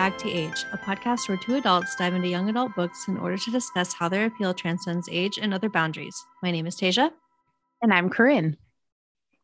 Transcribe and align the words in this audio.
Welcome 0.00 0.18
to 0.20 0.30
Age, 0.30 0.64
a 0.72 0.78
podcast 0.78 1.28
where 1.28 1.36
two 1.36 1.56
adults 1.56 1.94
dive 1.94 2.14
into 2.14 2.26
young 2.26 2.48
adult 2.48 2.74
books 2.74 3.06
in 3.06 3.18
order 3.18 3.36
to 3.36 3.50
discuss 3.50 3.92
how 3.92 4.08
their 4.08 4.24
appeal 4.24 4.54
transcends 4.54 5.10
age 5.12 5.38
and 5.38 5.52
other 5.52 5.68
boundaries. 5.68 6.24
My 6.42 6.50
name 6.50 6.66
is 6.66 6.74
Tasia. 6.74 7.10
And 7.82 7.92
I'm 7.92 8.08
Corinne. 8.08 8.56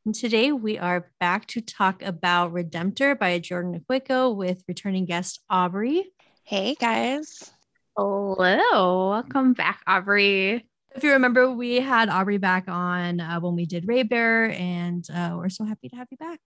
And 0.07 0.15
today 0.15 0.53
we 0.53 0.79
are 0.79 1.11
back 1.21 1.47
to 1.49 1.61
talk 1.61 2.01
about 2.01 2.55
Redemptor 2.55 3.19
by 3.19 3.39
Jordan 3.39 3.79
Ifueko 3.79 4.35
with 4.35 4.65
returning 4.67 5.05
guest 5.05 5.41
Aubrey. 5.51 6.07
Hey 6.43 6.75
guys. 6.75 7.51
Hello. 7.95 9.11
Welcome 9.11 9.53
back, 9.53 9.83
Aubrey. 9.87 10.67
If 10.95 11.05
you 11.05 11.13
remember, 11.13 11.51
we 11.51 11.81
had 11.81 12.09
Aubrey 12.09 12.39
back 12.39 12.65
on 12.67 13.21
uh, 13.21 13.41
when 13.41 13.57
we 13.57 13.67
did 13.67 13.87
Raybearer, 13.87 14.59
and 14.59 15.07
uh, 15.15 15.35
we're 15.37 15.51
so 15.51 15.67
happy 15.67 15.91
to 15.91 15.97
have 15.97 16.09
you 16.11 16.17
back. 16.17 16.41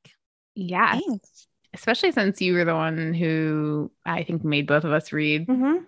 Yeah. 0.57 0.99
Thanks 0.99 1.47
especially 1.75 2.13
since 2.13 2.41
you 2.41 2.55
were 2.55 2.65
the 2.65 2.75
one 2.75 3.15
who 3.15 3.91
I 4.05 4.23
think 4.25 4.45
made 4.45 4.67
both 4.67 4.85
of 4.85 4.93
us 4.93 5.13
read 5.13 5.47
mm-hmm. 5.47 5.85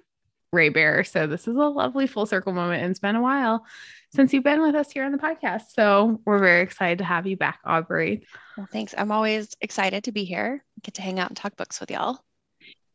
Raybearer. 0.53 1.05
So 1.05 1.27
this 1.27 1.49
is 1.49 1.57
a 1.57 1.61
lovely 1.61 2.07
full 2.07 2.27
circle 2.27 2.53
moment. 2.53 2.83
And 2.83 2.91
it's 2.91 3.01
been 3.01 3.17
a 3.17 3.23
while 3.23 3.65
since 4.15 4.33
you've 4.33 4.45
been 4.45 4.61
with 4.63 4.75
us 4.75 4.91
here 4.91 5.05
on 5.05 5.13
the 5.13 5.19
podcast. 5.19 5.71
So 5.75 6.21
we're 6.25 6.39
very 6.39 6.63
excited 6.63 6.99
to 6.99 7.05
have 7.05 7.27
you 7.27 7.37
back, 7.37 7.61
Aubrey. 7.65 8.27
Well, 8.57 8.69
thanks. 8.71 8.95
I'm 8.97 9.11
always 9.11 9.57
excited 9.61 10.05
to 10.05 10.13
be 10.13 10.25
here, 10.25 10.63
get 10.83 10.95
to 10.95 11.03
hang 11.03 11.19
out 11.19 11.31
and 11.31 11.37
talk 11.37 11.57
books 11.57 11.81
with 11.81 11.91
y'all. 11.91 12.23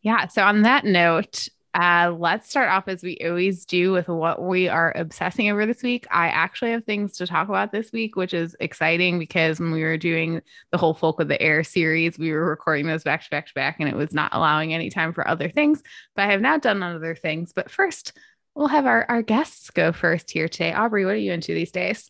Yeah. 0.02 0.28
So 0.28 0.44
on 0.44 0.62
that 0.62 0.86
note, 0.86 1.50
uh, 1.74 2.16
let's 2.18 2.50
start 2.50 2.70
off 2.70 2.88
as 2.88 3.04
we 3.04 3.18
always 3.24 3.66
do 3.66 3.92
with 3.92 4.08
what 4.08 4.42
we 4.42 4.68
are 4.68 4.94
obsessing 4.96 5.50
over 5.52 5.66
this 5.66 5.84
week. 5.84 6.08
I 6.10 6.28
actually 6.30 6.72
have 6.72 6.86
things 6.86 7.18
to 7.18 7.28
talk 7.28 7.50
about 7.50 7.72
this 7.72 7.92
week, 7.92 8.16
which 8.16 8.34
is 8.34 8.56
exciting 8.60 9.20
because 9.20 9.60
when 9.60 9.72
we 9.72 9.84
were 9.84 9.98
doing 9.98 10.42
the 10.72 10.78
whole 10.78 10.94
Folk 10.94 11.20
of 11.20 11.28
the 11.28 11.42
Air 11.42 11.64
series, 11.64 12.18
we 12.18 12.32
were 12.32 12.50
recording 12.50 12.88
those 12.88 13.04
back 13.04 13.24
to 13.24 13.30
back 13.30 13.48
to 13.48 13.54
back 13.54 13.78
and 13.80 13.90
it 13.90 13.96
was 13.96 14.14
not 14.14 14.34
allowing 14.34 14.74
any 14.74 14.90
time 14.90 15.14
for 15.14 15.28
other 15.28 15.50
things. 15.50 15.84
But 16.16 16.24
I 16.24 16.32
have 16.32 16.42
now 16.42 16.58
done 16.58 16.82
other 16.82 17.16
things. 17.16 17.54
But 17.54 17.70
first, 17.70 18.14
we'll 18.56 18.68
have 18.68 18.86
our, 18.86 19.06
our 19.08 19.22
guests 19.22 19.70
go 19.70 19.92
first 19.92 20.32
here 20.32 20.48
today. 20.48 20.74
Aubrey, 20.74 21.06
what 21.06 21.14
are 21.14 21.18
you 21.18 21.34
into 21.34 21.54
these 21.54 21.72
days? 21.72 22.10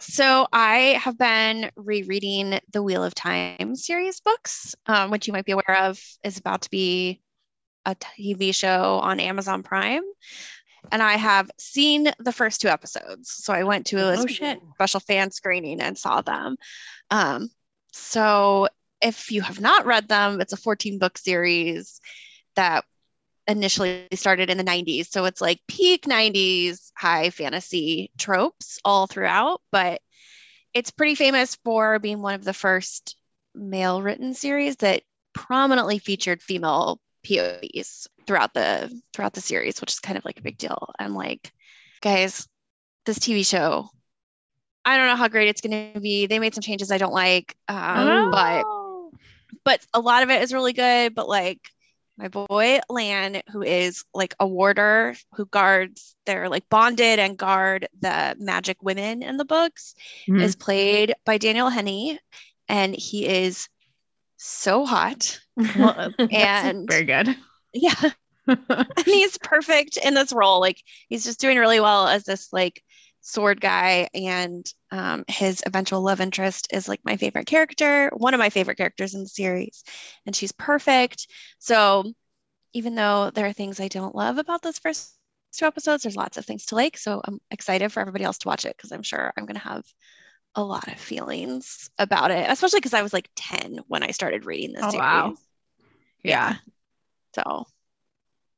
So 0.00 0.46
I 0.52 1.00
have 1.02 1.18
been 1.18 1.70
rereading 1.74 2.60
the 2.72 2.84
Wheel 2.84 3.02
of 3.02 3.14
Time 3.14 3.74
series 3.74 4.20
books, 4.20 4.76
um, 4.86 5.10
which 5.10 5.26
you 5.26 5.32
might 5.32 5.44
be 5.44 5.52
aware 5.52 5.76
of 5.82 6.00
is 6.22 6.38
about 6.38 6.62
to 6.62 6.70
be 6.70 7.20
a 7.84 7.94
TV 7.94 8.54
show 8.54 9.00
on 9.02 9.20
Amazon 9.20 9.62
Prime. 9.62 10.02
And 10.92 11.02
I 11.02 11.14
have 11.14 11.50
seen 11.58 12.10
the 12.18 12.32
first 12.32 12.60
two 12.60 12.68
episodes. 12.68 13.30
So 13.30 13.52
I 13.52 13.64
went 13.64 13.86
to 13.86 13.98
a 13.98 14.16
oh, 14.16 14.26
special 14.74 15.00
fan 15.00 15.30
screening 15.30 15.80
and 15.80 15.98
saw 15.98 16.22
them. 16.22 16.56
Um, 17.10 17.50
so 17.92 18.68
if 19.02 19.30
you 19.30 19.42
have 19.42 19.60
not 19.60 19.86
read 19.86 20.08
them, 20.08 20.40
it's 20.40 20.52
a 20.52 20.56
14 20.56 20.98
book 20.98 21.18
series 21.18 22.00
that 22.54 22.84
initially 23.46 24.06
started 24.14 24.50
in 24.50 24.58
the 24.58 24.64
90s. 24.64 25.08
So 25.08 25.24
it's 25.24 25.40
like 25.40 25.60
peak 25.66 26.04
90s 26.04 26.92
high 26.96 27.30
fantasy 27.30 28.10
tropes 28.18 28.78
all 28.84 29.06
throughout, 29.06 29.62
but 29.72 30.00
it's 30.74 30.90
pretty 30.90 31.14
famous 31.14 31.56
for 31.64 31.98
being 31.98 32.20
one 32.20 32.34
of 32.34 32.44
the 32.44 32.52
first 32.52 33.16
male 33.54 34.02
written 34.02 34.34
series 34.34 34.76
that 34.76 35.02
prominently 35.32 35.98
featured 35.98 36.42
female 36.42 37.00
POVs 37.28 38.06
throughout 38.26 38.54
the 38.54 38.90
throughout 39.12 39.34
the 39.34 39.40
series, 39.40 39.80
which 39.80 39.92
is 39.92 40.00
kind 40.00 40.16
of 40.16 40.24
like 40.24 40.38
a 40.38 40.42
big 40.42 40.58
deal. 40.58 40.92
I'm 40.98 41.14
like, 41.14 41.52
guys, 42.00 42.48
this 43.04 43.18
TV 43.18 43.46
show, 43.46 43.88
I 44.84 44.96
don't 44.96 45.06
know 45.06 45.16
how 45.16 45.28
great 45.28 45.48
it's 45.48 45.60
going 45.60 45.92
to 45.92 46.00
be. 46.00 46.26
They 46.26 46.38
made 46.38 46.54
some 46.54 46.62
changes 46.62 46.90
I 46.90 46.98
don't 46.98 47.12
like, 47.12 47.56
um, 47.68 48.08
oh. 48.08 48.30
but 48.30 48.64
but 49.64 49.86
a 49.92 50.00
lot 50.00 50.22
of 50.22 50.30
it 50.30 50.42
is 50.42 50.52
really 50.52 50.72
good. 50.72 51.14
But 51.14 51.28
like 51.28 51.60
my 52.16 52.28
boy 52.28 52.80
Lan, 52.88 53.42
who 53.52 53.62
is 53.62 54.04
like 54.14 54.34
a 54.40 54.46
warder 54.46 55.14
who 55.34 55.46
guards, 55.46 56.16
they're 56.26 56.48
like 56.48 56.68
bonded 56.68 57.18
and 57.18 57.36
guard 57.36 57.88
the 58.00 58.36
magic 58.38 58.82
women 58.82 59.22
in 59.22 59.36
the 59.36 59.44
books, 59.44 59.94
mm-hmm. 60.28 60.40
is 60.40 60.56
played 60.56 61.14
by 61.24 61.38
Daniel 61.38 61.68
Henney, 61.68 62.18
and 62.68 62.94
he 62.94 63.26
is 63.26 63.68
so 64.38 64.86
hot. 64.86 65.40
And 66.30 66.88
very 66.88 67.04
good. 67.04 67.36
Yeah. 67.74 68.10
and 68.46 68.86
he's 69.04 69.36
perfect 69.38 69.98
in 69.98 70.14
this 70.14 70.32
role. 70.32 70.60
Like 70.60 70.82
he's 71.08 71.24
just 71.24 71.40
doing 71.40 71.58
really 71.58 71.80
well 71.80 72.08
as 72.08 72.24
this 72.24 72.52
like 72.52 72.82
sword 73.20 73.60
guy 73.60 74.08
and 74.14 74.72
um, 74.90 75.24
his 75.28 75.62
eventual 75.66 76.00
love 76.00 76.20
interest 76.20 76.68
is 76.72 76.88
like 76.88 77.00
my 77.04 77.16
favorite 77.16 77.46
character 77.46 78.10
one 78.16 78.32
of 78.32 78.38
my 78.38 78.48
favorite 78.48 78.76
characters 78.76 79.12
in 79.12 79.20
the 79.20 79.28
series 79.28 79.84
and 80.24 80.34
she's 80.34 80.52
perfect 80.52 81.26
so 81.58 82.04
even 82.72 82.94
though 82.94 83.30
there 83.30 83.46
are 83.46 83.52
things 83.52 83.80
i 83.80 83.88
don't 83.88 84.14
love 84.14 84.38
about 84.38 84.62
those 84.62 84.78
first 84.78 85.12
two 85.52 85.66
episodes 85.66 86.02
there's 86.04 86.16
lots 86.16 86.38
of 86.38 86.46
things 86.46 86.64
to 86.64 86.74
like 86.74 86.96
so 86.96 87.20
i'm 87.24 87.38
excited 87.50 87.92
for 87.92 88.00
everybody 88.00 88.24
else 88.24 88.38
to 88.38 88.48
watch 88.48 88.64
it 88.64 88.74
because 88.76 88.92
i'm 88.92 89.02
sure 89.02 89.32
i'm 89.36 89.44
going 89.44 89.56
to 89.56 89.60
have 89.60 89.84
a 90.54 90.62
lot 90.62 90.88
of 90.88 90.98
feelings 90.98 91.90
about 91.98 92.30
it, 92.30 92.46
especially 92.48 92.80
because 92.80 92.94
I 92.94 93.02
was 93.02 93.12
like 93.12 93.30
10 93.36 93.80
when 93.86 94.02
I 94.02 94.10
started 94.10 94.44
reading 94.44 94.72
this 94.72 94.84
oh, 94.84 94.90
series. 94.90 95.00
Wow. 95.00 95.34
Yeah. 96.22 96.50
yeah. 96.50 96.56
So 97.34 97.66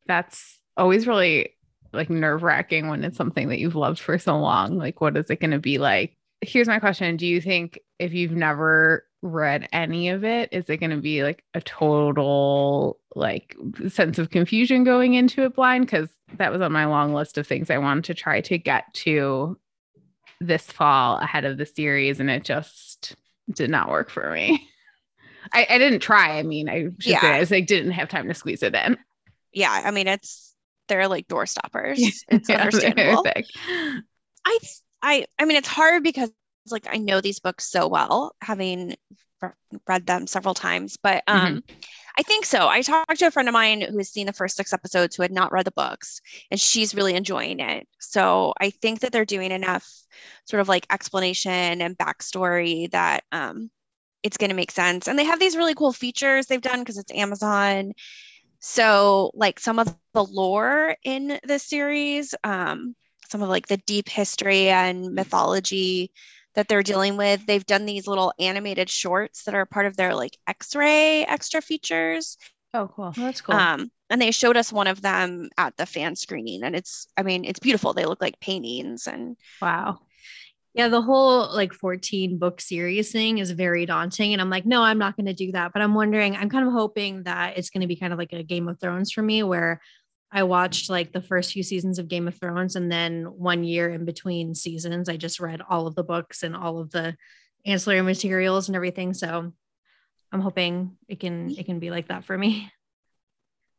that's 0.07 0.59
always 0.77 1.07
really 1.07 1.55
like 1.93 2.11
nerve 2.11 2.43
wracking 2.43 2.89
when 2.89 3.05
it's 3.05 3.17
something 3.17 3.49
that 3.49 3.59
you've 3.59 3.75
loved 3.75 3.99
for 3.99 4.19
so 4.19 4.39
long. 4.39 4.79
Like, 4.79 5.01
what 5.01 5.17
is 5.17 5.31
it 5.31 5.41
going 5.41 5.51
to 5.51 5.59
be 5.59 5.79
like? 5.79 6.17
Here's 6.41 6.69
my 6.69 6.79
question 6.79 7.17
Do 7.17 7.27
you 7.27 7.41
think 7.41 7.79
if 7.99 8.15
you've 8.15 8.33
never 8.33 9.05
read 9.23 9.69
any 9.73 10.09
of 10.09 10.25
it, 10.25 10.49
is 10.53 10.71
it 10.71 10.79
going 10.79 10.91
to 10.91 10.97
be 10.97 11.23
like 11.23 11.45
a 11.53 11.61
total 11.61 12.99
like 13.15 13.55
sense 13.89 14.19
of 14.19 14.31
confusion 14.31 14.85
going 14.85 15.15
into 15.15 15.43
it 15.43 15.55
blind? 15.55 15.87
Because 15.87 16.09
that 16.37 16.53
was 16.53 16.63
on 16.63 16.73
my 16.73 16.87
long 16.87 17.13
list 17.13 17.37
of 17.37 17.47
things 17.47 17.71
I 17.71 17.79
wanted 17.79 18.05
to 18.05 18.15
try 18.15 18.41
to 18.43 18.57
get 18.57 18.93
to 18.95 19.59
this 20.41 20.65
fall 20.65 21.19
ahead 21.19 21.45
of 21.45 21.59
the 21.59 21.67
series 21.67 22.21
and 22.21 22.31
it 22.31 22.45
just 22.45 23.15
did 23.53 23.71
not 23.71 23.91
work 23.91 24.11
for 24.11 24.31
me. 24.31 24.67
I, 25.53 25.67
I 25.69 25.79
didn't 25.79 26.01
try. 26.01 26.39
I 26.39 26.43
mean, 26.43 26.69
I 26.69 26.85
should 26.99 27.13
yeah. 27.13 27.21
say 27.21 27.35
I 27.35 27.41
was 27.41 27.51
like 27.51 27.67
didn't 27.67 27.93
have 27.93 28.09
time 28.09 28.29
to 28.29 28.35
squeeze 28.35 28.63
it 28.63 28.75
in. 28.75 28.99
Yeah, 29.53 29.71
I 29.85 29.91
mean 29.91 30.07
it's 30.07 30.55
they're 30.89 31.09
like 31.09 31.29
door 31.29 31.47
stoppers. 31.47 31.99
It's 32.29 32.49
yeah, 32.49 32.63
understandable. 32.63 33.25
I 34.45 34.59
I 35.03 35.27
I 35.39 35.45
mean 35.45 35.57
it's 35.57 35.69
hard 35.69 36.03
because 36.03 36.31
like 36.71 36.87
I 36.91 36.99
know 36.99 37.21
these 37.21 37.41
books 37.41 37.71
so 37.71 37.89
well, 37.89 38.35
having 38.41 38.97
read 39.87 40.07
them 40.07 40.27
several 40.27 40.55
times, 40.55 40.99
but 41.03 41.25
um 41.27 41.41
mm-hmm. 41.41 41.75
I 42.19 42.23
think 42.23 42.45
so. 42.45 42.69
I 42.69 42.83
talked 42.83 43.19
to 43.19 43.27
a 43.27 43.31
friend 43.31 43.49
of 43.49 43.53
mine 43.53 43.81
who 43.83 43.99
has 43.99 44.09
seen 44.09 44.27
the 44.27 44.33
first 44.33 44.57
six 44.57 44.73
episodes 44.73 45.17
who 45.17 45.23
had 45.23 45.33
not 45.33 45.53
read 45.53 45.65
the 45.65 45.71
books, 45.73 46.21
and 46.51 46.61
she's 46.61 46.95
really 46.95 47.15
enjoying 47.15 47.61
it. 47.61 47.87
So 47.99 48.53
I 48.61 48.71
think 48.71 49.01
that 49.01 49.13
they're 49.13 49.25
doing 49.25 49.53
enough 49.53 49.89
sort 50.45 50.61
of 50.61 50.69
like 50.69 50.87
explanation 50.91 51.81
and 51.83 51.97
backstory 51.97 52.91
that 52.91 53.25
um, 53.33 53.71
it's 54.23 54.37
going 54.37 54.51
to 54.51 54.57
make 54.57 54.71
sense. 54.71 55.09
And 55.09 55.19
they 55.19 55.25
have 55.25 55.39
these 55.41 55.57
really 55.57 55.75
cool 55.75 55.93
features 55.93 56.47
they've 56.47 56.61
done 56.61 56.81
because 56.81 56.99
it's 56.99 57.13
Amazon. 57.13 57.93
So, 58.61 59.31
like 59.35 59.59
some 59.59 59.79
of 59.79 59.95
the 60.13 60.25
lore 60.25 60.97
in 61.05 61.39
this 61.45 61.63
series, 61.63 62.35
um, 62.45 62.95
some 63.29 63.43
of 63.43 63.49
like 63.49 63.69
the 63.69 63.79
deep 63.79 64.09
history 64.09 64.69
and 64.69 65.15
mythology 65.15 66.11
that 66.55 66.69
they're 66.69 66.83
dealing 66.83 67.17
with. 67.17 67.47
They've 67.47 67.65
done 67.65 67.87
these 67.87 68.07
little 68.07 68.33
animated 68.39 68.89
shorts 68.89 69.45
that 69.45 69.55
are 69.55 69.67
part 69.67 69.87
of 69.87 69.97
their 69.97 70.15
like 70.15 70.37
X-ray 70.47 71.25
extra 71.25 71.61
features. 71.61 72.37
Oh, 72.73 72.89
cool. 72.89 73.13
That's 73.17 73.41
cool. 73.41 73.55
Um, 73.55 73.91
and 74.11 74.21
they 74.21 74.31
showed 74.31 74.57
us 74.57 74.73
one 74.73 74.87
of 74.87 75.03
them 75.03 75.51
at 75.57 75.77
the 75.77 75.87
fan 75.87 76.17
screening, 76.17 76.63
and 76.63 76.75
it's, 76.75 77.07
I 77.17 77.23
mean, 77.23 77.45
it's 77.45 77.61
beautiful. 77.61 77.93
They 77.93 78.07
look 78.07 78.21
like 78.21 78.41
paintings, 78.41 79.07
and 79.07 79.37
wow. 79.61 80.01
Yeah, 80.73 80.87
the 80.87 81.03
whole 81.03 81.53
like 81.53 81.73
14 81.73 82.39
book 82.39 82.61
series 82.61 83.11
thing 83.11 83.39
is 83.39 83.51
very 83.51 83.87
daunting. 83.87 84.33
And 84.33 84.41
I'm 84.41 84.51
like, 84.51 84.67
no, 84.67 84.83
I'm 84.83 84.99
not 84.99 85.17
going 85.17 85.27
to 85.27 85.35
do 85.35 85.51
that. 85.51 85.73
But 85.73 85.83
I'm 85.83 85.95
wondering, 85.95 86.37
I'm 86.37 86.49
kind 86.49 86.65
of 86.65 86.73
hoping 86.73 87.25
that 87.25 87.59
it's 87.59 87.71
going 87.71 87.81
to 87.81 87.89
be 87.89 87.97
kind 87.97 88.13
of 88.13 88.21
like 88.21 88.33
a 88.33 88.45
Game 88.45 88.69
of 88.69 88.79
Thrones 88.79 89.11
for 89.11 89.21
me, 89.21 89.43
where 89.43 89.81
I 90.33 90.45
watched 90.45 90.89
like 90.89 91.13
the 91.13 91.23
first 91.23 91.53
few 91.53 91.63
seasons 91.63 91.99
of 91.99 92.09
Game 92.09 92.29
of 92.29 92.39
Thrones, 92.39 92.77
and 92.77 92.91
then 92.91 93.25
one 93.25 93.65
year 93.65 93.91
in 93.91 94.05
between 94.05 94.55
seasons, 94.55 95.09
I 95.09 95.17
just 95.17 95.41
read 95.41 95.61
all 95.69 95.87
of 95.87 95.95
the 95.95 96.05
books 96.05 96.43
and 96.43 96.55
all 96.55 96.79
of 96.79 96.91
the 96.91 97.17
ancillary 97.67 98.03
materials 98.03 98.69
and 98.69 98.77
everything. 98.77 99.13
So 99.13 99.53
I'm 100.33 100.41
hoping 100.41 100.97
it 101.09 101.21
can 101.21 101.51
it 101.51 101.67
can 101.67 101.81
be 101.81 101.91
like 101.91 102.09
that 102.09 102.25
for 102.25 102.37
me. 102.37 102.71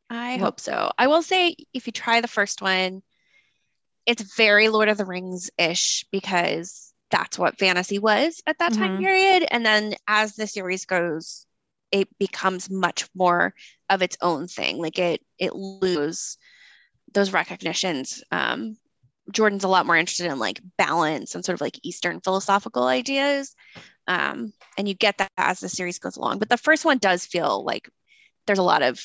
I 0.09 0.37
hope 0.37 0.59
so. 0.59 0.91
I 0.97 1.07
will 1.07 1.21
say 1.21 1.55
if 1.73 1.87
you 1.87 1.93
try 1.93 2.19
the 2.19 2.27
first 2.27 2.61
one, 2.61 3.01
it's 4.05 4.35
very 4.35 4.67
Lord 4.67 4.89
of 4.89 4.97
the 4.97 5.05
Rings 5.05 5.49
ish 5.57 6.05
because 6.11 6.93
that's 7.11 7.39
what 7.39 7.59
fantasy 7.59 7.97
was 7.97 8.41
at 8.45 8.59
that 8.59 8.73
mm-hmm. 8.73 8.81
time 8.81 8.97
period. 8.99 9.47
And 9.49 9.65
then 9.65 9.95
as 10.07 10.35
the 10.35 10.47
series 10.47 10.85
goes, 10.85 11.45
it 11.91 12.07
becomes 12.17 12.69
much 12.69 13.07
more 13.15 13.53
of 13.89 14.01
its 14.01 14.17
own 14.21 14.47
thing. 14.47 14.77
Like 14.77 14.99
it 14.99 15.21
it 15.37 15.55
loses 15.55 16.37
those 17.13 17.33
recognitions. 17.33 18.23
Um, 18.31 18.77
Jordan's 19.31 19.63
a 19.63 19.69
lot 19.69 19.85
more 19.85 19.97
interested 19.97 20.27
in 20.27 20.39
like 20.39 20.61
balance 20.77 21.35
and 21.35 21.45
sort 21.45 21.55
of 21.55 21.61
like 21.61 21.79
Eastern 21.83 22.21
philosophical 22.21 22.83
ideas. 22.83 23.55
Um, 24.07 24.53
and 24.77 24.87
you 24.87 24.93
get 24.93 25.17
that 25.19 25.31
as 25.37 25.59
the 25.59 25.69
series 25.69 25.99
goes 25.99 26.17
along. 26.17 26.39
But 26.39 26.49
the 26.49 26.57
first 26.57 26.85
one 26.85 26.97
does 26.97 27.25
feel 27.25 27.63
like 27.63 27.89
there's 28.47 28.59
a 28.59 28.63
lot 28.63 28.81
of 28.81 29.03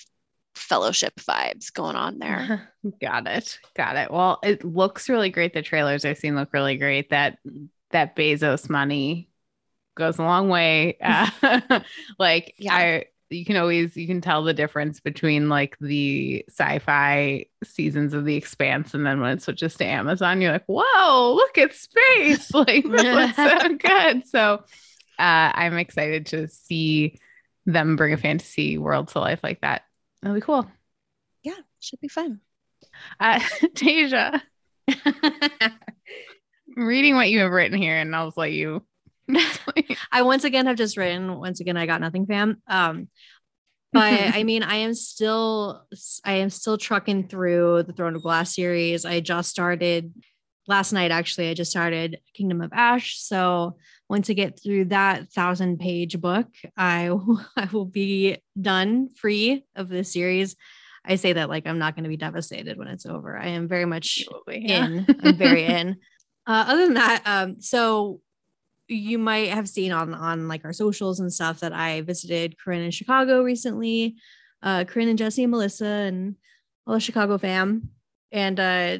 fellowship 0.54 1.14
vibes 1.20 1.72
going 1.72 1.96
on 1.96 2.18
there. 2.18 2.72
Got 3.00 3.26
it. 3.26 3.58
Got 3.76 3.96
it. 3.96 4.10
Well, 4.10 4.38
it 4.42 4.64
looks 4.64 5.08
really 5.08 5.30
great. 5.30 5.52
The 5.52 5.62
trailers 5.62 6.04
I've 6.04 6.18
seen 6.18 6.34
look 6.34 6.52
really 6.52 6.76
great. 6.76 7.10
That 7.10 7.38
that 7.90 8.16
Bezos 8.16 8.68
money 8.68 9.28
goes 9.96 10.18
a 10.18 10.22
long 10.22 10.48
way. 10.48 10.96
Uh, 11.02 11.80
like 12.18 12.54
Yeah. 12.58 12.74
I 12.74 13.04
you 13.28 13.44
can 13.44 13.56
always 13.56 13.96
you 13.96 14.06
can 14.06 14.20
tell 14.20 14.44
the 14.44 14.54
difference 14.54 15.00
between 15.00 15.48
like 15.48 15.76
the 15.80 16.44
sci-fi 16.48 17.46
seasons 17.64 18.14
of 18.14 18.24
the 18.24 18.36
expanse 18.36 18.94
and 18.94 19.04
then 19.04 19.20
when 19.20 19.32
it 19.32 19.42
switches 19.42 19.74
to 19.76 19.84
Amazon, 19.84 20.40
you're 20.40 20.52
like, 20.52 20.66
whoa, 20.66 21.34
look 21.34 21.58
at 21.58 21.74
space. 21.74 22.50
Like 22.54 22.84
this 22.88 23.02
looks 23.02 23.36
so 23.36 23.74
good. 23.78 24.28
So 24.28 24.54
uh 25.18 25.50
I'm 25.54 25.76
excited 25.76 26.26
to 26.26 26.48
see 26.48 27.18
them 27.64 27.96
bring 27.96 28.12
a 28.12 28.16
fantasy 28.16 28.78
world 28.78 29.08
to 29.08 29.18
life 29.18 29.40
like 29.42 29.60
that. 29.62 29.82
That'll 30.22 30.36
be 30.36 30.40
cool. 30.40 30.70
Yeah, 31.42 31.54
should 31.80 32.00
be 32.00 32.08
fun. 32.08 32.40
Uh, 33.18 33.40
Tasia, 33.74 34.40
reading 36.76 37.14
what 37.14 37.28
you 37.28 37.40
have 37.40 37.50
written 37.50 37.76
here, 37.78 37.96
and 37.96 38.14
I'll 38.14 38.28
just 38.28 38.36
let 38.38 38.52
you. 38.52 38.84
I 40.12 40.22
once 40.22 40.44
again 40.44 40.66
have 40.66 40.76
just 40.76 40.96
written 40.96 41.38
once 41.38 41.60
again 41.60 41.76
I 41.76 41.86
got 41.86 42.00
nothing 42.00 42.26
fam. 42.26 42.62
Um 42.68 43.08
but 43.92 44.12
I 44.34 44.42
mean 44.42 44.62
I 44.62 44.76
am 44.76 44.94
still 44.94 45.86
I 46.24 46.34
am 46.34 46.50
still 46.50 46.78
trucking 46.78 47.28
through 47.28 47.84
the 47.84 47.92
Throne 47.92 48.16
of 48.16 48.22
Glass 48.22 48.54
series. 48.54 49.04
I 49.04 49.20
just 49.20 49.50
started 49.50 50.12
last 50.68 50.92
night 50.92 51.10
actually 51.10 51.48
I 51.48 51.54
just 51.54 51.70
started 51.70 52.20
Kingdom 52.34 52.60
of 52.60 52.72
Ash. 52.72 53.18
So 53.18 53.76
once 54.08 54.30
I 54.30 54.34
get 54.34 54.60
through 54.62 54.86
that 54.86 55.32
thousand 55.32 55.78
page 55.78 56.20
book, 56.20 56.46
I 56.76 57.10
I 57.56 57.68
will 57.72 57.86
be 57.86 58.38
done 58.60 59.10
free 59.14 59.64
of 59.74 59.88
this 59.88 60.12
series. 60.12 60.56
I 61.04 61.16
say 61.16 61.34
that 61.34 61.48
like 61.48 61.66
I'm 61.66 61.78
not 61.78 61.94
going 61.94 62.04
to 62.04 62.10
be 62.10 62.16
devastated 62.16 62.76
when 62.76 62.88
it's 62.88 63.06
over. 63.06 63.36
I 63.36 63.48
am 63.48 63.68
very 63.68 63.84
much 63.84 64.24
in. 64.48 65.06
I'm 65.22 65.36
very 65.36 65.64
in. 65.64 65.96
Uh, 66.46 66.64
other 66.68 66.84
than 66.84 66.94
that, 66.94 67.22
um, 67.26 67.60
so 67.60 68.20
you 68.88 69.18
might 69.18 69.48
have 69.48 69.68
seen 69.68 69.92
on 69.92 70.14
on 70.14 70.48
like 70.48 70.64
our 70.64 70.72
socials 70.72 71.20
and 71.20 71.32
stuff 71.32 71.60
that 71.60 71.72
I 71.72 72.02
visited 72.02 72.56
Corinne 72.58 72.82
in 72.82 72.90
Chicago 72.90 73.42
recently. 73.42 74.16
Uh, 74.62 74.84
Corinne 74.84 75.08
and 75.08 75.18
Jesse 75.18 75.44
and 75.44 75.50
Melissa 75.50 75.86
and 75.86 76.36
all 76.86 76.94
the 76.94 77.00
Chicago 77.00 77.38
fam, 77.38 77.90
and 78.32 78.58
uh, 78.58 78.98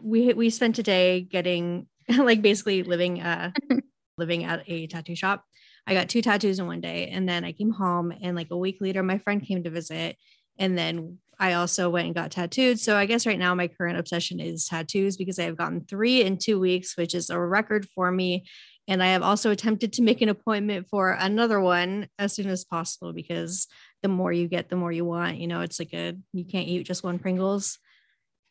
we 0.00 0.32
we 0.34 0.50
spent 0.50 0.78
a 0.78 0.82
day 0.82 1.20
getting 1.20 1.86
like 2.18 2.42
basically 2.42 2.82
living 2.82 3.20
uh 3.20 3.50
living 4.18 4.44
at 4.44 4.62
a 4.68 4.86
tattoo 4.86 5.16
shop. 5.16 5.44
I 5.86 5.92
got 5.94 6.08
two 6.08 6.22
tattoos 6.22 6.58
in 6.58 6.66
one 6.66 6.80
day, 6.80 7.08
and 7.08 7.28
then 7.28 7.44
I 7.44 7.52
came 7.52 7.70
home, 7.70 8.12
and 8.22 8.36
like 8.36 8.48
a 8.50 8.56
week 8.56 8.78
later, 8.80 9.02
my 9.02 9.18
friend 9.18 9.44
came 9.44 9.62
to 9.64 9.70
visit, 9.70 10.16
and 10.58 10.78
then 10.78 11.18
I 11.38 11.54
also 11.54 11.90
went 11.90 12.06
and 12.06 12.14
got 12.14 12.30
tattooed. 12.30 12.78
So 12.78 12.96
I 12.96 13.06
guess 13.06 13.26
right 13.26 13.38
now 13.38 13.54
my 13.54 13.68
current 13.68 13.98
obsession 13.98 14.40
is 14.40 14.66
tattoos 14.66 15.16
because 15.16 15.38
I 15.38 15.44
have 15.44 15.56
gotten 15.56 15.84
three 15.84 16.22
in 16.22 16.38
two 16.38 16.60
weeks, 16.60 16.96
which 16.96 17.14
is 17.14 17.30
a 17.30 17.38
record 17.38 17.88
for 17.94 18.10
me. 18.10 18.44
And 18.86 19.02
I 19.02 19.08
have 19.08 19.22
also 19.22 19.50
attempted 19.50 19.94
to 19.94 20.02
make 20.02 20.20
an 20.20 20.28
appointment 20.28 20.88
for 20.88 21.12
another 21.12 21.60
one 21.60 22.08
as 22.18 22.34
soon 22.34 22.48
as 22.48 22.64
possible 22.64 23.12
because 23.12 23.66
the 24.02 24.08
more 24.08 24.32
you 24.32 24.46
get, 24.46 24.68
the 24.68 24.76
more 24.76 24.92
you 24.92 25.04
want. 25.04 25.38
You 25.38 25.46
know, 25.46 25.62
it's 25.62 25.78
like 25.78 25.94
a 25.94 26.14
you 26.32 26.44
can't 26.44 26.68
eat 26.68 26.86
just 26.86 27.02
one 27.02 27.18
Pringles 27.18 27.78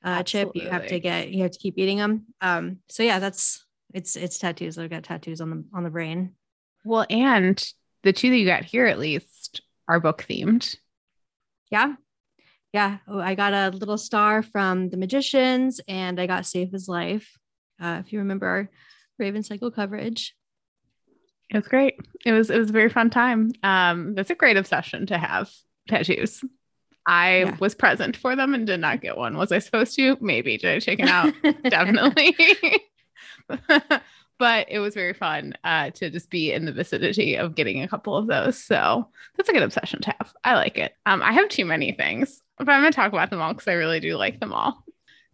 uh, 0.04 0.24
chip. 0.24 0.52
You 0.56 0.70
have 0.70 0.88
to 0.88 1.00
get 1.00 1.30
you 1.30 1.44
have 1.44 1.52
to 1.52 1.60
keep 1.60 1.78
eating 1.78 1.98
them. 1.98 2.26
Um, 2.42 2.80
so 2.90 3.04
yeah, 3.04 3.20
that's 3.20 3.66
it's 3.94 4.16
it's 4.16 4.40
tattoos. 4.40 4.78
I've 4.78 4.90
got 4.90 5.04
tattoos 5.04 5.40
on 5.40 5.50
the 5.50 5.64
on 5.74 5.84
the 5.84 5.90
brain. 5.90 6.34
Well, 6.84 7.06
and 7.10 7.64
the 8.04 8.14
two 8.14 8.30
that 8.30 8.38
you 8.38 8.46
got 8.46 8.66
here 8.66 8.88
at 8.88 9.00
least 9.00 9.62
are 9.88 10.00
book 10.00 10.26
themed. 10.28 10.76
Yeah. 11.72 11.94
Yeah. 12.74 12.98
Oh, 13.08 13.20
I 13.20 13.36
got 13.36 13.54
a 13.54 13.70
little 13.70 13.98
star 13.98 14.42
from 14.42 14.90
the 14.90 14.98
magicians 14.98 15.80
and 15.88 16.20
I 16.20 16.26
got 16.26 16.46
Safe 16.46 16.74
as 16.74 16.88
Life. 16.88 17.38
Uh, 17.80 18.02
if 18.04 18.12
you 18.12 18.20
remember 18.20 18.70
Raven 19.20 19.44
Cycle 19.44 19.72
coverage. 19.72 20.36
It 21.50 21.58
was 21.58 21.68
great. 21.68 21.96
It 22.26 22.32
was 22.32 22.50
it 22.50 22.58
was 22.58 22.70
a 22.70 22.74
very 22.74 22.90
fun 22.90 23.10
time. 23.10 23.52
Um, 23.62 24.16
that's 24.16 24.30
a 24.32 24.36
great 24.36 24.58
obsession 24.58 25.06
to 25.08 25.18
have 25.18 25.52
tattoos. 25.88 26.44
I 27.06 27.40
Yeah. 27.40 27.58
was 27.60 27.76
present 27.76 28.16
for 28.18 28.36
them 28.36 28.54
and 28.54 28.66
did 28.66 28.80
not 28.80 29.02
get 29.02 29.18
one. 29.18 29.38
Was 29.38 29.52
I 29.52 29.60
supposed 29.60 29.96
to? 29.98 30.18
Maybe. 30.22 30.58
Did 30.58 30.76
I 30.76 30.80
chicken 30.80 31.08
out? 31.10 31.34
Definitely. 31.70 32.36
but 34.40 34.68
it 34.70 34.80
was 34.80 34.94
very 34.94 35.14
fun 35.14 35.54
uh, 35.64 35.90
to 35.92 36.10
just 36.10 36.30
be 36.30 36.52
in 36.52 36.66
the 36.66 36.72
vicinity 36.72 37.36
of 37.36 37.56
getting 37.56 37.82
a 37.84 37.88
couple 37.88 38.16
of 38.18 38.28
those. 38.28 38.58
So 38.58 39.10
that's 39.36 39.50
a 39.50 39.54
good 39.54 39.64
obsession 39.64 40.02
to 40.02 40.12
have. 40.18 40.34
I 40.44 40.56
like 40.56 40.78
it. 40.78 40.94
Um, 41.06 41.22
I 41.22 41.34
have 41.34 41.50
too 41.50 41.66
many 41.66 41.92
things, 41.92 42.42
but 42.58 42.70
I'm 42.70 42.82
going 42.82 42.92
to 42.92 42.96
talk 42.96 43.12
about 43.12 43.30
them 43.30 43.42
all 43.42 43.54
because 43.54 43.68
I 43.68 43.74
really 43.74 44.00
do 44.00 44.16
like 44.16 44.40
them 44.40 44.54
all. 44.54 44.84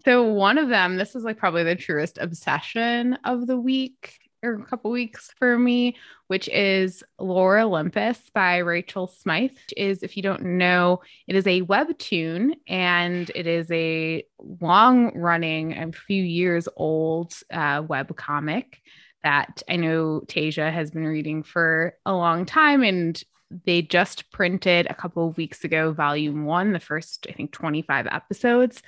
So 0.05 0.23
one 0.23 0.57
of 0.57 0.69
them, 0.69 0.97
this 0.97 1.15
is 1.15 1.23
like 1.23 1.37
probably 1.37 1.63
the 1.63 1.75
truest 1.75 2.17
obsession 2.19 3.17
of 3.23 3.47
the 3.47 3.57
week 3.57 4.17
or 4.41 4.53
a 4.53 4.65
couple 4.65 4.91
weeks 4.91 5.31
for 5.37 5.57
me, 5.57 5.97
which 6.27 6.47
is 6.47 7.03
Lore 7.19 7.59
Olympus 7.59 8.19
by 8.33 8.57
Rachel 8.57 9.07
Smythe. 9.07 9.57
Is 9.75 10.03
if 10.03 10.15
you 10.15 10.23
don't 10.23 10.57
know, 10.57 11.01
it 11.27 11.35
is 11.35 11.45
a 11.45 11.63
webtoon 11.63 12.53
and 12.67 13.29
it 13.35 13.47
is 13.47 13.69
a 13.71 14.23
long 14.39 15.17
running, 15.17 15.77
a 15.77 15.91
few 15.91 16.23
years 16.23 16.67
old 16.77 17.33
uh, 17.51 17.83
web 17.85 18.15
comic 18.15 18.79
that 19.23 19.61
I 19.69 19.75
know 19.75 20.21
Tasia 20.25 20.71
has 20.71 20.91
been 20.91 21.05
reading 21.05 21.43
for 21.43 21.95
a 22.05 22.13
long 22.13 22.45
time 22.45 22.83
and 22.83 23.21
they 23.65 23.81
just 23.81 24.31
printed 24.31 24.87
a 24.89 24.93
couple 24.93 25.27
of 25.27 25.35
weeks 25.35 25.63
ago 25.63 25.91
volume 25.91 26.45
1 26.45 26.71
the 26.71 26.79
first 26.79 27.25
I 27.27 27.33
think 27.33 27.51
25 27.51 28.05
episodes 28.05 28.83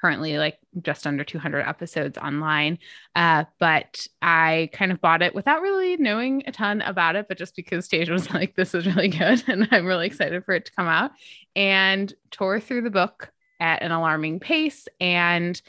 currently 0.00 0.38
like 0.38 0.58
just 0.82 1.06
under 1.06 1.24
200 1.24 1.60
episodes 1.60 2.18
online. 2.18 2.78
Uh, 3.14 3.44
but 3.58 4.06
I 4.22 4.70
kind 4.72 4.92
of 4.92 5.00
bought 5.00 5.22
it 5.22 5.34
without 5.34 5.62
really 5.62 5.96
knowing 5.96 6.42
a 6.46 6.52
ton 6.52 6.82
about 6.82 7.16
it, 7.16 7.28
but 7.28 7.38
just 7.38 7.56
because 7.56 7.88
Tasia 7.88 8.10
was 8.10 8.30
like, 8.34 8.56
this 8.56 8.74
is 8.74 8.86
really 8.86 9.08
good. 9.08 9.42
And 9.54 9.68
I'm 9.70 9.86
really 9.86 10.06
excited 10.06 10.44
for 10.44 10.54
it 10.54 10.66
to 10.66 10.72
come 10.72 10.86
out 10.86 11.12
and 11.54 12.12
tore 12.30 12.60
through 12.60 12.82
the 12.82 12.90
book 12.90 13.30
at 13.60 13.82
an 13.82 13.92
alarming 13.92 14.40
pace. 14.40 14.88
And 15.00 15.60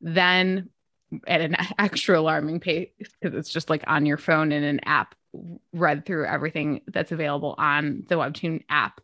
then 0.00 0.68
at 1.26 1.40
an 1.40 1.56
extra 1.78 2.18
alarming 2.18 2.60
pace 2.60 2.88
because 2.98 3.36
it's 3.36 3.50
just 3.50 3.70
like 3.70 3.84
on 3.86 4.06
your 4.06 4.18
phone 4.18 4.52
in 4.52 4.62
an 4.62 4.80
app 4.84 5.14
read 5.72 6.04
through 6.04 6.26
everything 6.26 6.82
that's 6.88 7.12
available 7.12 7.54
on 7.56 8.04
the 8.08 8.16
webtoon 8.16 8.62
app 8.68 9.00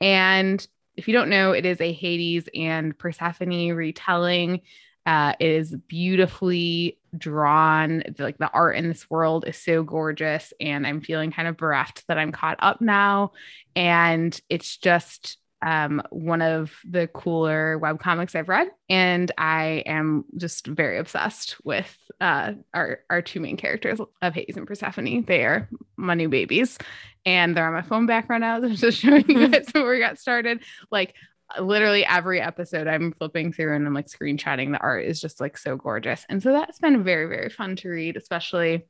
and 0.00 0.66
if 0.96 1.08
you 1.08 1.14
don't 1.14 1.30
know, 1.30 1.52
it 1.52 1.64
is 1.66 1.80
a 1.80 1.92
Hades 1.92 2.48
and 2.54 2.96
Persephone 2.96 3.72
retelling. 3.72 4.60
Uh, 5.04 5.34
it 5.40 5.50
is 5.50 5.74
beautifully 5.88 6.98
drawn. 7.16 8.02
Like 8.18 8.38
the 8.38 8.50
art 8.50 8.76
in 8.76 8.88
this 8.88 9.10
world 9.10 9.44
is 9.46 9.56
so 9.56 9.82
gorgeous, 9.82 10.52
and 10.60 10.86
I'm 10.86 11.00
feeling 11.00 11.32
kind 11.32 11.48
of 11.48 11.56
bereft 11.56 12.06
that 12.06 12.18
I'm 12.18 12.32
caught 12.32 12.58
up 12.60 12.80
now. 12.80 13.32
And 13.74 14.38
it's 14.48 14.76
just 14.76 15.38
um, 15.62 16.02
one 16.10 16.42
of 16.42 16.74
the 16.84 17.06
cooler 17.06 17.78
web 17.78 18.00
comics 18.00 18.34
I've 18.34 18.48
read, 18.48 18.68
and 18.88 19.30
I 19.38 19.84
am 19.86 20.24
just 20.36 20.66
very 20.66 20.98
obsessed 20.98 21.56
with 21.64 21.96
uh, 22.20 22.54
our 22.74 23.00
our 23.08 23.22
two 23.22 23.40
main 23.40 23.56
characters 23.56 24.00
of 24.20 24.34
Hades 24.34 24.56
and 24.56 24.66
Persephone. 24.66 25.24
They 25.24 25.44
are 25.44 25.68
my 25.96 26.14
new 26.14 26.28
babies, 26.28 26.78
and 27.24 27.56
they're 27.56 27.66
on 27.66 27.72
my 27.72 27.82
phone 27.82 28.06
background 28.06 28.42
now. 28.42 28.56
I'm 28.56 28.74
Just 28.74 28.98
showing 28.98 29.24
you 29.28 29.48
guys 29.48 29.66
before 29.72 29.88
we 29.88 30.00
got 30.00 30.18
started. 30.18 30.64
Like 30.90 31.14
literally 31.60 32.04
every 32.04 32.40
episode, 32.40 32.88
I'm 32.88 33.12
flipping 33.12 33.52
through 33.52 33.76
and 33.76 33.86
I'm 33.86 33.94
like 33.94 34.08
screenshotting. 34.08 34.72
The 34.72 34.78
art 34.78 35.04
is 35.04 35.20
just 35.20 35.40
like 35.40 35.56
so 35.56 35.76
gorgeous, 35.76 36.26
and 36.28 36.42
so 36.42 36.52
that's 36.52 36.80
been 36.80 37.04
very 37.04 37.26
very 37.26 37.50
fun 37.50 37.76
to 37.76 37.88
read, 37.88 38.16
especially 38.16 38.84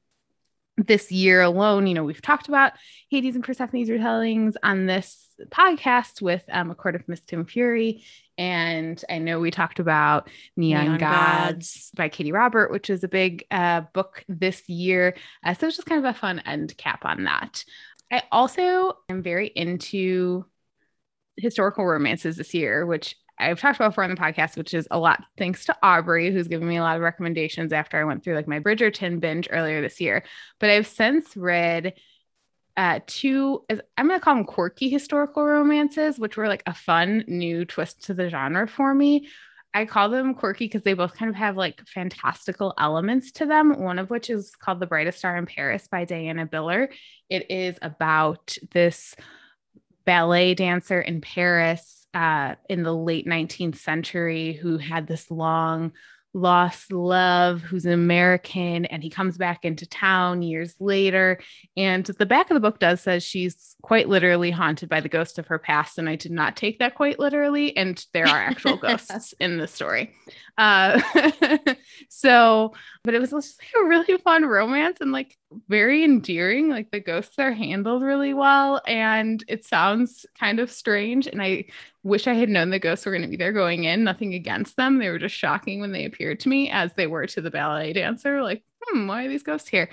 this 0.77 1.13
year 1.13 1.43
alone, 1.43 1.87
you 1.87 1.95
know, 1.95 2.05
we've 2.05 2.23
talked 2.23 2.49
about 2.49 2.73
Hades 3.11 3.35
and 3.35 3.45
Persephone's 3.45 3.91
retellings 3.91 4.55
on 4.63 4.87
this 4.87 5.29
podcast 5.51 6.23
with 6.23 6.43
um, 6.51 6.71
A 6.71 6.75
Court 6.75 6.95
of 6.95 7.07
Mist 7.09 7.33
and 7.33 7.49
Fury. 7.49 8.05
And 8.39 9.03
I 9.11 9.19
know 9.19 9.39
we 9.39 9.51
talked 9.51 9.79
about 9.79 10.31
Neon, 10.57 10.85
Neon 10.85 10.99
Gods, 10.99 11.75
Gods. 11.75 11.91
by 11.95 12.09
Katee 12.09 12.33
Robert, 12.33 12.71
which 12.71 12.89
is 12.89 13.05
a 13.05 13.09
big 13.09 13.45
uh, 13.51 13.83
book 13.93 14.25
this 14.29 14.67
year. 14.69 15.15
Uh, 15.45 15.55
so 15.55 15.67
it's 15.67 15.77
just 15.77 15.89
kind 15.89 16.05
of 16.05 16.15
a 16.15 16.19
fun 16.19 16.41
end 16.41 16.77
cap 16.79 17.05
on 17.05 17.25
that. 17.25 17.65
I 18.11 18.23
also 18.33 18.99
am 19.09 19.23
very 19.23 19.49
into 19.49 20.47
historical 21.37 21.85
romances 21.85 22.37
this 22.37 22.55
year, 22.55 22.87
which 22.87 23.17
I've 23.39 23.61
talked 23.61 23.77
about 23.77 23.91
before 23.91 24.05
on 24.05 24.11
the 24.11 24.17
podcast, 24.17 24.57
which 24.57 24.75
is 24.75 24.87
a 24.91 24.99
lot 24.99 25.25
thanks 25.37 25.65
to 25.67 25.77
Aubrey, 25.83 26.31
who's 26.33 26.49
given 26.49 26.69
me 26.69 26.77
a 26.77 26.83
lot 26.83 26.97
of 26.97 27.03
recommendations 27.03 27.73
after 27.73 27.99
I 27.99 28.05
went 28.05 28.23
through 28.23 28.37
like 28.37 28.49
my 28.49 28.61
Bridgerton 28.61 29.21
binge 29.21 29.49
earlier 29.51 29.81
this 29.81 30.01
year. 30.01 30.23
But 30.61 30.71
I've 30.71 30.87
since 30.87 31.37
read 31.37 31.95
uh 32.77 33.01
two 33.07 33.65
I'm 33.99 34.09
gonna 34.09 34.21
call 34.21 34.37
them 34.37 34.45
quirky 34.45 34.89
historical 34.89 35.45
romances, 35.45 36.19
which 36.19 36.37
were 36.37 36.49
like 36.49 36.63
a 36.67 36.75
fun 36.75 37.25
new 37.27 37.65
twist 37.65 38.05
to 38.05 38.15
the 38.15 38.31
genre 38.31 38.67
for 38.67 38.95
me. 38.95 39.29
I 39.75 39.87
call 39.87 40.11
them 40.11 40.35
quirky 40.35 40.67
because 40.67 40.83
they 40.83 40.93
both 40.93 41.15
kind 41.15 41.31
of 41.31 41.35
have 41.37 41.57
like 41.57 41.81
fantastical 41.87 42.75
elements 42.79 43.33
to 43.33 43.47
them. 43.47 43.81
One 43.81 43.99
of 43.99 44.11
which 44.11 44.29
is 44.29 44.55
called 44.55 44.81
The 44.81 44.87
Brightest 44.87 45.19
Star 45.19 45.37
in 45.37 45.47
Paris 45.47 45.89
by 45.89 46.05
Diana 46.05 46.47
Biller. 46.47 46.89
It 47.31 47.51
is 47.51 47.79
about 47.81 48.57
this 48.73 49.17
ballet 50.05 50.55
dancer 50.55 51.01
in 51.01 51.21
Paris 51.21 52.02
uh, 52.15 52.55
in 52.69 52.83
the 52.83 52.95
late 52.95 53.27
19th 53.27 53.77
century 53.77 54.53
who 54.53 54.79
had 54.79 55.07
this 55.07 55.31
long 55.31 55.93
lost 56.35 56.93
love 56.93 57.61
who's 57.61 57.85
an 57.85 57.93
American 57.93 58.87
and 58.87 59.03
he 59.03 59.11
comes 59.11 59.37
back 59.37 59.65
into 59.65 59.87
town 59.87 60.43
years 60.43 60.75
later. 60.81 61.39
And 61.77 62.05
the 62.05 62.27
back 62.27 62.51
of 62.51 62.55
the 62.55 62.61
book 62.61 62.79
does 62.79 63.03
says 63.03 63.23
she's 63.23 63.77
quite 63.83 64.09
literally 64.09 64.51
haunted 64.51 64.89
by 64.89 65.01
the 65.01 65.09
ghost 65.09 65.39
of 65.39 65.49
her 65.49 65.59
past. 65.59 65.99
And 65.99 66.09
I 66.09 66.17
did 66.17 66.33
not 66.33 66.57
take 66.57 66.79
that 66.79 66.95
quite 66.95 67.19
literally. 67.19 67.77
And 67.77 68.05
there 68.15 68.27
are 68.27 68.39
actual 68.39 68.77
ghosts 68.79 69.35
in 69.41 69.59
the 69.59 69.69
story. 69.69 70.15
Uh, 70.57 71.01
so, 72.09 72.73
but 73.05 73.15
it 73.15 73.21
was 73.21 73.31
just 73.31 73.61
like 73.61 73.85
a 73.85 73.89
really 73.89 74.17
fun 74.19 74.45
romance 74.45 74.99
and 75.01 75.13
like 75.13 75.37
very 75.69 76.05
endearing. 76.05 76.69
Like 76.69 76.91
the 76.91 77.01
ghosts 77.01 77.39
are 77.39 77.53
handled 77.53 78.03
really 78.03 78.35
well. 78.35 78.81
And 78.87 79.45
it 79.49 79.65
sounds 79.65 80.27
kind 80.39 80.61
of 80.61 80.71
strange. 80.71 81.27
And 81.27 81.43
I 81.43 81.67
wish 82.03 82.27
I 82.27 82.35
had 82.35 82.49
known 82.49 82.71
the 82.71 82.79
ghosts 82.79 83.07
were 83.07 83.13
going 83.13 83.23
to 83.23 83.29
be 83.29 83.37
there 83.37 83.53
going 83.53 83.85
in. 83.85 84.05
Nothing 84.05 84.35
against 84.35 84.77
them. 84.77 84.99
They 84.99 85.09
were 85.09 85.19
just 85.19 85.35
shocking 85.35 85.81
when 85.81 85.93
they 85.93 86.05
appeared 86.05 86.41
to 86.41 86.49
me, 86.49 86.71
as 86.71 86.93
they 86.95 87.07
were 87.07 87.27
to 87.27 87.41
the 87.41 87.51
ballet 87.51 87.93
dancer. 87.93 88.43
Like, 88.43 88.65
hmm, 88.87 89.07
why 89.07 89.25
are 89.25 89.29
these 89.29 89.43
ghosts 89.43 89.69
here? 89.69 89.89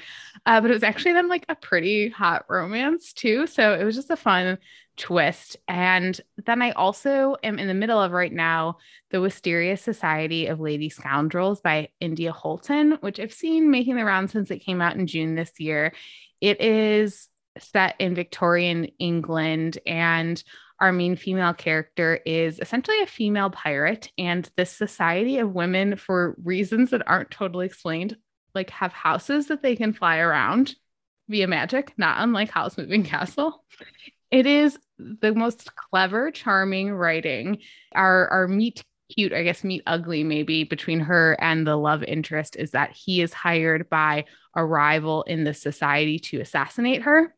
Uh, 0.45 0.61
but 0.61 0.69
it 0.69 0.73
was 0.73 0.83
actually 0.83 1.13
then 1.13 1.29
like 1.29 1.45
a 1.49 1.55
pretty 1.55 2.09
hot 2.09 2.45
romance 2.49 3.13
too. 3.13 3.47
So 3.47 3.73
it 3.73 3.83
was 3.83 3.95
just 3.95 4.09
a 4.09 4.15
fun 4.15 4.57
twist. 4.97 5.57
And 5.67 6.19
then 6.45 6.61
I 6.61 6.71
also 6.71 7.37
am 7.43 7.57
in 7.57 7.67
the 7.67 7.73
middle 7.73 8.01
of 8.01 8.11
right 8.11 8.33
now 8.33 8.77
The 9.11 9.21
Wisteria 9.21 9.77
Society 9.77 10.47
of 10.47 10.59
Lady 10.59 10.89
Scoundrels 10.89 11.61
by 11.61 11.89
India 11.99 12.31
Holton, 12.31 12.97
which 13.01 13.19
I've 13.19 13.33
seen 13.33 13.71
making 13.71 13.95
the 13.95 14.05
round 14.05 14.29
since 14.29 14.51
it 14.51 14.59
came 14.59 14.81
out 14.81 14.95
in 14.95 15.07
June 15.07 15.35
this 15.35 15.53
year. 15.57 15.93
It 16.41 16.59
is 16.61 17.29
set 17.57 17.95
in 17.99 18.15
Victorian 18.15 18.85
England 18.99 19.79
and 19.85 20.43
our 20.79 20.91
main 20.91 21.15
female 21.15 21.53
character 21.53 22.19
is 22.25 22.59
essentially 22.59 23.01
a 23.01 23.07
female 23.07 23.49
pirate, 23.49 24.11
and 24.17 24.49
this 24.55 24.71
society 24.71 25.39
of 25.39 25.53
women, 25.53 25.97
for 25.97 26.35
reasons 26.43 26.91
that 26.91 27.07
aren't 27.07 27.31
totally 27.31 27.65
explained, 27.65 28.15
like 28.59 28.69
have 28.71 28.91
houses 28.91 29.47
that 29.47 29.61
they 29.61 29.75
can 29.75 29.93
fly 29.93 30.17
around 30.17 30.75
via 31.29 31.47
magic, 31.47 31.93
not 31.97 32.17
unlike 32.19 32.51
Howl's 32.51 32.77
Moving 32.77 33.03
Castle. 33.15 33.63
It 34.31 34.45
is 34.45 34.77
the 34.97 35.33
most 35.33 35.73
clever, 35.75 36.29
charming 36.29 36.91
writing. 36.91 37.59
Our 37.95 38.27
our 38.27 38.47
meet 38.47 38.83
cute, 39.15 39.33
I 39.33 39.43
guess 39.43 39.63
meet 39.63 39.81
ugly 39.87 40.23
maybe 40.23 40.65
between 40.65 40.99
her 40.99 41.37
and 41.39 41.65
the 41.65 41.77
love 41.77 42.03
interest 42.03 42.57
is 42.57 42.71
that 42.71 42.91
he 42.91 43.21
is 43.21 43.33
hired 43.33 43.89
by 43.89 44.25
a 44.53 44.63
rival 44.63 45.23
in 45.23 45.45
the 45.45 45.53
society 45.53 46.19
to 46.19 46.41
assassinate 46.41 47.03
her 47.03 47.33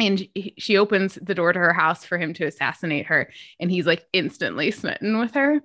and 0.00 0.26
she 0.58 0.78
opens 0.78 1.16
the 1.16 1.34
door 1.34 1.52
to 1.52 1.58
her 1.58 1.74
house 1.74 2.04
for 2.04 2.18
him 2.18 2.34
to 2.34 2.46
assassinate 2.46 3.06
her 3.06 3.30
and 3.60 3.70
he's 3.70 3.86
like 3.86 4.04
instantly 4.12 4.72
smitten 4.72 5.18
with 5.18 5.34
her 5.34 5.60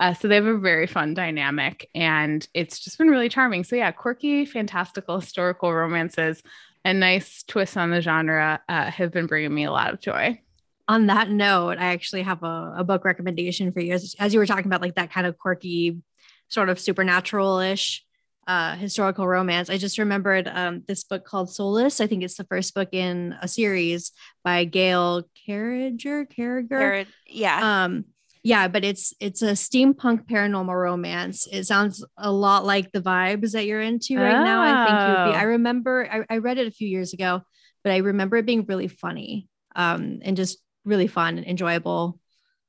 uh, 0.00 0.14
so 0.14 0.26
they 0.26 0.34
have 0.34 0.46
a 0.46 0.58
very 0.58 0.86
fun 0.86 1.14
dynamic 1.14 1.88
and 1.94 2.48
it's 2.54 2.80
just 2.80 2.98
been 2.98 3.08
really 3.08 3.28
charming 3.28 3.62
so 3.62 3.76
yeah 3.76 3.90
quirky 3.92 4.44
fantastical 4.44 5.20
historical 5.20 5.72
romances 5.72 6.42
and 6.84 6.98
nice 6.98 7.42
twists 7.44 7.76
on 7.76 7.90
the 7.90 8.00
genre 8.00 8.60
uh, 8.68 8.90
have 8.90 9.12
been 9.12 9.26
bringing 9.26 9.54
me 9.54 9.64
a 9.64 9.70
lot 9.70 9.92
of 9.92 10.00
joy 10.00 10.40
on 10.88 11.06
that 11.06 11.30
note 11.30 11.78
i 11.78 11.92
actually 11.92 12.22
have 12.22 12.42
a, 12.42 12.74
a 12.78 12.84
book 12.84 13.04
recommendation 13.04 13.70
for 13.70 13.80
you 13.80 13.92
as, 13.92 14.16
as 14.18 14.34
you 14.34 14.40
were 14.40 14.46
talking 14.46 14.66
about 14.66 14.82
like 14.82 14.96
that 14.96 15.12
kind 15.12 15.26
of 15.26 15.38
quirky 15.38 16.00
sort 16.48 16.68
of 16.68 16.80
supernatural-ish 16.80 18.04
uh, 18.46 18.74
historical 18.74 19.28
romance. 19.28 19.70
I 19.70 19.76
just 19.76 19.96
remembered 19.96 20.48
um, 20.48 20.82
this 20.88 21.04
book 21.04 21.24
called 21.24 21.54
Soulless. 21.54 22.00
I 22.00 22.08
think 22.08 22.24
it's 22.24 22.34
the 22.34 22.44
first 22.44 22.74
book 22.74 22.88
in 22.90 23.36
a 23.40 23.46
series 23.46 24.10
by 24.42 24.64
Gail 24.64 25.22
Carriger. 25.46 26.24
Carriger, 26.24 27.04
yeah. 27.28 27.84
Um, 27.84 28.06
yeah, 28.42 28.68
but 28.68 28.84
it's 28.84 29.12
it's 29.20 29.42
a 29.42 29.52
steampunk 29.52 30.26
paranormal 30.26 30.74
romance. 30.74 31.46
It 31.50 31.64
sounds 31.64 32.04
a 32.16 32.32
lot 32.32 32.64
like 32.64 32.90
the 32.92 33.02
vibes 33.02 33.52
that 33.52 33.66
you're 33.66 33.82
into 33.82 34.16
right 34.16 34.34
oh. 34.34 34.44
now. 34.44 34.62
I 34.62 34.86
think 34.86 35.00
you 35.00 35.24
would 35.24 35.32
be. 35.32 35.38
I 35.38 35.44
oh. 35.44 35.48
remember 35.48 36.08
I, 36.10 36.34
I 36.34 36.38
read 36.38 36.58
it 36.58 36.66
a 36.66 36.72
few 36.72 36.88
years 36.88 37.12
ago, 37.12 37.42
but 37.84 37.92
I 37.92 37.98
remember 37.98 38.36
it 38.36 38.46
being 38.46 38.64
really 38.66 38.88
funny 38.88 39.48
um, 39.76 40.20
and 40.22 40.36
just 40.36 40.58
really 40.84 41.06
fun 41.06 41.38
and 41.38 41.46
enjoyable. 41.46 42.18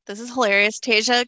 This 0.08 0.20
is 0.20 0.30
hilarious, 0.30 0.80
Tasia, 0.80 1.26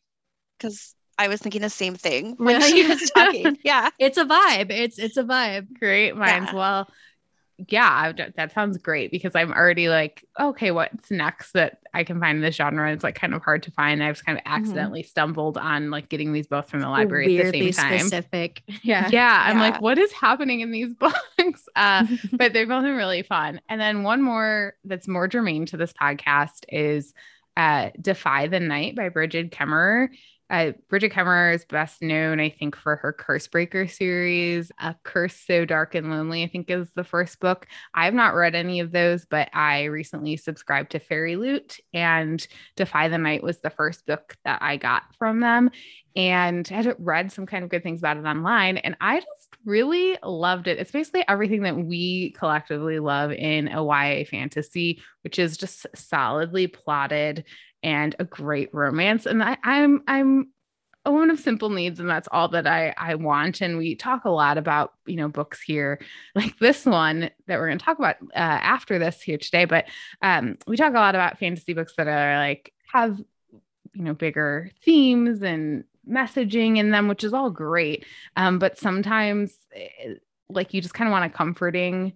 because 0.58 0.94
I 1.18 1.28
was 1.28 1.42
thinking 1.42 1.62
the 1.62 1.70
same 1.70 1.96
thing 1.96 2.36
when 2.38 2.62
she 2.70 2.88
was 2.88 3.10
talking. 3.12 3.58
Yeah. 3.64 3.90
It's 4.00 4.18
a 4.18 4.26
vibe. 4.26 4.72
It's 4.72 5.00
it's 5.00 5.18
a 5.18 5.24
vibe. 5.24 5.68
Great 5.80 6.16
minds. 6.16 6.50
Yeah. 6.52 6.58
Well, 6.58 6.88
yeah, 7.58 8.12
that 8.36 8.52
sounds 8.52 8.78
great 8.78 9.12
because 9.12 9.36
I'm 9.36 9.52
already 9.52 9.88
like, 9.88 10.26
okay, 10.40 10.72
what's 10.72 11.12
next 11.12 11.52
that 11.52 11.80
I 11.94 12.04
can 12.04 12.20
find 12.20 12.38
in 12.38 12.42
this 12.42 12.56
genre? 12.56 12.92
It's 12.92 13.04
like 13.04 13.16
kind 13.16 13.34
of 13.34 13.44
hard 13.44 13.64
to 13.64 13.72
find. 13.72 14.04
I've 14.04 14.24
kind 14.26 14.38
of 14.38 14.44
mm-hmm. 14.44 14.54
accidentally 14.54 15.02
mm-hmm. 15.02 15.10
stumbled 15.10 15.58
on 15.58 15.92
like 15.92 16.10
getting 16.10 16.34
these 16.34 16.48
both 16.48 16.70
from 16.70 16.82
the 16.82 16.90
library 16.90 17.28
Weirdly 17.28 17.46
at 17.46 17.66
the 17.66 17.72
same 17.72 17.90
time. 17.90 18.00
Specific. 18.00 18.62
Yeah. 18.84 19.08
Yeah. 19.12 19.44
I'm 19.46 19.60
like, 19.60 19.82
what 19.82 19.98
is 19.98 20.12
happening 20.12 20.60
in 20.60 20.72
these 20.72 20.94
books? 21.00 21.68
Uh, 21.76 22.06
but 22.34 22.54
they've 22.54 22.68
both 22.68 22.84
been 22.84 22.96
really 22.96 23.22
fun. 23.22 23.62
And 23.70 23.80
then 23.80 24.04
one 24.04 24.22
more 24.22 24.74
that's 24.84 25.08
more 25.08 25.28
germane 25.28 25.66
to 25.68 25.78
this 25.78 25.94
podcast 25.94 26.66
is 26.70 27.14
uh, 27.56 27.92
Defy 28.02 28.48
the 28.48 28.60
Night 28.60 28.96
by 28.96 29.10
Brigid 29.10 29.52
Kemmerer. 29.52 30.10
Uh, 30.50 30.74
Brigid 30.90 31.12
Kemmerer 31.12 31.56
is 31.56 31.66
best 31.66 32.02
known, 32.02 32.40
I 32.40 32.50
think, 32.50 32.76
for 32.76 32.98
her 32.98 33.14
Cursebreaker 33.14 33.90
series. 33.90 34.72
A 34.80 34.96
Curse 35.04 35.36
So 35.36 35.66
Dark 35.66 35.96
and 35.96 36.10
Lonely, 36.10 36.44
I 36.44 36.48
think, 36.48 36.70
is 36.70 36.90
the 36.96 37.04
first 37.04 37.40
book. 37.40 37.66
I 37.94 38.06
have 38.06 38.14
not 38.14 38.36
read 38.36 38.54
any 38.54 38.80
of 38.80 38.92
those, 38.92 39.26
but 39.26 39.50
I 39.54 39.86
recently 39.86 40.38
subscribed 40.38 40.92
to 40.92 41.00
FairyLoot, 41.00 41.80
and 41.94 42.46
Defy 42.76 43.08
the 43.08 43.18
Night 43.18 43.42
was 43.42 43.62
the 43.62 43.70
first 43.70 44.06
book 44.06 44.36
that 44.44 44.62
I 44.62 44.78
got 44.78 45.04
from 45.18 45.40
them. 45.40 45.72
And 46.16 46.68
I 46.72 46.76
had 46.76 46.96
read 47.00 47.32
some 47.32 47.48
kind 47.48 47.64
of 47.64 47.72
good 47.72 47.82
things 47.82 48.02
about 48.02 48.18
it 48.18 48.26
online, 48.26 48.78
and 48.78 48.96
I 49.02 49.22
just 49.22 49.58
really 49.66 50.18
loved 50.24 50.68
it. 50.68 50.78
It's 50.78 50.92
basically 50.92 51.24
everything 51.28 51.64
that 51.64 51.78
we 51.78 52.32
collectively 52.32 53.00
love 53.00 53.32
in 53.32 53.70
a 53.70 53.84
YA 53.84 54.26
fantasy, 54.30 55.02
which 55.24 55.40
is 55.40 55.58
just 55.58 55.88
solidly 55.96 56.68
plotted 56.68 57.46
and 57.84 58.16
a 58.18 58.24
great 58.24 58.74
romance. 58.74 59.26
And 59.26 59.44
I, 59.44 59.58
I'm 59.64 60.04
I'm 60.08 60.48
a 61.06 61.12
woman 61.12 61.32
of 61.32 61.40
simple 61.40 61.70
needs, 61.70 62.00
and 62.00 62.10
that's 62.10 62.30
all 62.32 62.48
that 62.50 62.66
I 62.66 62.94
I 62.98 63.16
want. 63.16 63.62
And 63.62 63.78
we 63.78 63.96
talk 63.96 64.26
a 64.26 64.30
lot 64.30 64.58
about 64.58 64.94
you 65.06 65.18
know 65.18 65.28
books 65.28 65.62
here, 65.62 66.00
like 66.36 66.58
this 66.60 66.86
one 66.86 67.30
that 67.48 67.60
we're 67.60 67.68
going 67.68 67.80
to 67.80 67.86
talk 67.86 68.00
about 68.00 68.16
uh, 68.34 68.38
after 68.38 68.98
this 68.98 69.22
here 69.22 69.38
today. 69.38 69.66
But 69.66 69.86
um, 70.22 70.58
we 70.66 70.78
talk 70.78 70.94
a 70.94 70.98
lot 70.98 71.16
about 71.16 71.40
fantasy 71.40 71.74
books 71.74 71.94
that 71.98 72.08
are 72.08 72.38
like 72.38 72.74
have 72.92 73.20
you 73.94 74.04
know 74.04 74.14
bigger 74.14 74.72
themes 74.84 75.42
and 75.44 75.84
messaging 76.10 76.78
in 76.78 76.92
them, 76.92 77.08
which 77.08 77.24
is 77.24 77.34
all 77.34 77.50
great. 77.50 78.06
Um, 78.36 78.60
but 78.60 78.78
sometimes, 78.78 79.56
eh, 79.76 80.16
like 80.50 80.74
you 80.74 80.82
just 80.82 80.94
kind 80.94 81.08
of 81.08 81.12
want 81.12 81.26
a 81.26 81.30
comforting 81.30 82.14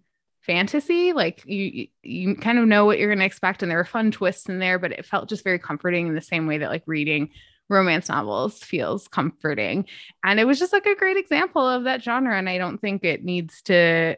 fantasy 0.48 1.14
like 1.14 1.44
you 1.46 1.88
you 2.02 2.36
kind 2.36 2.58
of 2.58 2.66
know 2.66 2.86
what 2.86 2.98
you're 2.98 3.10
going 3.10 3.20
to 3.20 3.26
expect 3.26 3.62
and 3.62 3.70
there 3.70 3.80
are 3.80 3.86
fun 3.86 4.10
twists 4.12 4.48
in 4.48 4.60
there 4.60 4.80
but 4.80 4.92
it 4.92 5.06
felt 5.06 5.30
just 5.30 5.44
very 5.44 5.60
comforting 5.60 6.08
in 6.08 6.16
the 6.16 6.22
same 6.22 6.48
way 6.48 6.58
that 6.58 6.70
like 6.70 6.84
reading 6.88 7.30
romance 7.70 8.08
novels 8.10 8.60
feels 8.60 9.10
comforting. 9.10 9.86
And 10.24 10.40
it 10.40 10.46
was 10.46 10.58
just 10.58 10.72
like 10.72 10.86
a 10.86 10.96
great 10.96 11.18
example 11.18 11.68
of 11.68 11.84
that 11.84 12.02
genre 12.02 12.38
and 12.38 12.50
i 12.50 12.58
don't 12.58 12.80
think 12.80 13.04
it 13.04 13.24
needs 13.24 13.62
to 13.64 14.16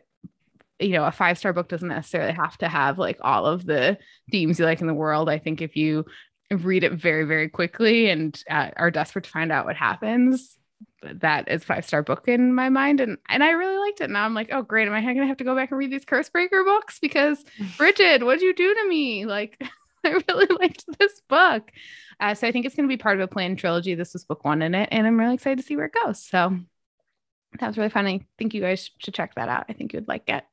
you 0.80 0.90
know 0.90 1.04
a 1.04 1.12
five 1.12 1.38
star 1.38 1.54
book 1.54 1.68
doesn't 1.68 1.90
necessarily 1.90 2.32
have 2.32 2.58
to 2.58 2.68
have 2.68 2.98
like 2.98 3.18
all 3.22 3.46
of 3.46 3.66
the 3.66 3.98
themes 4.32 4.60
you 4.60 4.66
like 4.66 4.82
in 4.82 4.88
the 4.88 4.94
world. 4.94 5.30
I 5.30 5.38
think 5.38 5.62
if 5.62 5.76
you 5.76 6.06
read 6.52 6.84
it 6.84 6.94
very 6.94 7.26
very 7.26 7.50
quickly 7.50 8.10
and 8.10 8.42
uh, 8.50 8.70
are 8.78 8.92
desperate 8.92 9.26
to 9.26 9.30
find 9.30 9.52
out 9.52 9.66
what 9.66 9.76
happens 9.76 10.58
that 11.02 11.50
is 11.50 11.64
five 11.64 11.86
star 11.86 12.04
book 12.04 12.28
in 12.28 12.54
my 12.54 12.70
mind 12.70 13.00
and 13.00 13.18
and 13.30 13.44
I 13.44 13.52
really 13.52 13.78
liked 13.78 14.02
it. 14.02 14.10
Now 14.10 14.26
I'm 14.26 14.34
like, 14.34 14.50
oh 14.52 14.62
great, 14.62 14.88
am 14.88 14.94
I 14.94 15.02
gonna 15.02 15.28
have 15.28 15.38
to 15.38 15.44
go 15.44 15.56
back 15.56 15.72
and 15.72 15.78
read 15.78 15.92
these 15.92 16.06
Cursebreaker 16.06 16.64
books? 16.66 17.00
Because 17.00 17.44
Brigid, 17.78 18.24
what'd 18.24 18.42
you 18.42 18.54
do 18.54 18.74
to 18.74 18.88
me? 18.88 19.26
Like 19.26 19.62
I 20.06 20.22
really 20.28 20.48
liked 20.60 20.86
this 20.98 21.22
book. 21.28 21.72
Uh, 22.20 22.34
so 22.34 22.48
I 22.48 22.52
think 22.52 22.66
it's 22.66 22.76
gonna 22.76 22.88
be 22.88 22.98
part 22.98 23.20
of 23.20 23.22
a 23.22 23.28
planned 23.28 23.60
trilogy. 23.60 23.96
This 23.96 24.14
was 24.14 24.26
book 24.26 24.44
one 24.44 24.62
in 24.62 24.76
it, 24.76 24.90
and 24.92 25.08
I'm 25.08 25.20
really 25.20 25.36
excited 25.36 25.58
to 25.60 25.64
see 25.64 25.76
where 25.76 25.86
it 25.86 25.96
goes. 26.06 26.22
So 26.22 26.60
that 27.60 27.68
was 27.68 27.78
really 27.78 27.90
fun. 27.90 28.06
I 28.06 28.26
think 28.38 28.54
you 28.54 28.62
guys 28.62 28.90
should 28.98 29.14
check 29.14 29.36
that 29.36 29.50
out. 29.50 29.66
I 29.70 29.74
think 29.74 29.94
you 29.94 29.98
would 29.98 30.08
like 30.08 30.28
it. 30.28 30.44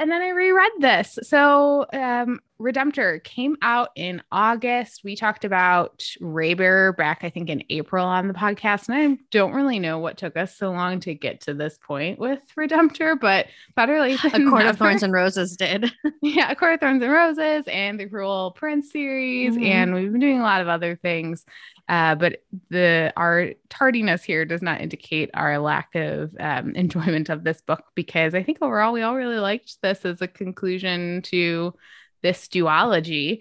And 0.00 0.10
then 0.10 0.22
I 0.22 0.30
reread 0.30 0.72
this. 0.78 1.18
So 1.24 1.84
um, 1.92 2.40
Redemptor 2.58 3.22
came 3.22 3.58
out 3.60 3.90
in 3.96 4.22
August. 4.32 5.02
We 5.04 5.14
talked 5.14 5.44
about 5.44 6.02
Raybearer 6.22 6.96
back, 6.96 7.20
I 7.22 7.28
think, 7.28 7.50
in 7.50 7.62
April 7.68 8.06
on 8.06 8.26
the 8.26 8.32
podcast. 8.32 8.88
And 8.88 8.96
I 8.96 9.18
don't 9.30 9.52
really 9.52 9.78
know 9.78 9.98
what 9.98 10.16
took 10.16 10.38
us 10.38 10.56
so 10.56 10.70
long 10.70 11.00
to 11.00 11.12
get 11.12 11.42
to 11.42 11.54
this 11.54 11.78
point 11.78 12.18
with 12.18 12.40
Redemptor, 12.58 13.20
but 13.20 13.48
better 13.76 14.00
late 14.00 14.18
than 14.32 14.46
A 14.46 14.50
Court 14.50 14.64
of 14.64 14.78
Thorns 14.78 15.02
and 15.02 15.12
Roses 15.12 15.54
did. 15.54 15.92
yeah, 16.22 16.50
A 16.50 16.56
Court 16.56 16.74
of 16.74 16.80
Thorns 16.80 17.02
and 17.02 17.12
Roses 17.12 17.64
and 17.66 18.00
the 18.00 18.06
Cruel 18.06 18.52
Prince 18.52 18.90
series. 18.90 19.54
Mm-hmm. 19.54 19.64
And 19.64 19.94
we've 19.94 20.10
been 20.10 20.20
doing 20.20 20.40
a 20.40 20.44
lot 20.44 20.62
of 20.62 20.68
other 20.68 20.96
things. 20.96 21.44
Uh, 21.90 22.14
but 22.14 22.44
the 22.68 23.12
our 23.16 23.50
tardiness 23.68 24.22
here 24.22 24.44
does 24.44 24.62
not 24.62 24.80
indicate 24.80 25.28
our 25.34 25.58
lack 25.58 25.92
of 25.96 26.32
um, 26.38 26.70
enjoyment 26.76 27.28
of 27.28 27.42
this 27.42 27.60
book 27.62 27.82
because 27.96 28.32
I 28.32 28.44
think 28.44 28.58
overall 28.62 28.92
we 28.92 29.02
all 29.02 29.16
really 29.16 29.40
liked 29.40 29.82
this 29.82 30.04
as 30.04 30.22
a 30.22 30.28
conclusion 30.28 31.20
to 31.22 31.74
this 32.22 32.46
duology. 32.46 33.40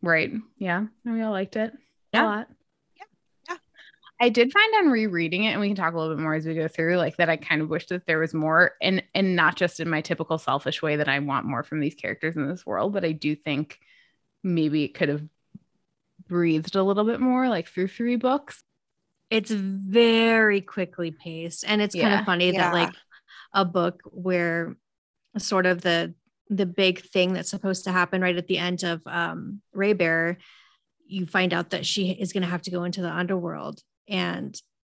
Right. 0.00 0.32
Yeah. 0.56 0.86
We 1.04 1.20
all 1.20 1.30
liked 1.30 1.56
it. 1.56 1.74
a 2.14 2.22
lot. 2.22 2.48
Yeah. 2.96 3.04
Yeah. 3.50 3.56
I 4.18 4.30
did 4.30 4.50
find 4.50 4.74
on 4.76 4.90
rereading 4.90 5.44
it, 5.44 5.50
and 5.50 5.60
we 5.60 5.68
can 5.68 5.76
talk 5.76 5.92
a 5.92 5.98
little 5.98 6.16
bit 6.16 6.22
more 6.22 6.34
as 6.34 6.46
we 6.46 6.54
go 6.54 6.68
through, 6.68 6.96
like 6.96 7.18
that 7.18 7.28
I 7.28 7.36
kind 7.36 7.60
of 7.60 7.68
wish 7.68 7.86
that 7.88 8.06
there 8.06 8.18
was 8.18 8.32
more 8.32 8.72
and 8.80 9.02
and 9.14 9.36
not 9.36 9.56
just 9.56 9.78
in 9.78 9.90
my 9.90 10.00
typical 10.00 10.38
selfish 10.38 10.80
way 10.80 10.96
that 10.96 11.08
I 11.08 11.18
want 11.18 11.44
more 11.44 11.62
from 11.62 11.80
these 11.80 11.96
characters 11.96 12.34
in 12.34 12.48
this 12.48 12.64
world, 12.64 12.94
but 12.94 13.04
I 13.04 13.12
do 13.12 13.36
think 13.36 13.78
maybe 14.42 14.84
it 14.84 14.94
could 14.94 15.10
have 15.10 15.22
breathed 16.32 16.74
a 16.74 16.82
little 16.82 17.04
bit 17.04 17.20
more 17.20 17.48
like 17.48 17.68
through 17.68 17.88
three 17.88 18.16
books. 18.16 18.62
It's 19.30 19.50
very 19.50 20.60
quickly 20.60 21.10
paced. 21.10 21.64
And 21.66 21.80
it's 21.80 21.94
kind 21.94 22.14
of 22.14 22.24
funny 22.24 22.50
Yeah. 22.52 22.70
that 22.70 22.74
like 22.74 22.94
a 23.54 23.64
book 23.64 24.00
where 24.06 24.76
sort 25.38 25.66
of 25.66 25.82
the 25.82 26.14
the 26.48 26.66
big 26.66 27.00
thing 27.00 27.32
that's 27.32 27.48
supposed 27.48 27.84
to 27.84 27.92
happen 27.92 28.20
right 28.20 28.36
at 28.36 28.46
the 28.46 28.58
end 28.58 28.82
of 28.82 29.00
um 29.06 29.62
Raybearer, 29.74 30.36
you 31.06 31.24
find 31.26 31.54
out 31.54 31.70
that 31.70 31.86
she 31.86 32.10
is 32.10 32.32
gonna 32.32 32.46
have 32.46 32.62
to 32.62 32.70
go 32.70 32.84
into 32.84 33.00
the 33.02 33.12
underworld. 33.12 33.80
And 34.08 34.54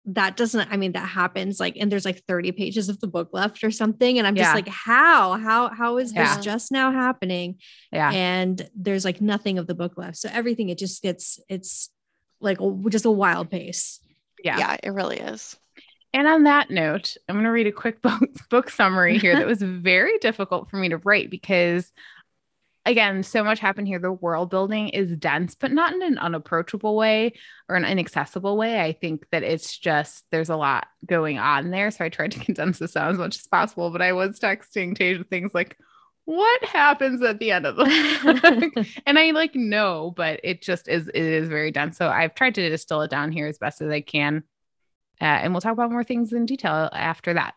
that 0.05 0.35
doesn't, 0.35 0.69
I 0.71 0.75
mean, 0.77 0.91
that 0.93 1.07
happens 1.07 1.59
like, 1.59 1.77
and 1.79 1.91
there's 1.91 2.03
like 2.05 2.23
30 2.27 2.51
pages 2.51 2.89
of 2.89 2.99
the 2.99 3.07
book 3.07 3.29
left 3.31 3.63
or 3.63 3.71
something. 3.71 4.17
And 4.17 4.27
I'm 4.27 4.35
just 4.35 4.49
Yeah. 4.49 4.53
like, 4.55 4.67
how, 4.67 5.33
how, 5.37 5.69
how 5.69 5.97
is 5.97 6.13
Yeah. 6.13 6.35
this 6.35 6.43
just 6.43 6.71
now 6.71 6.91
happening? 6.91 7.59
Yeah. 7.91 8.11
and 8.11 8.69
there's 8.75 9.05
like 9.05 9.21
nothing 9.21 9.57
of 9.57 9.67
the 9.67 9.75
book 9.75 9.93
left. 9.97 10.17
So 10.17 10.29
everything 10.31 10.69
it 10.69 10.77
just 10.77 11.01
gets 11.01 11.39
it's 11.47 11.89
like 12.41 12.57
just 12.89 13.05
a 13.05 13.11
wild 13.11 13.49
pace. 13.49 14.01
Yeah. 14.43 14.57
Yeah, 14.59 14.77
it 14.83 14.89
really 14.89 15.19
is. 15.19 15.55
And 16.13 16.27
on 16.27 16.43
that 16.43 16.69
note, 16.69 17.15
I'm 17.29 17.35
going 17.35 17.45
to 17.45 17.51
read 17.51 17.67
a 17.67 17.71
quick 17.71 18.01
book, 18.01 18.21
book 18.49 18.69
summary 18.69 19.17
here 19.17 19.37
that 19.37 19.47
was 19.55 19.61
very 19.61 20.17
difficult 20.19 20.69
for 20.69 20.75
me 20.77 20.89
to 20.89 20.97
write 20.97 21.29
because, 21.29 21.91
again, 22.85 23.23
so 23.23 23.43
much 23.43 23.59
happened 23.59 23.87
here. 23.87 23.99
The 23.99 24.11
world 24.11 24.49
building 24.49 24.89
is 24.89 25.15
dense, 25.17 25.55
but 25.55 25.71
not 25.71 25.93
in 25.93 26.01
an 26.01 26.17
unapproachable 26.17 26.95
way 26.95 27.33
or 27.69 27.75
an 27.75 27.85
inaccessible 27.85 28.57
way. 28.57 28.81
I 28.81 28.93
think 28.93 29.25
that 29.31 29.43
it's 29.43 29.77
just 29.77 30.25
there's 30.31 30.49
a 30.49 30.55
lot 30.55 30.87
going 31.05 31.39
on 31.39 31.71
there. 31.71 31.91
So 31.91 32.05
I 32.05 32.09
tried 32.09 32.31
to 32.33 32.39
condense 32.45 32.79
this 32.79 32.95
out 32.95 33.11
as 33.11 33.17
much 33.17 33.37
as 33.37 33.47
possible, 33.47 33.89
but 33.91 34.01
I 34.01 34.13
was 34.13 34.39
texting 34.39 34.97
Tasia 34.97 35.27
things 35.27 35.51
like, 35.53 35.77
what 36.25 36.63
happens 36.63 37.21
at 37.21 37.39
the 37.39 37.51
end 37.51 37.65
of 37.65 37.75
the 37.75 38.85
and 39.05 39.19
I 39.19 39.31
like 39.31 39.55
know, 39.55 40.13
but 40.15 40.39
it 40.43 40.61
just 40.61 40.87
is 40.87 41.09
it 41.09 41.15
is 41.15 41.49
very 41.49 41.71
dense. 41.71 41.97
So 41.97 42.07
I've 42.07 42.33
tried 42.33 42.55
to 42.55 42.69
distill 42.69 43.01
it 43.01 43.11
down 43.11 43.31
here 43.31 43.47
as 43.47 43.57
best 43.57 43.81
as 43.81 43.89
I 43.89 44.01
can. 44.01 44.43
Uh, 45.21 45.25
and 45.25 45.53
we'll 45.53 45.61
talk 45.61 45.73
about 45.73 45.91
more 45.91 46.03
things 46.03 46.33
in 46.33 46.45
detail 46.45 46.89
after 46.93 47.33
that. 47.33 47.55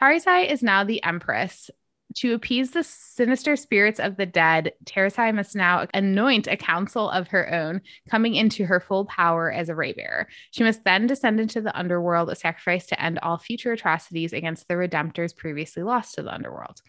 Tarisai 0.00 0.50
is 0.50 0.62
now 0.62 0.84
the 0.84 1.02
Empress. 1.02 1.70
To 2.14 2.32
appease 2.32 2.70
the 2.70 2.82
sinister 2.82 3.56
spirits 3.56 4.00
of 4.00 4.16
the 4.16 4.24
dead, 4.24 4.72
Tarisai 4.84 5.34
must 5.34 5.54
now 5.54 5.86
anoint 5.92 6.46
a 6.46 6.56
council 6.56 7.10
of 7.10 7.28
her 7.28 7.52
own, 7.52 7.82
coming 8.08 8.34
into 8.34 8.64
her 8.64 8.80
full 8.80 9.04
power 9.04 9.52
as 9.52 9.68
a 9.68 9.74
ray 9.74 9.92
bearer. 9.92 10.26
She 10.50 10.64
must 10.64 10.84
then 10.84 11.06
descend 11.06 11.40
into 11.40 11.60
the 11.60 11.76
underworld, 11.76 12.30
a 12.30 12.34
sacrifice 12.34 12.86
to 12.86 13.02
end 13.02 13.18
all 13.22 13.36
future 13.36 13.72
atrocities 13.72 14.32
against 14.32 14.66
the 14.66 14.74
Redemptors 14.74 15.36
previously 15.36 15.82
lost 15.82 16.14
to 16.14 16.22
the 16.22 16.32
underworld. 16.32 16.80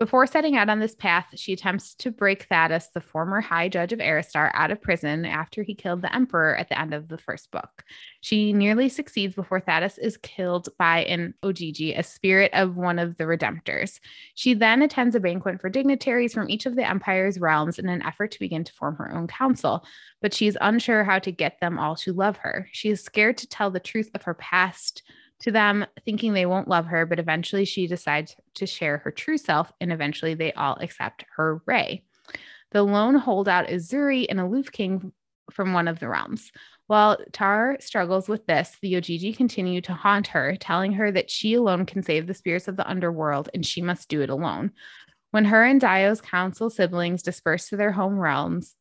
Before 0.00 0.26
setting 0.26 0.56
out 0.56 0.70
on 0.70 0.80
this 0.80 0.94
path, 0.94 1.26
she 1.34 1.52
attempts 1.52 1.94
to 1.96 2.10
break 2.10 2.44
Thaddeus, 2.44 2.88
the 2.94 3.02
former 3.02 3.42
High 3.42 3.68
Judge 3.68 3.92
of 3.92 4.00
Aritsar, 4.00 4.50
out 4.54 4.70
of 4.70 4.80
prison 4.80 5.26
after 5.26 5.62
he 5.62 5.74
killed 5.74 6.00
the 6.00 6.12
Emperor 6.14 6.56
at 6.56 6.70
the 6.70 6.80
end 6.80 6.94
of 6.94 7.08
the 7.08 7.18
first 7.18 7.50
book. 7.50 7.84
She 8.22 8.54
nearly 8.54 8.88
succeeds 8.88 9.34
before 9.34 9.60
Thaddeus 9.60 9.98
is 9.98 10.16
killed 10.16 10.70
by 10.78 11.04
an 11.04 11.34
Ojiji, 11.42 11.98
a 11.98 12.02
spirit 12.02 12.50
of 12.54 12.78
one 12.78 12.98
of 12.98 13.18
the 13.18 13.24
Redemptors. 13.24 14.00
She 14.34 14.54
then 14.54 14.80
attends 14.80 15.14
a 15.14 15.20
banquet 15.20 15.60
for 15.60 15.68
dignitaries 15.68 16.32
from 16.32 16.48
each 16.48 16.64
of 16.64 16.76
the 16.76 16.88
Empire's 16.88 17.38
realms 17.38 17.78
in 17.78 17.86
an 17.90 18.00
effort 18.00 18.30
to 18.30 18.40
begin 18.40 18.64
to 18.64 18.72
form 18.72 18.96
her 18.96 19.14
own 19.14 19.26
council, 19.26 19.84
but 20.22 20.32
she 20.32 20.46
is 20.46 20.56
unsure 20.62 21.04
how 21.04 21.18
to 21.18 21.30
get 21.30 21.60
them 21.60 21.78
all 21.78 21.94
to 21.96 22.14
love 22.14 22.38
her. 22.38 22.70
She 22.72 22.88
is 22.88 23.04
scared 23.04 23.36
to 23.36 23.46
tell 23.46 23.70
the 23.70 23.78
truth 23.78 24.08
of 24.14 24.22
her 24.22 24.32
past 24.32 25.02
to 25.40 25.50
them, 25.50 25.86
thinking 26.04 26.32
they 26.32 26.46
won't 26.46 26.68
love 26.68 26.86
her, 26.86 27.06
but 27.06 27.18
eventually 27.18 27.64
she 27.64 27.86
decides 27.86 28.36
to 28.54 28.66
share 28.66 28.98
her 28.98 29.10
true 29.10 29.38
self, 29.38 29.72
and 29.80 29.92
eventually 29.92 30.34
they 30.34 30.52
all 30.52 30.76
accept 30.80 31.24
her 31.36 31.62
ray. 31.66 32.04
The 32.72 32.82
lone 32.82 33.16
holdout 33.16 33.70
is 33.70 33.88
Zuri, 33.90 34.26
an 34.28 34.38
aloof 34.38 34.70
king 34.70 35.12
from 35.50 35.72
one 35.72 35.88
of 35.88 35.98
the 35.98 36.08
realms. 36.08 36.52
While 36.86 37.18
Tar 37.32 37.76
struggles 37.80 38.28
with 38.28 38.46
this, 38.46 38.76
the 38.82 38.94
Ojiji 38.94 39.36
continue 39.36 39.80
to 39.82 39.94
haunt 39.94 40.28
her, 40.28 40.56
telling 40.56 40.92
her 40.94 41.10
that 41.12 41.30
she 41.30 41.54
alone 41.54 41.86
can 41.86 42.02
save 42.02 42.26
the 42.26 42.34
spirits 42.34 42.68
of 42.68 42.76
the 42.76 42.88
underworld 42.88 43.48
and 43.54 43.64
she 43.64 43.80
must 43.80 44.08
do 44.08 44.22
it 44.22 44.30
alone. 44.30 44.72
When 45.30 45.44
her 45.46 45.64
and 45.64 45.80
Dio's 45.80 46.20
council 46.20 46.70
siblings 46.70 47.22
disperse 47.22 47.68
to 47.68 47.76
their 47.76 47.92
home 47.92 48.18
realms, 48.18 48.74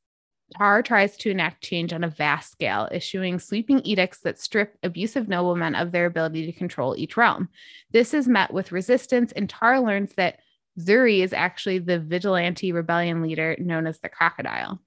Tar 0.57 0.81
tries 0.81 1.15
to 1.17 1.29
enact 1.29 1.63
change 1.63 1.93
on 1.93 2.03
a 2.03 2.09
vast 2.09 2.51
scale, 2.51 2.88
issuing 2.91 3.39
sweeping 3.39 3.81
edicts 3.85 4.19
that 4.21 4.39
strip 4.39 4.77
abusive 4.83 5.27
noblemen 5.27 5.75
of 5.75 5.91
their 5.91 6.05
ability 6.05 6.45
to 6.45 6.57
control 6.57 6.95
each 6.97 7.17
realm. 7.17 7.49
This 7.91 8.13
is 8.13 8.27
met 8.27 8.53
with 8.53 8.71
resistance, 8.71 9.31
and 9.31 9.49
Tar 9.49 9.79
learns 9.79 10.13
that 10.15 10.39
Zuri 10.79 11.19
is 11.23 11.33
actually 11.33 11.79
the 11.79 11.99
vigilante 11.99 12.71
rebellion 12.71 13.21
leader 13.21 13.55
known 13.59 13.85
as 13.85 13.99
the 13.99 14.09
Crocodile. 14.09 14.79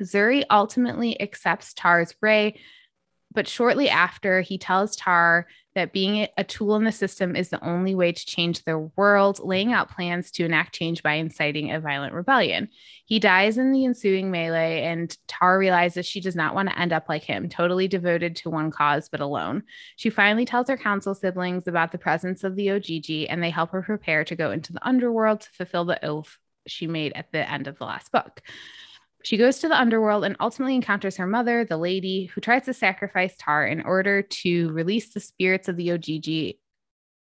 Zuri 0.00 0.44
ultimately 0.50 1.20
accepts 1.20 1.72
Tar's 1.72 2.14
ray, 2.20 2.60
but 3.36 3.46
shortly 3.46 3.90
after, 3.90 4.40
he 4.40 4.56
tells 4.56 4.96
Tar 4.96 5.46
that 5.74 5.92
being 5.92 6.26
a 6.38 6.42
tool 6.42 6.74
in 6.76 6.84
the 6.84 6.90
system 6.90 7.36
is 7.36 7.50
the 7.50 7.62
only 7.62 7.94
way 7.94 8.10
to 8.10 8.26
change 8.26 8.64
the 8.64 8.78
world, 8.96 9.40
laying 9.44 9.74
out 9.74 9.90
plans 9.90 10.30
to 10.30 10.46
enact 10.46 10.74
change 10.74 11.02
by 11.02 11.12
inciting 11.12 11.70
a 11.70 11.78
violent 11.78 12.14
rebellion. 12.14 12.70
He 13.04 13.18
dies 13.18 13.58
in 13.58 13.72
the 13.72 13.84
ensuing 13.84 14.30
melee, 14.30 14.84
and 14.84 15.14
Tar 15.28 15.58
realizes 15.58 16.06
she 16.06 16.22
does 16.22 16.34
not 16.34 16.54
want 16.54 16.70
to 16.70 16.78
end 16.78 16.94
up 16.94 17.10
like 17.10 17.24
him, 17.24 17.50
totally 17.50 17.88
devoted 17.88 18.36
to 18.36 18.48
one 18.48 18.70
cause 18.70 19.10
but 19.10 19.20
alone. 19.20 19.64
She 19.96 20.08
finally 20.08 20.46
tells 20.46 20.68
her 20.68 20.78
council 20.78 21.14
siblings 21.14 21.68
about 21.68 21.92
the 21.92 21.98
presence 21.98 22.42
of 22.42 22.56
the 22.56 22.68
Ojiji, 22.68 23.26
and 23.28 23.42
they 23.42 23.50
help 23.50 23.70
her 23.72 23.82
prepare 23.82 24.24
to 24.24 24.34
go 24.34 24.50
into 24.50 24.72
the 24.72 24.88
underworld 24.88 25.42
to 25.42 25.50
fulfill 25.50 25.84
the 25.84 26.02
oath 26.02 26.38
she 26.66 26.86
made 26.86 27.12
at 27.14 27.30
the 27.32 27.48
end 27.48 27.66
of 27.66 27.76
the 27.76 27.84
last 27.84 28.10
book. 28.10 28.40
She 29.26 29.36
goes 29.36 29.58
to 29.58 29.68
the 29.68 29.76
underworld 29.76 30.22
and 30.24 30.36
ultimately 30.38 30.76
encounters 30.76 31.16
her 31.16 31.26
mother, 31.26 31.64
the 31.64 31.76
lady, 31.76 32.26
who 32.26 32.40
tries 32.40 32.62
to 32.66 32.72
sacrifice 32.72 33.34
Tar 33.36 33.66
in 33.66 33.82
order 33.82 34.22
to 34.22 34.70
release 34.70 35.12
the 35.12 35.18
spirits 35.18 35.66
of 35.66 35.76
the 35.76 35.88
Ojiji 35.88 36.58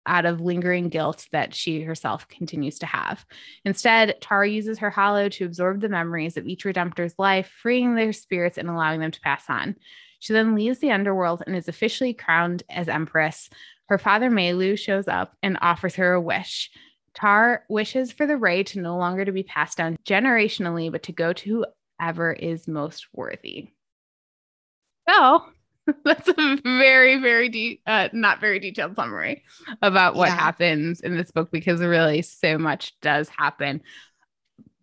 out 0.05 0.27
of 0.27 0.39
lingering 0.39 0.89
guilt 0.89 1.25
that 1.31 1.55
she 1.55 1.81
herself 1.81 2.27
continues 2.27 2.77
to 2.77 2.85
have. 2.85 3.25
Instead, 3.65 4.21
Tar 4.21 4.45
uses 4.45 4.77
her 4.77 4.91
hollow 4.91 5.29
to 5.29 5.45
absorb 5.45 5.81
the 5.81 5.89
memories 5.89 6.37
of 6.37 6.45
each 6.45 6.63
Redemptor's 6.63 7.15
life, 7.17 7.51
freeing 7.59 7.95
their 7.95 8.13
spirits 8.13 8.59
and 8.59 8.69
allowing 8.69 8.99
them 8.99 9.09
to 9.09 9.21
pass 9.21 9.45
on. 9.49 9.75
She 10.19 10.31
then 10.31 10.53
leaves 10.53 10.77
the 10.77 10.91
underworld 10.91 11.41
and 11.47 11.55
is 11.55 11.67
officially 11.67 12.13
crowned 12.13 12.61
as 12.69 12.87
Empress. 12.87 13.49
Her 13.89 13.97
father, 13.97 14.29
Melu, 14.29 14.77
shows 14.77 15.07
up 15.07 15.35
and 15.41 15.57
offers 15.59 15.95
her 15.95 16.13
a 16.13 16.21
wish. 16.21 16.69
Tar 17.15 17.63
wishes 17.67 18.11
for 18.11 18.27
the 18.27 18.37
ray 18.37 18.61
to 18.61 18.79
no 18.79 18.95
longer 18.95 19.25
to 19.25 19.31
be 19.31 19.41
passed 19.41 19.79
down 19.79 19.97
generationally, 20.05 20.91
but 20.91 21.01
to 21.01 21.11
go 21.11 21.33
to 21.33 21.65
whoever 21.99 22.31
is 22.33 22.67
most 22.67 23.07
worthy. 23.13 23.69
So 25.09 25.45
that's 26.03 26.27
a 26.27 26.57
very, 26.63 27.17
very 27.17 27.49
deep, 27.49 27.81
uh, 27.85 28.09
not 28.11 28.41
very 28.41 28.59
detailed 28.59 28.95
summary 28.95 29.43
about 29.81 30.15
what 30.15 30.29
Yeah. 30.29 30.35
happens 30.35 31.01
in 31.01 31.15
this 31.15 31.31
book 31.31 31.51
because 31.51 31.79
really 31.81 32.21
so 32.21 32.57
much 32.57 32.99
does 33.01 33.29
happen. 33.29 33.81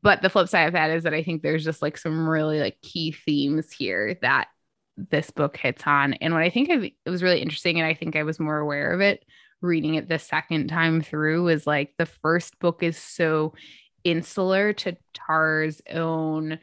But 0.03 0.23
the 0.23 0.31
flip 0.31 0.49
side 0.49 0.67
of 0.67 0.73
that 0.73 0.91
is 0.91 1.05
that 1.05 1.15
I 1.15 1.23
think 1.23 1.43
there's 1.43 1.65
just 1.65 1.83
like 1.83 1.97
some 1.97 2.29
really 2.29 2.61
like 2.61 2.81
key 2.83 3.13
themes 3.13 3.73
here 3.73 4.19
that 4.23 4.49
this 4.97 5.31
book 5.31 5.57
hits 5.57 5.83
on. 5.87 6.15
And 6.15 6.35
what 6.35 6.43
I 6.43 6.51
think 6.51 6.71
I, 6.71 6.93
it 7.05 7.11
was 7.11 7.23
really 7.23 7.41
interesting, 7.41 7.79
and 7.79 7.87
I 7.87 7.95
think 7.95 8.17
I 8.17 8.25
was 8.25 8.41
more 8.41 8.59
aware 8.59 8.93
of 8.93 9.01
it 9.01 9.25
reading 9.61 9.95
it 9.95 10.09
the 10.09 10.19
second 10.19 10.67
time 10.67 11.03
through, 11.03 11.47
is 11.49 11.69
like 11.69 11.95
the 11.97 12.07
first 12.07 12.59
book 12.59 12.83
is 12.83 12.97
so 12.97 13.55
insular 14.03 14.73
to 14.73 14.97
Tar's 15.15 15.81
own 15.89 16.59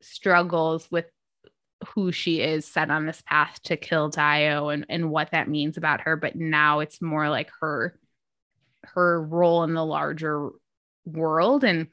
struggles 0.00 0.88
with 0.90 1.06
who 1.94 2.12
she 2.12 2.40
is 2.40 2.66
set 2.66 2.90
on 2.90 3.06
this 3.06 3.22
path 3.26 3.60
to 3.62 3.76
kill 3.76 4.08
Dio 4.08 4.68
and, 4.68 4.84
and 4.88 5.10
what 5.10 5.30
that 5.30 5.48
means 5.48 5.76
about 5.76 6.02
her. 6.02 6.16
But 6.16 6.36
now 6.36 6.80
it's 6.80 7.00
more 7.00 7.28
like 7.30 7.50
her 7.60 7.98
her 8.82 9.22
role 9.22 9.64
in 9.64 9.74
the 9.74 9.84
larger 9.84 10.50
world. 11.04 11.64
And 11.64 11.88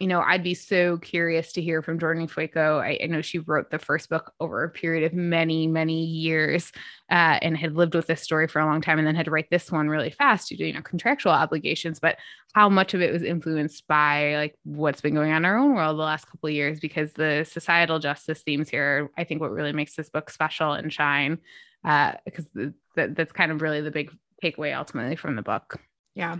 you 0.00 0.06
know, 0.06 0.20
I'd 0.20 0.42
be 0.42 0.54
so 0.54 0.96
curious 0.98 1.52
to 1.52 1.62
hear 1.62 1.80
from 1.82 1.98
Jordan 1.98 2.26
Ifueko. 2.26 2.80
I, 2.80 2.98
I 3.02 3.06
know 3.06 3.20
she 3.20 3.38
wrote 3.38 3.70
the 3.70 3.78
first 3.78 4.08
book 4.08 4.32
over 4.40 4.64
a 4.64 4.70
period 4.70 5.04
of 5.04 5.12
many, 5.12 5.66
many 5.66 6.04
years 6.04 6.72
uh, 7.10 7.38
and 7.40 7.56
had 7.56 7.76
lived 7.76 7.94
with 7.94 8.06
this 8.06 8.22
story 8.22 8.48
for 8.48 8.58
a 8.58 8.66
long 8.66 8.80
time 8.80 8.98
and 8.98 9.06
then 9.06 9.14
had 9.14 9.26
to 9.26 9.30
write 9.30 9.50
this 9.50 9.70
one 9.70 9.88
really 9.88 10.10
fast 10.10 10.48
due 10.48 10.56
to, 10.56 10.66
you 10.66 10.72
know, 10.72 10.82
contractual 10.82 11.32
obligations. 11.32 12.00
But 12.00 12.16
how 12.54 12.68
much 12.68 12.94
of 12.94 13.00
it 13.00 13.12
was 13.12 13.22
influenced 13.22 13.86
by 13.86 14.34
like 14.36 14.54
what's 14.64 15.00
been 15.00 15.14
going 15.14 15.30
on 15.30 15.38
in 15.38 15.44
our 15.44 15.58
own 15.58 15.74
world 15.74 15.98
the 15.98 16.02
last 16.02 16.24
couple 16.24 16.48
of 16.48 16.54
years, 16.54 16.80
because 16.80 17.12
the 17.12 17.44
societal 17.48 17.98
justice 17.98 18.42
themes 18.42 18.70
here, 18.70 19.10
I 19.16 19.24
think 19.24 19.40
what 19.40 19.52
really 19.52 19.72
makes 19.72 19.94
this 19.94 20.10
book 20.10 20.30
special 20.30 20.72
and 20.72 20.92
shine, 20.92 21.38
uh, 21.84 22.12
because 22.24 22.46
th- 22.56 22.72
th- 22.96 23.10
that's 23.14 23.32
kind 23.32 23.52
of 23.52 23.62
really 23.62 23.82
the 23.82 23.90
big 23.90 24.10
takeaway 24.42 24.76
ultimately 24.76 25.16
from 25.16 25.36
the 25.36 25.42
book. 25.42 25.78
Yeah. 26.14 26.36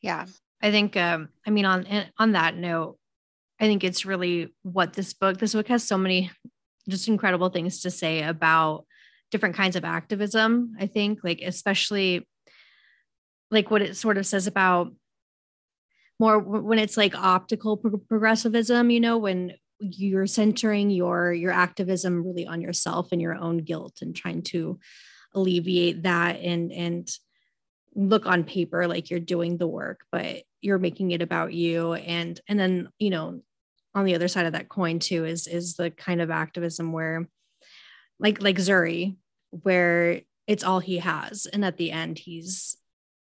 Yeah. 0.00 0.26
I 0.62 0.70
think 0.70 0.96
um 0.96 1.28
I 1.46 1.50
mean 1.50 1.64
on 1.64 1.86
on 2.18 2.32
that 2.32 2.56
note, 2.56 2.98
I 3.60 3.64
think 3.64 3.84
it's 3.84 4.06
really 4.06 4.54
what 4.62 4.92
this 4.92 5.12
book 5.14 5.38
this 5.38 5.54
book 5.54 5.68
has 5.68 5.84
so 5.84 5.98
many 5.98 6.30
just 6.88 7.08
incredible 7.08 7.48
things 7.48 7.80
to 7.80 7.90
say 7.90 8.22
about 8.22 8.86
different 9.30 9.56
kinds 9.56 9.76
of 9.76 9.84
activism. 9.84 10.76
I 10.78 10.86
think, 10.86 11.20
like, 11.24 11.40
especially 11.42 12.26
like 13.50 13.70
what 13.70 13.82
it 13.82 13.96
sort 13.96 14.18
of 14.18 14.26
says 14.26 14.46
about 14.46 14.92
more 16.18 16.38
when 16.38 16.78
it's 16.78 16.96
like 16.96 17.14
optical 17.14 17.76
pro- 17.76 17.98
progressivism, 17.98 18.90
you 18.90 19.00
know, 19.00 19.18
when 19.18 19.54
you're 19.78 20.26
centering 20.26 20.90
your 20.90 21.32
your 21.32 21.52
activism 21.52 22.24
really 22.24 22.46
on 22.46 22.60
yourself 22.60 23.12
and 23.12 23.20
your 23.20 23.34
own 23.34 23.58
guilt 23.58 23.98
and 24.00 24.16
trying 24.16 24.42
to 24.42 24.78
alleviate 25.34 26.04
that 26.04 26.40
and 26.40 26.72
and 26.72 27.08
look 27.96 28.26
on 28.26 28.44
paper 28.44 28.86
like 28.86 29.08
you're 29.08 29.18
doing 29.18 29.56
the 29.56 29.66
work 29.66 30.00
but 30.12 30.42
you're 30.66 30.78
making 30.78 31.12
it 31.12 31.22
about 31.22 31.54
you. 31.54 31.94
And 31.94 32.38
and 32.48 32.58
then 32.58 32.88
you 32.98 33.10
know 33.10 33.40
on 33.94 34.04
the 34.04 34.14
other 34.14 34.28
side 34.28 34.46
of 34.46 34.52
that 34.52 34.68
coin 34.68 34.98
too 34.98 35.24
is 35.24 35.46
is 35.46 35.74
the 35.74 35.90
kind 35.90 36.20
of 36.20 36.30
activism 36.30 36.92
where 36.92 37.28
like 38.18 38.42
like 38.42 38.56
Zuri 38.56 39.16
where 39.50 40.20
it's 40.46 40.64
all 40.64 40.80
he 40.80 40.98
has. 40.98 41.46
And 41.46 41.64
at 41.64 41.76
the 41.76 41.92
end 41.92 42.18
he's 42.18 42.76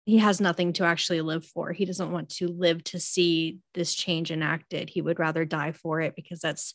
he 0.04 0.18
has 0.18 0.40
nothing 0.40 0.72
to 0.74 0.84
actually 0.84 1.20
live 1.20 1.44
for. 1.44 1.72
He 1.72 1.84
doesn't 1.84 2.10
want 2.10 2.30
to 2.30 2.48
live 2.48 2.82
to 2.84 2.98
see 2.98 3.58
this 3.74 3.94
change 3.94 4.32
enacted. 4.32 4.88
He 4.88 5.00
would 5.02 5.20
rather 5.20 5.44
die 5.44 5.72
for 5.72 6.00
it 6.00 6.16
because 6.16 6.40
that's 6.40 6.74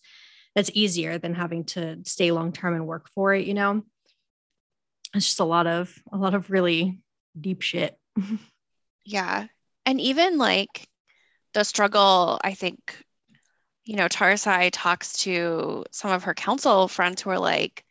that's 0.54 0.72
easier 0.74 1.18
than 1.18 1.34
having 1.34 1.64
to 1.66 2.00
stay 2.04 2.32
long 2.32 2.52
term 2.52 2.74
and 2.74 2.88
work 2.88 3.10
for 3.14 3.34
it 3.34 3.48
you 3.48 3.54
know? 3.54 3.84
It's 5.16 5.26
just 5.26 5.40
a 5.40 5.46
lot 5.46 5.66
of 5.66 5.96
a 6.12 6.18
lot 6.18 6.34
of 6.34 6.52
really 6.52 7.00
deep 7.40 7.62
shit. 7.62 7.98
Yeah. 9.10 9.48
And 9.86 10.02
even 10.02 10.38
like 10.38 10.86
the 11.54 11.64
struggle 11.64 12.42
i 12.44 12.54
think 12.54 13.06
you 13.88 13.96
know, 13.96 14.10
Tarisai 14.10 14.70
talks 14.72 15.14
to 15.20 15.86
some 15.92 16.12
of 16.12 16.26
her 16.26 16.34
council 16.34 16.90
friends 16.90 17.22
who 17.22 17.30
are 17.30 17.40
like, 17.40 17.86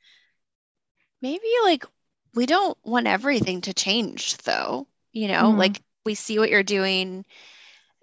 maybe 1.23 1.47
like 1.65 1.87
we 2.35 2.45
don't 2.45 2.77
want 2.85 3.07
everything 3.07 3.63
to 3.63 3.73
change 3.73 4.37
though, 4.39 4.87
you 5.13 5.27
know, 5.29 5.45
mm-hmm. 5.45 5.59
like 5.59 5.81
we 6.05 6.15
see 6.15 6.39
what 6.39 6.51
you're 6.51 6.63
doing 6.63 7.25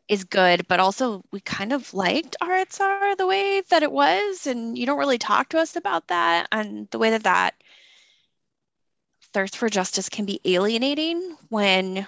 is 0.10 0.23
good, 0.23 0.67
but 0.67 0.79
also 0.79 1.23
we 1.32 1.39
kind 1.39 1.71
of 1.71 1.93
liked 1.93 2.36
Aritsar 2.41 3.15
the 3.15 3.27
way 3.27 3.62
that 3.69 3.84
it 3.84 3.91
was, 3.91 4.47
and 4.47 4.75
you 4.75 4.88
don't 4.88 4.97
really 4.97 5.19
talk 5.19 5.49
to 5.49 5.60
us 5.60 5.75
about 5.75 6.08
that 6.08 6.47
and 6.51 6.89
the 6.89 6.97
way 6.97 7.12
that 7.12 7.23
that 7.23 7.53
thirst 9.34 9.58
for 9.58 9.69
justice 9.69 10.10
can 10.10 10.26
be 10.26 10.39
alienating 10.46 11.36
when 11.50 12.08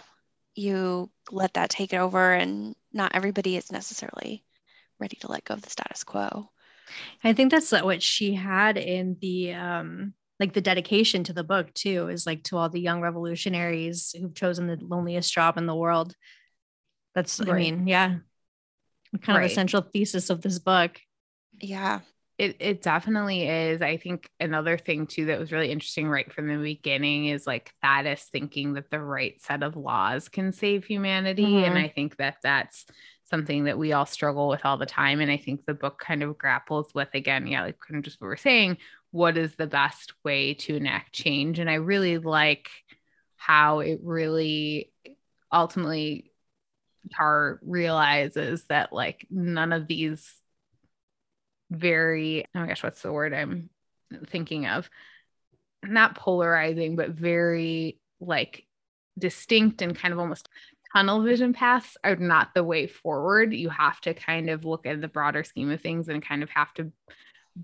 you 0.55 1.09
let 1.31 1.53
that 1.55 1.69
take 1.69 1.93
over 1.93 2.33
and 2.33 2.75
not 2.93 3.13
everybody 3.13 3.57
is 3.57 3.71
necessarily 3.71 4.43
ready 4.99 5.17
to 5.17 5.29
let 5.29 5.43
go 5.43 5.53
of 5.53 5.61
the 5.61 5.69
status 5.69 6.03
quo. 6.03 6.49
I 7.23 7.33
think 7.33 7.51
that's 7.51 7.71
what 7.71 8.01
she 8.01 8.33
had 8.33 8.77
in 8.77 9.17
the 9.19 9.53
um 9.53 10.13
like 10.39 10.53
the 10.53 10.61
dedication 10.61 11.23
to 11.23 11.33
the 11.33 11.43
book 11.43 11.73
too 11.73 12.09
is 12.09 12.25
like 12.25 12.43
to 12.43 12.57
all 12.57 12.69
the 12.69 12.79
young 12.79 13.01
revolutionaries 13.01 14.13
who've 14.19 14.33
chosen 14.33 14.67
the 14.67 14.77
loneliest 14.81 15.33
job 15.33 15.57
in 15.57 15.65
the 15.65 15.75
world. 15.75 16.13
That's 17.13 17.39
right. 17.39 17.49
I 17.49 17.53
mean, 17.53 17.87
yeah. 17.87 18.17
Kind 19.21 19.37
right. 19.37 19.45
of 19.45 19.49
the 19.49 19.55
central 19.55 19.81
thesis 19.81 20.29
of 20.29 20.41
this 20.41 20.59
book. 20.59 20.99
Yeah. 21.61 22.01
It 22.37 22.57
it 22.59 22.81
definitely 22.81 23.47
is. 23.47 23.81
I 23.81 23.97
think 23.97 24.29
another 24.39 24.77
thing 24.77 25.07
too 25.07 25.25
that 25.25 25.39
was 25.39 25.51
really 25.51 25.71
interesting 25.71 26.09
right 26.09 26.31
from 26.31 26.47
the 26.47 26.57
beginning 26.57 27.27
is 27.27 27.47
like 27.47 27.73
Thaddeus 27.81 28.23
thinking 28.31 28.73
that 28.73 28.89
the 28.89 28.99
right 28.99 29.41
set 29.41 29.63
of 29.63 29.77
laws 29.77 30.27
can 30.27 30.51
save 30.51 30.85
humanity. 30.85 31.45
Mm-hmm. 31.45 31.65
And 31.65 31.77
I 31.77 31.87
think 31.87 32.17
that 32.17 32.37
that's 32.43 32.85
something 33.29 33.63
that 33.65 33.77
we 33.77 33.93
all 33.93 34.05
struggle 34.05 34.49
with 34.49 34.65
all 34.65 34.77
the 34.77 34.85
time. 34.85 35.19
And 35.19 35.31
I 35.31 35.37
think 35.37 35.65
the 35.65 35.73
book 35.73 35.97
kind 35.99 36.23
of 36.23 36.37
grapples 36.37 36.93
with, 36.93 37.09
again, 37.13 37.47
yeah, 37.47 37.63
like 37.63 37.79
kind 37.79 37.97
of 37.97 38.03
just 38.03 38.21
what 38.21 38.27
we're 38.27 38.35
saying, 38.35 38.77
what 39.11 39.37
is 39.37 39.55
the 39.55 39.67
best 39.67 40.13
way 40.23 40.53
to 40.55 40.75
enact 40.75 41.13
change? 41.13 41.59
And 41.59 41.69
I 41.69 41.75
really 41.75 42.17
like 42.17 42.69
how 43.37 43.79
it 43.79 43.99
really 44.03 44.91
ultimately 45.51 46.31
Tar 47.15 47.59
realizes 47.63 48.65
that 48.65 48.91
like 48.91 49.25
none 49.29 49.73
of 49.73 49.87
these 49.87 50.33
very, 51.69 52.45
oh 52.53 52.59
my 52.59 52.67
gosh, 52.67 52.83
what's 52.83 53.01
the 53.01 53.11
word 53.11 53.33
I'm 53.33 53.69
thinking 54.27 54.67
of? 54.67 54.89
Not 55.83 56.15
polarizing, 56.17 56.95
but 56.95 57.09
very 57.09 57.99
like 58.19 58.65
distinct 59.17 59.81
and 59.81 59.97
kind 59.97 60.13
of 60.13 60.19
almost 60.19 60.49
tunnel 60.93 61.23
vision 61.23 61.53
paths 61.53 61.97
are 62.03 62.15
not 62.15 62.53
the 62.53 62.63
way 62.63 62.87
forward. 62.87 63.53
You 63.53 63.69
have 63.69 63.99
to 64.01 64.13
kind 64.13 64.49
of 64.49 64.65
look 64.65 64.85
at 64.85 65.01
the 65.01 65.07
broader 65.07 65.43
scheme 65.43 65.71
of 65.71 65.81
things 65.81 66.07
and 66.07 66.25
kind 66.25 66.43
of 66.43 66.49
have 66.49 66.73
to 66.75 66.91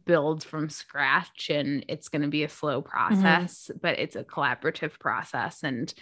build 0.06 0.44
from 0.44 0.70
scratch. 0.70 1.50
And 1.50 1.86
it's 1.88 2.10
going 2.10 2.24
to 2.24 2.28
be 2.28 2.44
a 2.44 2.50
slow 2.50 2.82
mm-hmm. 2.82 2.90
process, 2.90 3.70
mm-hmm. 3.70 3.80
but 3.82 4.00
it's 4.00 4.16
a 4.16 4.24
collaborative 4.24 5.00
process. 5.00 5.64
And 5.64 5.94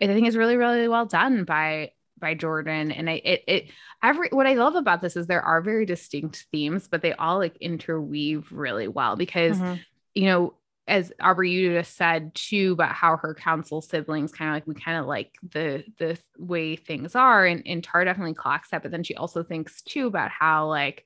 I 0.00 0.06
think 0.06 0.26
it's 0.26 0.36
really, 0.36 0.56
really 0.56 0.88
well 0.88 1.06
done 1.06 1.44
by 1.44 1.92
by 2.18 2.34
Jordan. 2.34 2.92
And 2.92 3.08
I 3.08 3.20
it 3.24 3.44
it 3.46 3.70
every 4.02 4.28
what 4.30 4.46
I 4.46 4.54
love 4.54 4.74
about 4.74 5.02
this 5.02 5.16
is 5.16 5.26
there 5.26 5.42
are 5.42 5.60
very 5.60 5.86
distinct 5.86 6.46
themes, 6.50 6.88
but 6.88 7.02
they 7.02 7.12
all 7.12 7.38
like 7.38 7.56
interweave 7.58 8.50
really 8.52 8.88
well 8.88 9.16
because 9.16 9.58
mm-hmm. 9.58 9.74
you 10.14 10.26
know 10.26 10.54
as 10.88 11.12
Aubrey, 11.20 11.50
you 11.50 11.72
just 11.72 11.96
said 11.96 12.34
too 12.34 12.72
about 12.72 12.92
how 12.92 13.16
her 13.16 13.34
council 13.34 13.80
siblings 13.80 14.30
kind 14.30 14.50
of 14.50 14.54
like 14.54 14.66
we 14.66 14.74
kind 14.74 14.98
of 14.98 15.06
like 15.06 15.32
the 15.50 15.84
the 15.98 16.18
way 16.38 16.76
things 16.76 17.16
are, 17.16 17.44
and, 17.44 17.62
and 17.66 17.82
Tar 17.82 18.04
definitely 18.04 18.34
clocks 18.34 18.70
that. 18.70 18.82
But 18.82 18.92
then 18.92 19.02
she 19.02 19.14
also 19.16 19.42
thinks 19.42 19.82
too 19.82 20.06
about 20.06 20.30
how 20.30 20.68
like 20.68 21.04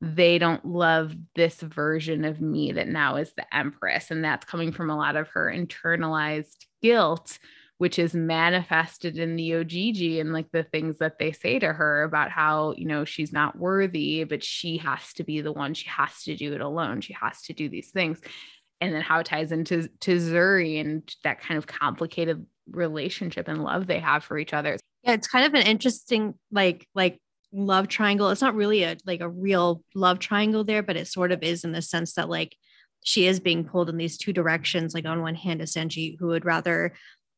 they 0.00 0.38
don't 0.38 0.64
love 0.64 1.14
this 1.36 1.60
version 1.60 2.24
of 2.24 2.40
me 2.40 2.72
that 2.72 2.88
now 2.88 3.16
is 3.16 3.32
the 3.34 3.54
empress, 3.54 4.10
and 4.10 4.24
that's 4.24 4.46
coming 4.46 4.72
from 4.72 4.90
a 4.90 4.96
lot 4.96 5.14
of 5.16 5.28
her 5.28 5.52
internalized 5.54 6.66
guilt, 6.82 7.38
which 7.78 7.98
is 7.98 8.14
manifested 8.14 9.18
in 9.18 9.36
the 9.36 9.50
Ojiji 9.50 10.20
and 10.20 10.32
like 10.32 10.50
the 10.52 10.62
things 10.62 10.98
that 10.98 11.18
they 11.18 11.32
say 11.32 11.58
to 11.58 11.72
her 11.72 12.04
about 12.04 12.30
how 12.30 12.74
you 12.76 12.86
know 12.86 13.04
she's 13.04 13.32
not 13.32 13.58
worthy, 13.58 14.24
but 14.24 14.44
she 14.44 14.78
has 14.78 15.12
to 15.14 15.24
be 15.24 15.40
the 15.40 15.52
one. 15.52 15.74
She 15.74 15.88
has 15.88 16.22
to 16.24 16.36
do 16.36 16.52
it 16.52 16.60
alone. 16.60 17.00
She 17.00 17.14
has 17.20 17.42
to 17.42 17.52
do 17.52 17.68
these 17.68 17.90
things 17.90 18.20
and 18.80 18.94
then 18.94 19.02
how 19.02 19.20
it 19.20 19.26
ties 19.26 19.52
into 19.52 19.88
to 20.00 20.16
Zuri 20.16 20.80
and 20.80 21.02
that 21.24 21.40
kind 21.40 21.58
of 21.58 21.66
complicated 21.66 22.46
relationship 22.70 23.48
and 23.48 23.62
love 23.62 23.86
they 23.86 24.00
have 24.00 24.24
for 24.24 24.38
each 24.38 24.52
other. 24.52 24.76
Yeah, 25.02 25.12
it's 25.12 25.28
kind 25.28 25.46
of 25.46 25.54
an 25.54 25.66
interesting 25.66 26.34
like 26.50 26.86
like 26.94 27.20
love 27.52 27.88
triangle. 27.88 28.30
It's 28.30 28.40
not 28.40 28.54
really 28.54 28.82
a 28.82 28.96
like 29.06 29.20
a 29.20 29.28
real 29.28 29.82
love 29.94 30.18
triangle 30.18 30.64
there, 30.64 30.82
but 30.82 30.96
it 30.96 31.08
sort 31.08 31.32
of 31.32 31.42
is 31.42 31.64
in 31.64 31.72
the 31.72 31.82
sense 31.82 32.14
that 32.14 32.28
like 32.28 32.56
she 33.04 33.26
is 33.26 33.40
being 33.40 33.64
pulled 33.64 33.90
in 33.90 33.96
these 33.96 34.18
two 34.18 34.32
directions. 34.32 34.94
Like 34.94 35.06
on 35.06 35.22
one 35.22 35.34
hand, 35.34 35.62
is 35.62 35.74
Senji 35.74 36.16
who 36.18 36.28
would 36.28 36.44
rather 36.44 36.94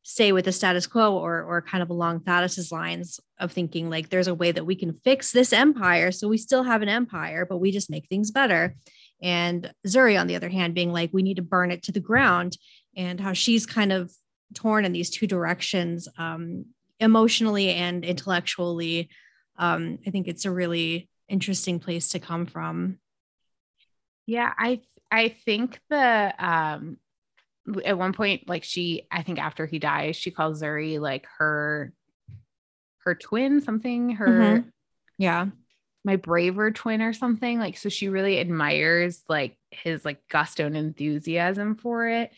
stay 0.09 0.31
with 0.31 0.45
the 0.45 0.51
status 0.51 0.87
quo 0.87 1.17
or 1.17 1.43
or 1.43 1.61
kind 1.61 1.83
of 1.83 1.89
along 1.89 2.21
Thaddeus's 2.21 2.71
lines 2.71 3.19
of 3.39 3.51
thinking 3.51 3.89
like 3.89 4.09
there's 4.09 4.27
a 4.27 4.35
way 4.35 4.51
that 4.51 4.65
we 4.65 4.75
can 4.75 4.93
fix 5.03 5.31
this 5.31 5.51
empire 5.51 6.11
so 6.11 6.27
we 6.27 6.37
still 6.37 6.63
have 6.63 6.81
an 6.81 6.89
empire 6.89 7.45
but 7.45 7.57
we 7.57 7.71
just 7.71 7.89
make 7.89 8.07
things 8.07 8.31
better 8.31 8.75
and 9.21 9.71
Zuri, 9.85 10.19
on 10.19 10.27
the 10.27 10.35
other 10.35 10.49
hand, 10.49 10.75
being 10.75 10.91
like, 10.91 11.09
we 11.11 11.23
need 11.23 11.37
to 11.37 11.41
burn 11.41 11.71
it 11.71 11.83
to 11.83 11.91
the 11.91 11.99
ground, 11.99 12.57
and 12.95 13.19
how 13.19 13.33
she's 13.33 13.65
kind 13.65 13.91
of 13.91 14.11
torn 14.53 14.85
in 14.85 14.93
these 14.93 15.09
two 15.09 15.27
directions, 15.27 16.07
um, 16.17 16.65
emotionally 16.99 17.71
and 17.71 18.05
intellectually. 18.05 19.09
Um, 19.57 19.99
I 20.05 20.11
think 20.11 20.27
it's 20.27 20.45
a 20.45 20.51
really 20.51 21.09
interesting 21.27 21.79
place 21.79 22.09
to 22.09 22.19
come 22.19 22.45
from. 22.45 22.99
Yeah, 24.25 24.53
I 24.57 24.81
I 25.09 25.29
think 25.29 25.79
the 25.89 26.33
um 26.37 26.97
at 27.85 27.97
one 27.97 28.13
point, 28.13 28.47
like 28.47 28.63
she, 28.63 29.07
I 29.11 29.23
think 29.23 29.39
after 29.39 29.65
he 29.65 29.79
dies, 29.79 30.15
she 30.15 30.31
calls 30.31 30.61
Zuri 30.61 30.99
like 30.99 31.27
her 31.37 31.93
her 32.99 33.15
twin, 33.15 33.61
something, 33.61 34.11
her 34.11 34.27
mm-hmm. 34.27 34.69
yeah 35.17 35.47
my 36.07 36.15
braver 36.15 36.71
twin 36.71 37.01
or 37.01 37.11
something 37.11 37.59
like 37.59 37.75
so 37.75 37.89
she 37.89 38.07
really 38.07 38.39
admires 38.39 39.21
like 39.27 39.57
his 39.71 40.05
like 40.05 40.25
gusto 40.29 40.65
and 40.65 40.77
enthusiasm 40.77 41.75
for 41.75 42.07
it 42.07 42.31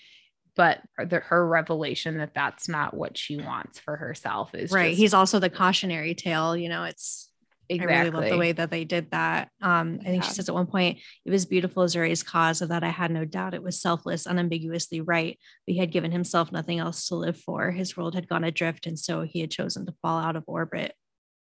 but 0.56 0.82
the, 0.98 1.20
her 1.20 1.48
revelation 1.48 2.18
that 2.18 2.34
that's 2.34 2.68
not 2.68 2.96
what 2.96 3.16
she 3.16 3.38
wants 3.38 3.78
for 3.78 3.96
herself 3.96 4.56
is 4.56 4.72
right 4.72 4.90
just, 4.90 5.00
he's 5.00 5.14
also 5.14 5.38
the 5.38 5.52
cautionary 5.52 6.16
tale 6.16 6.58
you 6.58 6.68
know 6.68 6.84
it's 6.84 7.29
exactly. 7.70 7.96
I 7.96 8.00
really 8.00 8.12
love 8.12 8.30
the 8.30 8.38
way 8.38 8.52
that 8.52 8.72
they 8.72 8.84
did 8.84 9.12
that. 9.12 9.50
Um, 9.62 10.00
I 10.02 10.06
think 10.06 10.24
yeah. 10.24 10.28
she 10.28 10.34
says 10.34 10.50
at 10.50 10.56
one 10.56 10.68
point, 10.68 11.00
it 11.26 11.32
was 11.32 11.46
beautiful 11.46 11.84
as 11.84 11.96
Zuri's 11.96 12.24
cause, 12.24 12.62
of 12.62 12.70
that 12.70 12.84
I 12.84 12.90
had 12.90 13.12
no 13.12 13.26
doubt 13.26 13.54
it 13.54 13.64
was 13.64 13.82
selfless, 13.82 14.26
unambiguously 14.26 15.02
right. 15.02 15.38
But 15.66 15.74
he 15.74 15.80
had 15.80 15.92
given 15.92 16.12
himself 16.12 16.52
nothing 16.52 16.80
else 16.80 17.08
to 17.08 17.16
live 17.16 17.38
for. 17.38 17.72
His 17.72 17.96
world 17.96 18.16
had 18.16 18.28
gone 18.28 18.44
adrift, 18.44 18.88
and 18.88 18.98
so 18.98 19.22
he 19.22 19.42
had 19.42 19.52
chosen 19.52 19.86
to 19.86 19.94
fall 20.02 20.20
out 20.20 20.36
of 20.36 20.44
orbit. 20.48 20.94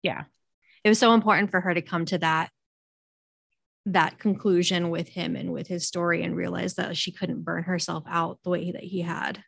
Yeah 0.03 0.23
it 0.88 0.89
was 0.89 0.99
so 0.99 1.13
important 1.13 1.51
for 1.51 1.60
her 1.60 1.73
to 1.73 1.82
come 1.82 2.06
to 2.06 2.17
that 2.19 2.49
that 3.86 4.19
conclusion 4.19 4.89
with 4.89 5.10
him 5.10 5.36
and 5.36 5.51
with 5.51 5.67
his 5.67 5.86
story 5.86 6.23
and 6.23 6.36
realize 6.36 6.75
that 6.75 6.95
she 6.95 7.12
couldn't 7.12 7.43
burn 7.43 7.63
herself 7.63 8.06
out 8.08 8.39
the 8.43 8.49
way 8.49 8.71
that 8.71 8.84
he 8.84 9.01
had. 9.01 9.43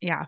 Yeah. 0.00 0.26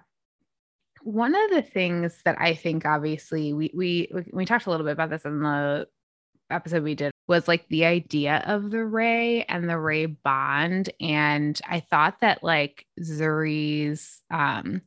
One 1.05 1.35
of 1.35 1.51
the 1.51 1.62
things 1.62 2.21
that 2.25 2.41
I 2.41 2.55
think 2.55 2.87
obviously 2.87 3.53
we 3.53 3.71
we 3.75 4.12
we 4.33 4.45
talked 4.45 4.67
a 4.67 4.71
little 4.71 4.87
bit 4.87 4.93
about 4.93 5.11
this 5.11 5.25
in 5.25 5.41
the 5.41 5.88
episode 6.51 6.85
we 6.85 6.95
did 6.95 7.12
was 7.27 7.49
like 7.49 7.67
the 7.69 7.85
idea 7.85 8.43
of 8.47 8.71
the 8.71 8.85
Ray 8.85 9.43
and 9.45 9.69
the 9.69 9.79
Ray 9.79 10.07
bond. 10.07 10.91
And 11.01 11.61
I 11.69 11.81
thought 11.81 12.21
that 12.21 12.45
like 12.45 12.87
Zuri's 13.01 14.21
um, 14.31 14.83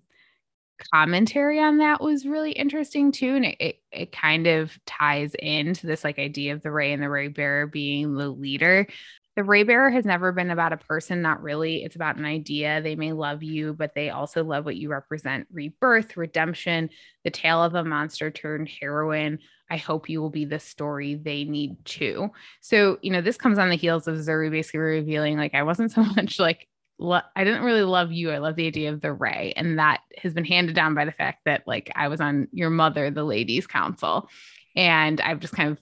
commentary 0.94 1.60
on 1.60 1.80
that 1.80 2.02
was 2.02 2.26
really 2.26 2.52
interesting 2.52 3.12
too. 3.12 3.36
And 3.36 3.46
it, 3.46 3.58
it, 3.60 3.76
it 3.92 4.12
kind 4.12 4.48
of 4.48 4.78
ties 4.86 5.34
into 5.36 5.88
this 5.88 6.04
like 6.04 6.20
idea 6.20 6.54
of 6.54 6.62
the 6.62 6.72
Ray 6.72 6.94
and 6.94 7.02
the 7.02 7.10
Ray 7.10 7.28
bearer 7.28 7.68
being 7.68 8.16
the 8.16 8.30
leader. 8.30 8.88
The 9.36 9.44
Ray 9.44 9.64
bearer 9.64 9.90
has 9.90 10.06
never 10.06 10.32
been 10.32 10.50
about 10.50 10.72
a 10.72 10.78
person, 10.78 11.22
not 11.22 11.42
really. 11.42 11.84
It's 11.84 11.98
about 11.98 12.16
an 12.16 12.24
idea. 12.26 12.82
They 12.82 12.96
may 12.96 13.12
love 13.12 13.44
you, 13.44 13.74
but 13.74 13.94
they 13.94 14.10
also 14.10 14.44
love 14.46 14.64
what 14.64 14.78
you 14.78 14.90
represent 14.90 15.48
rebirth, 15.52 16.16
redemption, 16.16 16.90
the 17.26 17.32
tale 17.32 17.62
of 17.62 17.76
a 17.76 17.84
monster 17.84 18.32
turned 18.32 18.70
heroine. 18.70 19.40
I 19.70 19.76
hope 19.78 20.10
you 20.10 20.22
will 20.22 20.30
be 20.30 20.46
the 20.46 20.60
story 20.60 21.16
they 21.16 21.44
need 21.44 21.84
too. 21.84 22.30
So, 22.62 22.98
you 23.02 23.12
know, 23.12 23.22
this 23.22 23.38
comes 23.38 23.60
on 23.60 23.70
the 23.70 23.76
heels 23.76 24.08
of 24.08 24.16
Zuri 24.16 24.50
basically 24.50 24.80
revealing, 24.80 25.38
like, 25.38 25.54
I 25.54 25.64
wasn't 25.64 25.92
so 25.92 26.04
much 26.16 26.40
like, 26.40 26.68
lo- 26.98 27.20
I 27.36 27.44
didn't 27.44 27.64
really 27.64 27.84
love 27.84 28.14
you. 28.14 28.32
I 28.32 28.38
love 28.38 28.56
the 28.56 28.68
idea 28.68 28.94
of 28.94 29.02
the 29.02 29.12
Ray. 29.12 29.54
And 29.58 29.80
that 29.80 30.00
has 30.18 30.34
been 30.34 30.46
handed 30.46 30.76
down 30.76 30.94
by 30.94 31.04
the 31.04 31.12
fact 31.12 31.40
that, 31.44 31.64
like, 31.68 31.92
I 31.94 32.08
was 32.08 32.22
on 32.22 32.48
your 32.54 32.70
mother, 32.70 33.12
the 33.12 33.26
ladies' 33.26 33.68
council. 33.68 34.30
And 34.78 35.20
I've 35.22 35.40
just 35.40 35.54
kind 35.54 35.72
of 35.72 35.78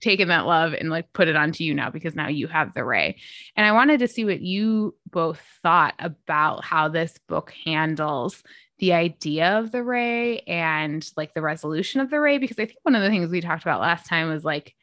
taken 0.00 0.28
that 0.28 0.46
love 0.46 0.72
and 0.74 0.90
like 0.90 1.12
put 1.12 1.28
it 1.28 1.36
onto 1.36 1.64
you 1.64 1.74
now 1.74 1.90
because 1.90 2.14
now 2.14 2.28
you 2.28 2.46
have 2.48 2.74
the 2.74 2.84
ray. 2.84 3.16
And 3.56 3.66
I 3.66 3.72
wanted 3.72 4.00
to 4.00 4.08
see 4.08 4.24
what 4.24 4.40
you 4.40 4.94
both 5.10 5.40
thought 5.62 5.94
about 5.98 6.64
how 6.64 6.88
this 6.88 7.18
book 7.28 7.52
handles 7.64 8.42
the 8.78 8.92
idea 8.92 9.58
of 9.58 9.70
the 9.70 9.82
ray 9.82 10.40
and 10.40 11.08
like 11.16 11.32
the 11.34 11.42
resolution 11.42 12.00
of 12.00 12.10
the 12.10 12.18
ray 12.18 12.38
because 12.38 12.58
I 12.58 12.66
think 12.66 12.78
one 12.82 12.96
of 12.96 13.02
the 13.02 13.08
things 13.08 13.30
we 13.30 13.40
talked 13.40 13.62
about 13.62 13.80
last 13.80 14.08
time 14.08 14.28
was 14.28 14.44
like 14.44 14.74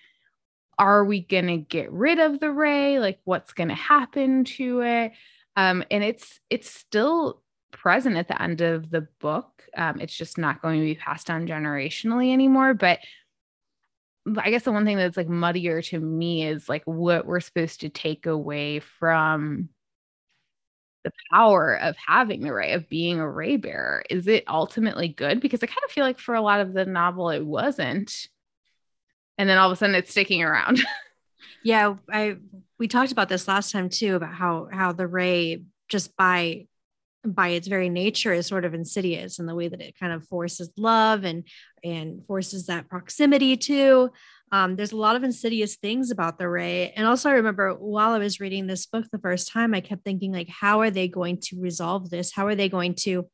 are 0.80 1.06
we 1.06 1.22
going 1.22 1.48
to 1.48 1.58
get 1.58 1.92
rid 1.92 2.18
of 2.18 2.40
the 2.40 2.50
ray? 2.50 2.98
Like 2.98 3.20
what's 3.24 3.54
going 3.54 3.68
to 3.68 3.76
happen 3.76 4.46
to 4.46 4.82
it? 4.82 5.12
Um 5.58 5.84
and 5.92 6.04
it's 6.04 6.40
it's 6.50 6.70
still 6.70 7.42
present 7.72 8.18
at 8.18 8.28
the 8.28 8.42
end 8.42 8.62
of 8.62 8.90
the 8.90 9.08
book. 9.20 9.64
Um, 9.76 10.00
it's 10.00 10.16
just 10.16 10.38
not 10.38 10.62
going 10.62 10.80
to 10.80 10.86
be 10.86 10.96
passed 10.96 11.30
on 11.30 11.48
generationally 11.48 12.32
anymore. 12.32 12.74
But 12.74 13.00
I 14.38 14.52
guess 14.52 14.64
the 14.64 14.72
one 14.72 14.86
thing 14.86 14.98
that's 14.98 15.18
like 15.18 15.30
muddier 15.30 15.82
to 15.82 16.00
me 16.00 16.46
is 16.46 16.70
like 16.70 16.84
what 16.86 17.26
we're 17.26 17.40
supposed 17.40 17.82
to 17.82 17.90
take 17.90 18.26
away 18.26 18.80
from 18.80 19.70
the 21.04 21.12
power 21.32 21.76
of 21.76 21.96
having 22.06 22.42
the 22.42 22.54
ray 22.54 22.74
of 22.74 22.88
being 22.88 23.20
a 23.20 23.30
ray 23.30 23.58
bearer. 23.58 24.04
Is 24.10 24.28
it 24.28 24.44
ultimately 24.48 25.08
good? 25.08 25.42
Because 25.42 25.64
I 25.64 25.68
kind 25.68 25.80
of 25.84 25.92
feel 25.92 26.06
like 26.06 26.20
for 26.20 26.36
a 26.36 26.42
lot 26.42 26.62
of 26.62 26.74
the 26.74 26.86
novel 26.86 27.32
it 27.32 27.46
wasn't. 27.46 28.28
And 29.38 29.50
then 29.50 29.58
all 29.58 29.72
of 29.72 29.74
a 29.74 29.76
sudden 29.76 29.96
it's 29.96 30.12
sticking 30.12 30.44
around. 30.44 30.80
yeah, 31.64 31.96
I 32.12 32.38
we 32.78 32.88
talked 32.88 33.12
about 33.12 33.30
this 33.30 33.48
last 33.48 33.72
time 33.72 33.90
too 33.90 34.16
about 34.16 34.34
how 34.34 34.68
how 34.72 34.92
the 34.92 35.08
ray 35.08 35.64
just 35.90 36.16
by 36.16 36.68
by 37.26 37.50
its 37.50 37.68
very 37.68 37.90
nature 37.90 38.34
is 38.34 38.48
sort 38.48 38.66
of 38.66 38.74
insidious 38.74 39.40
in 39.40 39.46
the 39.46 39.56
way 39.56 39.68
that 39.68 39.82
it 39.82 40.00
kind 40.00 40.12
of 40.12 40.28
forces 40.28 40.72
love 40.78 41.24
and 41.24 41.48
and 41.84 42.26
forces 42.26 42.66
that 42.68 42.90
proximity 42.90 43.58
to. 43.58 44.10
Um, 44.52 44.76
there's 44.76 44.92
a 44.92 44.98
lot 44.98 45.16
of 45.16 45.24
insidious 45.24 45.78
things 45.78 46.12
about 46.12 46.38
the 46.38 46.50
ray 46.50 46.92
and 46.98 47.08
also 47.08 47.30
i 47.30 47.34
remember 47.34 47.74
while 47.74 48.12
i 48.12 48.18
was 48.18 48.42
reading 48.42 48.68
this 48.68 48.86
book 48.86 49.06
the 49.10 49.18
first 49.18 49.50
time 49.50 49.74
i 49.74 49.80
kept 49.80 50.04
thinking 50.04 50.34
like 50.34 50.50
how 50.50 50.82
are 50.82 50.92
they 50.92 51.08
going 51.08 51.38
to 51.44 51.60
resolve 51.60 52.10
this? 52.10 52.32
How 52.34 52.48
are 52.48 52.56
they 52.56 52.70
going 52.70 52.96
to 53.02 53.28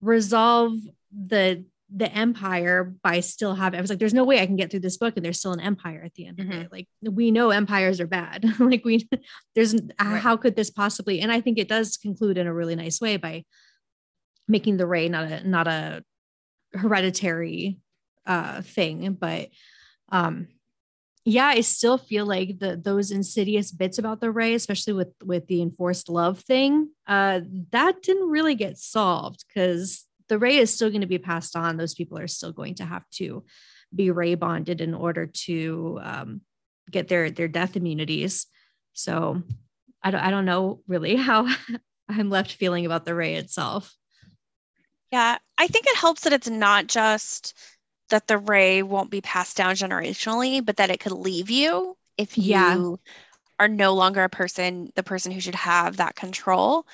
resolve 0.00 0.72
the 1.12 1.64
the 1.94 2.12
empire 2.12 2.84
by 3.02 3.20
still 3.20 3.54
having 3.54 3.78
I 3.78 3.80
was 3.80 3.90
like, 3.90 3.98
there's 3.98 4.14
no 4.14 4.24
way 4.24 4.40
I 4.40 4.46
can 4.46 4.56
get 4.56 4.70
through 4.70 4.80
this 4.80 4.96
book 4.96 5.14
and 5.16 5.24
there's 5.24 5.38
still 5.38 5.52
an 5.52 5.60
empire 5.60 6.02
at 6.04 6.14
the 6.14 6.26
end 6.26 6.38
mm-hmm. 6.38 6.52
of 6.52 6.58
it. 6.62 6.72
Like 6.72 6.88
we 7.02 7.30
know 7.30 7.50
empires 7.50 8.00
are 8.00 8.06
bad. 8.06 8.44
like 8.60 8.84
we 8.84 9.08
there's 9.54 9.74
right. 9.74 10.20
how 10.20 10.36
could 10.36 10.56
this 10.56 10.70
possibly 10.70 11.20
and 11.20 11.32
I 11.32 11.40
think 11.40 11.58
it 11.58 11.68
does 11.68 11.96
conclude 11.96 12.38
in 12.38 12.46
a 12.46 12.54
really 12.54 12.76
nice 12.76 13.00
way 13.00 13.16
by 13.16 13.44
making 14.46 14.76
the 14.76 14.86
Ray 14.86 15.08
not 15.08 15.24
a 15.24 15.48
not 15.48 15.66
a 15.66 16.04
hereditary 16.72 17.78
uh 18.26 18.62
thing. 18.62 19.16
But 19.20 19.48
um 20.10 20.48
yeah, 21.24 21.48
I 21.48 21.60
still 21.60 21.98
feel 21.98 22.24
like 22.24 22.58
the 22.60 22.80
those 22.82 23.10
insidious 23.10 23.72
bits 23.72 23.98
about 23.98 24.20
the 24.20 24.30
Ray, 24.30 24.54
especially 24.54 24.92
with 24.94 25.12
with 25.24 25.46
the 25.48 25.60
enforced 25.60 26.08
love 26.08 26.40
thing, 26.40 26.90
uh, 27.06 27.40
that 27.72 28.02
didn't 28.02 28.30
really 28.30 28.54
get 28.54 28.78
solved 28.78 29.44
because 29.48 30.06
the 30.30 30.38
ray 30.38 30.58
is 30.58 30.72
still 30.72 30.90
going 30.90 31.00
to 31.00 31.08
be 31.08 31.18
passed 31.18 31.56
on. 31.56 31.76
Those 31.76 31.92
people 31.92 32.16
are 32.16 32.28
still 32.28 32.52
going 32.52 32.76
to 32.76 32.84
have 32.84 33.02
to 33.14 33.44
be 33.92 34.12
ray 34.12 34.36
bonded 34.36 34.80
in 34.80 34.94
order 34.94 35.26
to 35.26 35.98
um, 36.02 36.40
get 36.88 37.08
their 37.08 37.30
their 37.30 37.48
death 37.48 37.76
immunities. 37.76 38.46
So 38.92 39.42
I 40.02 40.12
don't 40.12 40.20
I 40.20 40.30
don't 40.30 40.44
know 40.44 40.82
really 40.86 41.16
how 41.16 41.48
I'm 42.08 42.30
left 42.30 42.52
feeling 42.52 42.86
about 42.86 43.04
the 43.04 43.14
ray 43.14 43.34
itself. 43.34 43.92
Yeah, 45.10 45.38
I 45.58 45.66
think 45.66 45.86
it 45.88 45.96
helps 45.96 46.22
that 46.22 46.32
it's 46.32 46.48
not 46.48 46.86
just 46.86 47.58
that 48.10 48.28
the 48.28 48.38
ray 48.38 48.84
won't 48.84 49.10
be 49.10 49.20
passed 49.20 49.56
down 49.56 49.74
generationally, 49.74 50.64
but 50.64 50.76
that 50.76 50.90
it 50.90 51.00
could 51.00 51.12
leave 51.12 51.50
you 51.50 51.96
if 52.16 52.38
you 52.38 52.44
yeah. 52.44 52.80
are 53.58 53.68
no 53.68 53.94
longer 53.94 54.22
a 54.22 54.28
person, 54.28 54.92
the 54.94 55.02
person 55.02 55.32
who 55.32 55.40
should 55.40 55.56
have 55.56 55.96
that 55.96 56.14
control. 56.14 56.86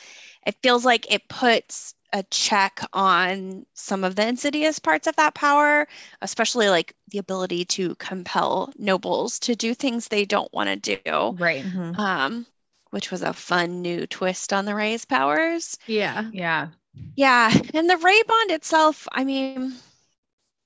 It 0.47 0.57
feels 0.63 0.87
like 0.87 1.13
it 1.13 1.29
puts 1.29 1.95
a 2.13 2.23
check 2.25 2.81
on 2.93 3.67
some 3.75 4.05
of 4.05 4.17
the 4.17 4.27
insidious 4.27 4.79
parts 4.79 5.07
of 5.07 5.17
that 5.17 5.35
power, 5.35 5.87
especially 6.23 6.69
like 6.69 6.95
the 7.09 7.19
ability 7.19 7.65
to 7.65 7.95
compel 7.97 8.73
nobles 8.79 9.39
to 9.41 9.55
do 9.55 9.75
things 9.75 10.09
they 10.09 10.25
don't 10.25 10.53
want 10.53 10.83
to 10.83 10.97
do. 10.97 11.37
Right. 11.39 11.65
Mm-hmm. 11.65 12.01
Um, 12.01 12.47
which 12.91 13.11
was 13.11 13.23
a 13.23 13.33
fun 13.33 13.83
new 13.83 14.07
twist 14.07 14.53
on 14.53 14.65
the 14.65 14.75
Ray's 14.75 15.05
powers. 15.05 15.77
Yeah. 15.87 16.31
Yeah. 16.33 16.69
Yeah. 17.15 17.53
And 17.75 17.91
the 17.91 17.97
Ray 17.99 18.23
bond 18.27 18.51
itself, 18.51 19.07
I 19.13 19.25
mean, 19.25 19.75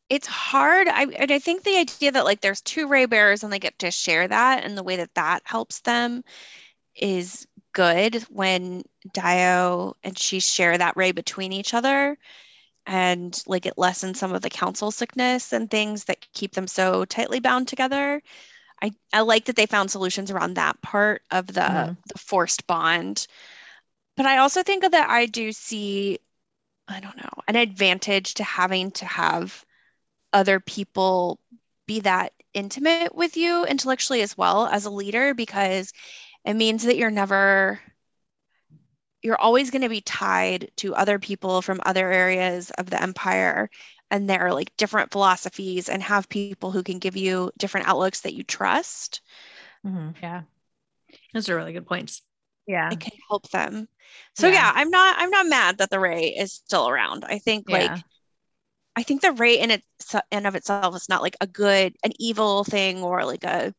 it's 0.08 0.26
hard. 0.26 0.88
I 0.88 1.04
and 1.04 1.32
I 1.32 1.38
think 1.38 1.62
the 1.62 1.78
idea 1.78 2.12
that 2.12 2.24
like 2.24 2.40
there's 2.40 2.60
two 2.60 2.88
Ray 2.88 3.06
bearers 3.06 3.42
and 3.42 3.52
they 3.52 3.58
get 3.58 3.78
to 3.80 3.90
share 3.90 4.26
that 4.28 4.64
and 4.64 4.76
the 4.76 4.82
way 4.82 4.96
that 4.96 5.14
that 5.14 5.42
helps 5.44 5.80
them 5.80 6.22
is 6.94 7.46
good 7.72 8.16
when 8.30 8.82
Dio 9.12 9.96
and 10.02 10.18
she 10.18 10.40
share 10.40 10.76
that 10.76 10.96
ray 10.96 11.12
between 11.12 11.52
each 11.52 11.74
other 11.74 12.16
and 12.86 13.42
like 13.46 13.66
it 13.66 13.78
lessens 13.78 14.18
some 14.18 14.32
of 14.32 14.42
the 14.42 14.50
council 14.50 14.90
sickness 14.90 15.52
and 15.52 15.70
things 15.70 16.04
that 16.04 16.26
keep 16.32 16.52
them 16.52 16.66
so 16.66 17.04
tightly 17.04 17.40
bound 17.40 17.68
together. 17.68 18.22
I, 18.82 18.92
I 19.12 19.20
like 19.20 19.44
that 19.46 19.56
they 19.56 19.66
found 19.66 19.90
solutions 19.90 20.30
around 20.30 20.54
that 20.54 20.80
part 20.80 21.22
of 21.30 21.46
the, 21.46 21.60
mm-hmm. 21.60 21.92
the 22.12 22.18
forced 22.18 22.66
bond. 22.66 23.26
But 24.16 24.26
I 24.26 24.38
also 24.38 24.62
think 24.62 24.90
that 24.90 25.10
I 25.10 25.26
do 25.26 25.52
see, 25.52 26.18
I 26.88 27.00
don't 27.00 27.16
know, 27.16 27.30
an 27.46 27.56
advantage 27.56 28.34
to 28.34 28.44
having 28.44 28.90
to 28.92 29.04
have 29.04 29.64
other 30.32 30.60
people 30.60 31.38
be 31.86 32.00
that 32.00 32.32
intimate 32.54 33.14
with 33.14 33.36
you 33.36 33.64
intellectually 33.66 34.22
as 34.22 34.36
well 34.36 34.66
as 34.66 34.84
a 34.84 34.90
leader 34.90 35.34
because 35.34 35.92
it 36.44 36.54
means 36.54 36.84
that 36.84 36.96
you're 36.96 37.10
never 37.10 37.80
you're 39.22 39.40
always 39.40 39.70
going 39.70 39.82
to 39.82 39.88
be 39.88 40.00
tied 40.00 40.70
to 40.76 40.94
other 40.94 41.18
people 41.18 41.60
from 41.60 41.80
other 41.84 42.10
areas 42.10 42.70
of 42.78 42.88
the 42.88 43.00
empire 43.00 43.68
and 44.10 44.28
their 44.28 44.52
like 44.52 44.74
different 44.76 45.12
philosophies 45.12 45.88
and 45.88 46.02
have 46.02 46.28
people 46.28 46.70
who 46.70 46.82
can 46.82 46.98
give 46.98 47.16
you 47.16 47.50
different 47.58 47.86
outlooks 47.86 48.20
that 48.20 48.34
you 48.34 48.42
trust 48.42 49.20
mm-hmm. 49.86 50.10
yeah 50.22 50.42
those 51.34 51.48
are 51.48 51.56
really 51.56 51.72
good 51.72 51.86
points 51.86 52.22
yeah 52.66 52.90
it 52.90 53.00
can 53.00 53.12
help 53.28 53.48
them 53.50 53.88
so 54.34 54.46
yeah. 54.46 54.54
yeah. 54.54 54.72
i'm 54.74 54.90
not 54.90 55.16
i'm 55.18 55.30
not 55.30 55.46
mad 55.46 55.78
that 55.78 55.90
the 55.90 56.00
ray 56.00 56.28
is 56.28 56.52
still 56.52 56.88
around 56.88 57.24
i 57.24 57.38
think 57.38 57.68
yeah. 57.68 57.78
like 57.78 58.02
i 58.96 59.02
think 59.02 59.20
the 59.20 59.32
ray 59.32 59.58
in 59.58 59.70
it 59.70 59.82
in 60.32 60.46
of 60.46 60.54
itself 60.54 60.96
is 60.96 61.08
not 61.08 61.22
like 61.22 61.36
a 61.40 61.46
good 61.46 61.94
an 62.02 62.12
evil 62.18 62.64
thing 62.64 63.02
or 63.02 63.24
like 63.24 63.44
a 63.44 63.74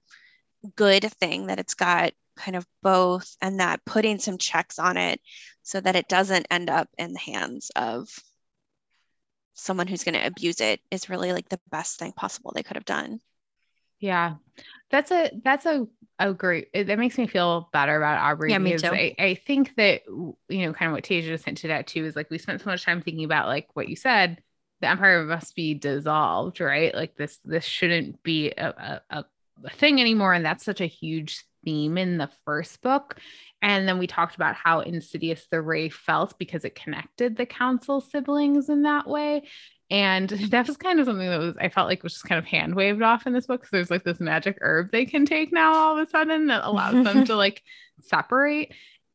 good 0.76 1.04
thing 1.20 1.48
that 1.48 1.60
it's 1.60 1.74
got 1.74 2.14
kind 2.36 2.56
of 2.56 2.66
both 2.82 3.36
and 3.42 3.60
that 3.60 3.84
putting 3.86 4.20
some 4.20 4.38
checks 4.38 4.80
on 4.80 4.98
it 4.98 5.20
so 5.64 5.80
that 5.80 5.96
it 5.96 6.08
doesn't 6.08 6.48
end 6.50 6.70
up 6.70 6.90
in 6.98 7.14
the 7.14 7.20
hands 7.20 7.72
of 7.76 8.10
someone 9.54 9.88
who's 9.88 10.04
going 10.04 10.16
to 10.16 10.26
abuse 10.26 10.60
it 10.60 10.80
is 10.90 11.10
really 11.10 11.34
like 11.34 11.50
the 11.50 11.60
best 11.70 12.00
thing 12.00 12.12
possible 12.12 12.52
they 12.54 12.64
could 12.64 12.78
have 12.78 12.86
done. 12.86 13.20
Yeah. 14.00 14.36
That's 14.90 15.12
a 15.12 15.32
that's 15.44 15.66
a, 15.66 15.88
a 16.20 16.34
great 16.34 16.68
that 16.74 17.00
makes 17.00 17.18
me 17.18 17.28
feel 17.28 17.70
better 17.72 17.96
about 17.96 18.18
aubrey 18.18 18.52
yeah, 18.52 18.58
me 18.58 18.78
too. 18.78 18.88
I, 18.88 19.16
I 19.18 19.36
think 19.36 19.76
that 19.78 20.02
you 20.08 20.66
know 20.66 20.74
kind 20.74 20.90
of 20.90 20.94
what 20.94 21.04
tasia 21.04 21.28
just 21.28 21.46
hinted 21.46 21.72
at 21.72 21.88
too 21.88 22.06
is 22.06 22.16
like 22.16 22.30
we 22.30 22.38
spent 22.38 22.62
so 22.62 22.70
much 22.70 22.84
time 22.84 23.02
thinking 23.02 23.24
about 23.24 23.48
like 23.48 23.68
what 23.74 23.88
you 23.88 23.96
said 23.96 24.42
the 24.82 24.90
empire 24.90 25.24
must 25.24 25.56
be 25.56 25.76
dissolved 25.76 26.60
right? 26.60 26.94
Like 26.94 27.16
this 27.16 27.38
this 27.46 27.64
shouldn't 27.64 28.22
be 28.24 28.52
a, 28.52 29.02
a, 29.10 29.26
a 29.64 29.70
thing 29.72 30.02
anymore 30.02 30.34
and 30.34 30.44
that's 30.44 30.66
such 30.66 30.82
a 30.82 30.88
huge 30.88 31.44
theme 31.64 31.98
in 31.98 32.18
the 32.18 32.30
first 32.46 32.82
book. 32.82 33.18
And 33.62 33.88
then 33.88 34.00
we 34.00 34.08
talked 34.08 34.36
about 34.36 34.56
how 34.56 34.80
insidious 34.80 35.48
the 35.50 35.62
Ray 35.62 35.90
felt 35.90 36.38
because 36.40 36.66
it 36.66 36.76
connected 36.76 37.36
the 37.36 37.46
council 37.46 38.02
siblings 38.02 38.70
in 38.70 38.84
that 38.84 39.08
way. 39.08 39.44
And 39.90 40.30
that 40.52 40.68
was 40.68 40.78
kind 40.78 41.00
of 41.00 41.06
something 41.06 41.30
that 41.30 41.40
was 41.40 41.56
I 41.60 41.70
felt 41.70 41.88
like 41.88 42.02
was 42.02 42.14
just 42.14 42.26
kind 42.26 42.40
of 42.40 42.46
hand 42.46 42.76
waved 42.76 43.02
off 43.02 43.28
in 43.28 43.34
this 43.34 43.48
book 43.48 43.62
because 43.62 43.72
there's 43.72 43.92
like 43.92 44.04
this 44.04 44.20
magic 44.20 44.58
herb 44.62 44.90
they 44.92 45.06
can 45.06 45.26
take 45.26 45.52
now 45.52 45.74
all 45.74 45.98
of 45.98 46.08
a 46.08 46.10
sudden 46.10 46.48
that 46.48 46.64
allows 46.64 47.04
them 47.04 47.26
to 47.26 47.36
like 47.36 47.62
separate. 48.00 48.74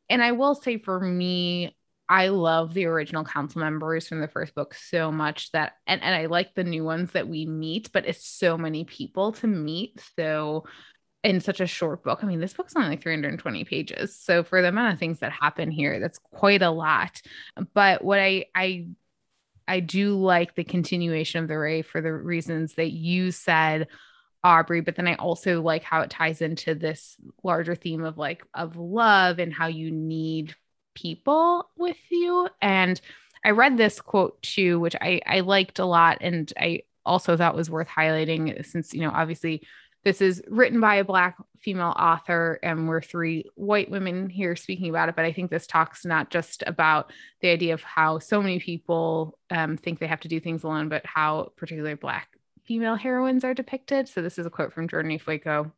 And 0.08 0.22
I 0.22 0.32
will 0.32 0.54
say 0.54 0.78
for 0.78 1.00
me, 1.00 1.74
I 2.08 2.28
love 2.28 2.72
the 2.72 2.84
original 2.84 3.24
council 3.24 3.60
members 3.60 4.06
from 4.06 4.20
the 4.20 4.28
first 4.28 4.54
book 4.54 4.74
so 4.74 5.10
much 5.10 5.50
that 5.52 5.72
and, 5.86 6.02
and 6.02 6.14
I 6.14 6.26
like 6.26 6.54
the 6.54 6.62
new 6.62 6.84
ones 6.84 7.12
that 7.12 7.26
we 7.26 7.46
meet, 7.46 7.90
but 7.92 8.06
it's 8.06 8.24
so 8.24 8.56
many 8.56 8.84
people 8.84 9.32
to 9.32 9.48
meet. 9.48 10.00
So 10.16 10.64
in 11.26 11.40
such 11.40 11.60
a 11.60 11.66
short 11.66 12.04
book. 12.04 12.20
I 12.22 12.26
mean, 12.26 12.38
this 12.38 12.54
book's 12.54 12.76
only 12.76 12.90
like 12.90 13.02
320 13.02 13.64
pages. 13.64 14.14
So 14.14 14.44
for 14.44 14.62
the 14.62 14.68
amount 14.68 14.92
of 14.92 15.00
things 15.00 15.18
that 15.18 15.32
happen 15.32 15.72
here, 15.72 15.98
that's 15.98 16.20
quite 16.20 16.62
a 16.62 16.70
lot. 16.70 17.20
But 17.74 18.04
what 18.04 18.20
I 18.20 18.46
I 18.54 18.86
I 19.66 19.80
do 19.80 20.16
like 20.16 20.54
the 20.54 20.62
continuation 20.62 21.42
of 21.42 21.48
the 21.48 21.58
Ray 21.58 21.82
for 21.82 22.00
the 22.00 22.12
reasons 22.12 22.74
that 22.74 22.92
you 22.92 23.32
said, 23.32 23.88
Aubrey, 24.44 24.80
but 24.80 24.94
then 24.94 25.08
I 25.08 25.16
also 25.16 25.60
like 25.60 25.82
how 25.82 26.02
it 26.02 26.10
ties 26.10 26.40
into 26.40 26.76
this 26.76 27.16
larger 27.42 27.74
theme 27.74 28.04
of 28.04 28.16
like 28.16 28.44
of 28.54 28.76
love 28.76 29.40
and 29.40 29.52
how 29.52 29.66
you 29.66 29.90
need 29.90 30.54
people 30.94 31.68
with 31.76 31.96
you. 32.08 32.48
And 32.62 33.00
I 33.44 33.50
read 33.50 33.76
this 33.76 34.00
quote 34.00 34.40
too, 34.42 34.78
which 34.78 34.94
I, 35.00 35.20
I 35.26 35.40
liked 35.40 35.80
a 35.80 35.84
lot. 35.84 36.18
And 36.20 36.52
I 36.56 36.82
also 37.04 37.36
thought 37.36 37.56
was 37.56 37.68
worth 37.68 37.88
highlighting 37.88 38.64
since, 38.64 38.94
you 38.94 39.00
know, 39.00 39.10
obviously 39.12 39.66
this 40.06 40.20
is 40.20 40.40
written 40.46 40.80
by 40.80 40.94
a 40.94 41.04
Black 41.04 41.36
female 41.58 41.92
author, 41.98 42.60
and 42.62 42.86
we're 42.86 43.02
three 43.02 43.44
white 43.56 43.90
women 43.90 44.30
here 44.30 44.54
speaking 44.54 44.88
about 44.88 45.08
it. 45.08 45.16
But 45.16 45.24
I 45.24 45.32
think 45.32 45.50
this 45.50 45.66
talks 45.66 46.04
not 46.04 46.30
just 46.30 46.62
about 46.64 47.12
the 47.40 47.48
idea 47.48 47.74
of 47.74 47.82
how 47.82 48.20
so 48.20 48.40
many 48.40 48.60
people 48.60 49.36
um, 49.50 49.76
think 49.76 49.98
they 49.98 50.06
have 50.06 50.20
to 50.20 50.28
do 50.28 50.38
things 50.38 50.62
alone, 50.62 50.88
but 50.88 51.04
how 51.04 51.50
particularly 51.56 51.96
Black 51.96 52.28
female 52.62 52.94
heroines 52.94 53.42
are 53.42 53.52
depicted. 53.52 54.08
So 54.08 54.22
this 54.22 54.38
is 54.38 54.46
a 54.46 54.50
quote 54.50 54.72
from 54.72 54.86
Jordan 54.86 55.10
Ifueko, 55.10 55.72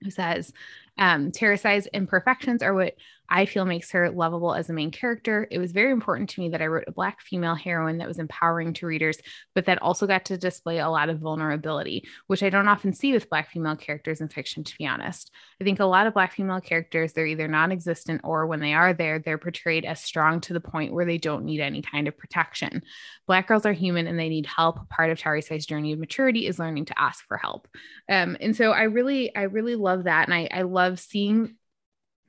who 0.00 0.10
says, 0.10 0.52
um, 0.96 1.32
Tarisai's 1.32 1.88
imperfections 1.88 2.62
are 2.62 2.72
what 2.72 2.94
I 3.30 3.46
feel 3.46 3.64
makes 3.64 3.92
her 3.92 4.10
lovable 4.10 4.54
as 4.54 4.68
a 4.68 4.72
main 4.72 4.90
character. 4.90 5.46
It 5.50 5.58
was 5.58 5.72
very 5.72 5.92
important 5.92 6.30
to 6.30 6.40
me 6.40 6.48
that 6.48 6.60
I 6.60 6.66
wrote 6.66 6.84
a 6.88 6.92
Black 6.92 7.20
female 7.20 7.54
heroine 7.54 7.98
that 7.98 8.08
was 8.08 8.18
empowering 8.18 8.72
to 8.74 8.86
readers, 8.86 9.18
but 9.54 9.66
that 9.66 9.80
also 9.80 10.06
got 10.06 10.24
to 10.26 10.36
display 10.36 10.78
a 10.78 10.88
lot 10.88 11.08
of 11.08 11.20
vulnerability, 11.20 12.06
which 12.26 12.42
I 12.42 12.50
don't 12.50 12.66
often 12.66 12.92
see 12.92 13.12
with 13.12 13.30
Black 13.30 13.50
female 13.50 13.76
characters 13.76 14.20
in 14.20 14.28
fiction, 14.28 14.64
to 14.64 14.74
be 14.76 14.86
honest. 14.86 15.30
I 15.60 15.64
think 15.64 15.78
a 15.78 15.84
lot 15.84 16.08
of 16.08 16.14
Black 16.14 16.32
female 16.32 16.60
characters, 16.60 17.12
they're 17.12 17.26
either 17.26 17.46
non 17.46 17.70
existent 17.70 18.22
or 18.24 18.46
when 18.46 18.60
they 18.60 18.74
are 18.74 18.92
there, 18.92 19.20
they're 19.20 19.38
portrayed 19.38 19.84
as 19.84 20.02
strong 20.02 20.40
to 20.42 20.52
the 20.52 20.60
point 20.60 20.92
where 20.92 21.04
they 21.04 21.18
don't 21.18 21.44
need 21.44 21.60
any 21.60 21.82
kind 21.82 22.08
of 22.08 22.18
protection. 22.18 22.82
Black 23.28 23.46
girls 23.46 23.64
are 23.64 23.72
human 23.72 24.08
and 24.08 24.18
they 24.18 24.28
need 24.28 24.46
help. 24.46 24.88
Part 24.88 25.10
of 25.10 25.18
Tarisai's 25.18 25.66
journey 25.66 25.92
of 25.92 26.00
maturity 26.00 26.48
is 26.48 26.58
learning 26.58 26.86
to 26.86 26.98
ask 26.98 27.24
for 27.26 27.36
help. 27.36 27.68
Um, 28.08 28.36
and 28.40 28.56
so 28.56 28.72
I 28.72 28.82
really, 28.82 29.34
I 29.36 29.42
really 29.42 29.76
love 29.76 30.04
that. 30.04 30.26
And 30.26 30.34
I, 30.34 30.48
I 30.52 30.62
love 30.62 30.98
seeing 30.98 31.54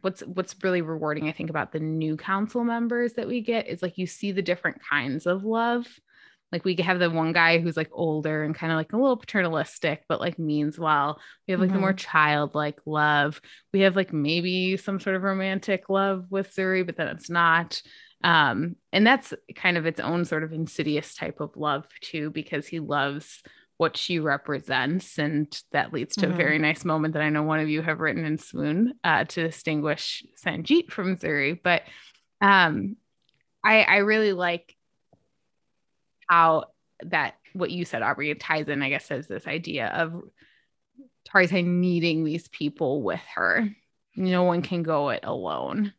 what's 0.01 0.21
what's 0.21 0.55
really 0.63 0.81
rewarding 0.81 1.27
i 1.27 1.31
think 1.31 1.49
about 1.49 1.71
the 1.71 1.79
new 1.79 2.17
council 2.17 2.63
members 2.63 3.13
that 3.13 3.27
we 3.27 3.41
get 3.41 3.67
is 3.67 3.81
like 3.81 3.97
you 3.97 4.05
see 4.05 4.31
the 4.31 4.41
different 4.41 4.81
kinds 4.89 5.25
of 5.25 5.43
love 5.43 5.85
like 6.51 6.65
we 6.65 6.75
have 6.75 6.99
the 6.99 7.09
one 7.09 7.31
guy 7.31 7.59
who's 7.59 7.77
like 7.77 7.89
older 7.93 8.43
and 8.43 8.55
kind 8.55 8.71
of 8.71 8.77
like 8.77 8.91
a 8.93 8.97
little 8.97 9.17
paternalistic 9.17 10.03
but 10.09 10.19
like 10.19 10.37
means 10.37 10.77
well 10.77 11.19
we 11.47 11.51
have 11.51 11.59
like 11.59 11.69
mm-hmm. 11.69 11.75
the 11.75 11.81
more 11.81 11.93
mm-hmm. 11.93 12.11
childlike 12.11 12.79
love 12.85 13.41
we 13.73 13.81
have 13.81 13.95
like 13.95 14.11
maybe 14.11 14.77
some 14.77 14.99
sort 14.99 15.15
of 15.15 15.23
romantic 15.23 15.89
love 15.89 16.25
with 16.29 16.53
zuri 16.53 16.85
but 16.85 16.97
then 16.97 17.07
it's 17.07 17.29
not 17.29 17.81
um 18.23 18.75
and 18.91 19.05
that's 19.07 19.33
kind 19.55 19.77
of 19.77 19.85
its 19.85 19.99
own 19.99 20.25
sort 20.25 20.43
of 20.43 20.53
insidious 20.53 21.15
type 21.15 21.39
of 21.39 21.55
love 21.55 21.85
too 22.01 22.29
because 22.29 22.67
he 22.67 22.79
loves 22.79 23.41
what 23.81 23.97
she 23.97 24.19
represents. 24.19 25.17
And 25.17 25.51
that 25.71 25.91
leads 25.91 26.15
to 26.17 26.27
mm-hmm. 26.27 26.33
a 26.33 26.37
very 26.37 26.59
nice 26.59 26.85
moment 26.85 27.15
that 27.15 27.23
I 27.23 27.29
know 27.29 27.41
one 27.41 27.59
of 27.59 27.67
you 27.67 27.81
have 27.81 27.99
written 27.99 28.25
in 28.25 28.37
Swoon 28.37 28.93
uh, 29.03 29.23
to 29.23 29.47
distinguish 29.47 30.23
Sanjeet 30.45 30.91
from 30.91 31.17
Zuri. 31.17 31.59
But 31.61 31.81
um, 32.41 32.95
I, 33.63 33.81
I 33.81 33.97
really 33.97 34.33
like 34.33 34.75
how 36.29 36.65
that 37.05 37.33
what 37.53 37.71
you 37.71 37.83
said, 37.83 38.03
Aubrey, 38.03 38.35
ties 38.35 38.67
in, 38.67 38.83
I 38.83 38.89
guess, 38.89 39.09
as 39.09 39.27
this 39.27 39.47
idea 39.47 39.87
of 39.87 40.13
Tarisai 41.27 41.65
needing 41.65 42.23
these 42.23 42.47
people 42.49 43.01
with 43.01 43.21
her. 43.33 43.67
No 44.15 44.43
one 44.43 44.61
can 44.61 44.83
go 44.83 45.09
it 45.09 45.21
alone. 45.23 45.91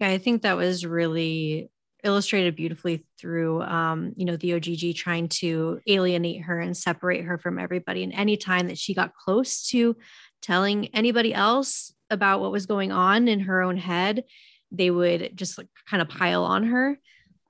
Yeah, 0.00 0.08
I 0.08 0.16
think 0.16 0.42
that 0.42 0.56
was 0.56 0.86
really 0.86 1.70
illustrated 2.04 2.56
beautifully 2.56 3.06
through 3.18 3.62
um, 3.62 4.12
you 4.16 4.24
know 4.24 4.36
the 4.36 4.54
ogg 4.54 4.94
trying 4.96 5.28
to 5.28 5.80
alienate 5.86 6.42
her 6.42 6.58
and 6.60 6.76
separate 6.76 7.24
her 7.24 7.38
from 7.38 7.58
everybody. 7.58 8.02
And 8.02 8.12
any 8.12 8.36
time 8.36 8.68
that 8.68 8.78
she 8.78 8.94
got 8.94 9.14
close 9.14 9.66
to 9.68 9.96
telling 10.40 10.88
anybody 10.88 11.32
else 11.32 11.94
about 12.10 12.40
what 12.40 12.52
was 12.52 12.66
going 12.66 12.92
on 12.92 13.28
in 13.28 13.40
her 13.40 13.62
own 13.62 13.76
head 13.76 14.24
they 14.72 14.90
would 14.90 15.36
just 15.36 15.58
like 15.58 15.68
kind 15.88 16.00
of 16.00 16.08
pile 16.08 16.44
on 16.44 16.64
her. 16.64 16.98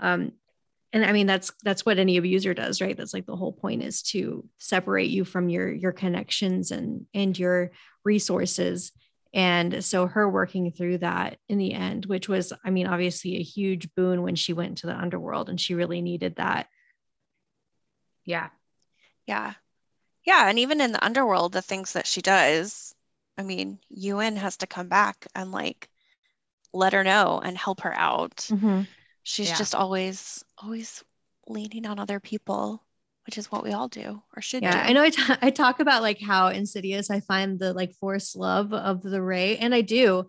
Um, 0.01 0.33
and 0.93 1.07
i 1.07 1.12
mean 1.12 1.27
that's 1.27 1.53
that's 1.62 1.87
what 1.87 1.99
any 1.99 2.19
abuser 2.19 2.53
does 2.53 2.81
right? 2.83 2.97
That's 2.97 3.15
like 3.15 3.25
the 3.25 3.37
whole 3.37 3.53
point 3.53 3.83
is 3.83 4.03
to 4.03 4.45
separate 4.59 5.09
you 5.09 5.25
from 5.25 5.49
your 5.49 5.73
your 5.73 5.93
connections 5.93 6.71
and 6.71 7.07
and 7.15 7.38
your 7.38 7.71
resources 8.05 8.93
and 9.35 9.83
so 9.85 10.07
her 10.07 10.29
working 10.29 10.71
through 10.71 10.99
that 10.99 11.38
in 11.49 11.57
the 11.59 11.73
end, 11.73 12.07
which 12.07 12.29
was, 12.29 12.53
I 12.64 12.71
mean, 12.71 12.87
obviously 12.87 13.37
a 13.37 13.42
huge 13.42 13.95
boon 13.95 14.23
when 14.23 14.35
she 14.35 14.53
went 14.53 14.79
to 14.79 14.87
the 14.87 14.97
underworld 14.97 15.49
and 15.49 15.61
she 15.61 15.75
really 15.75 16.03
needed 16.03 16.37
that. 16.37 16.66
Yeah. 18.25 18.51
Yeah. 19.27 19.55
Yeah. 20.25 20.49
And 20.49 20.59
even 20.59 20.81
in 20.81 20.92
the 20.92 21.05
underworld, 21.05 21.53
the 21.53 21.62
things 21.62 21.95
that 21.95 22.07
she 22.07 22.21
does, 22.21 22.95
I 23.38 23.42
mean, 23.42 23.79
Yuan 23.88 24.37
has 24.37 24.59
to 24.59 24.66
come 24.66 24.88
back 24.88 25.27
and 25.35 25.51
like 25.51 25.88
let 26.75 26.92
her 26.92 27.03
know 27.03 27.40
and 27.42 27.57
help 27.57 27.81
her 27.81 27.95
out. 27.95 28.37
Mm-hmm. 28.37 28.83
She's 29.23 29.49
yeah. 29.49 29.57
just 29.57 29.75
always, 29.75 30.45
always 30.59 31.03
leaning 31.47 31.87
on 31.87 31.99
other 31.99 32.21
people 32.21 32.85
which 33.27 33.39
is 33.39 33.51
what 33.51 33.63
we 33.63 33.73
all 33.73 33.89
do 33.89 34.23
or 34.37 34.43
should 34.43 34.63
yeah, 34.63 34.83
do. 34.83 34.91
I 34.91 34.93
know 34.93 35.03
I, 35.03 35.11
t- 35.11 35.23
I 35.43 35.51
talk 35.51 35.81
about 35.81 36.03
like 36.03 36.21
how 36.21 36.49
insidious 36.49 37.11
I 37.11 37.21
find 37.21 37.59
the 37.59 37.73
like 37.73 37.95
forced 37.95 38.37
love 38.37 38.73
of 38.73 39.03
the 39.03 39.23
Ray, 39.23 39.57
and 39.59 39.75
I 39.75 39.81
do, 39.81 40.27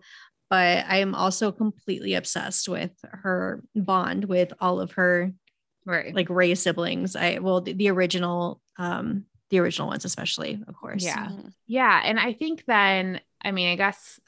but 0.50 0.84
I 0.86 0.98
am 0.98 1.14
also 1.14 1.52
completely 1.52 2.14
obsessed 2.14 2.68
with 2.68 2.92
her 3.02 3.62
bond 3.74 4.24
with 4.24 4.52
all 4.60 4.80
of 4.80 4.92
her 4.92 5.32
right 5.84 6.14
like 6.14 6.30
Ray 6.30 6.54
siblings. 6.54 7.16
I 7.16 7.38
well 7.38 7.60
the, 7.60 7.72
the 7.72 7.90
original 7.90 8.60
um 8.78 9.24
the 9.50 9.58
original 9.58 9.88
ones 9.88 10.04
especially, 10.04 10.62
of 10.66 10.76
course. 10.76 11.04
Yeah. 11.04 11.26
Mm-hmm. 11.26 11.48
Yeah, 11.66 12.00
and 12.04 12.18
I 12.18 12.32
think 12.32 12.64
then 12.66 13.20
I 13.42 13.50
mean 13.50 13.72
I 13.72 13.76
guess 13.76 14.20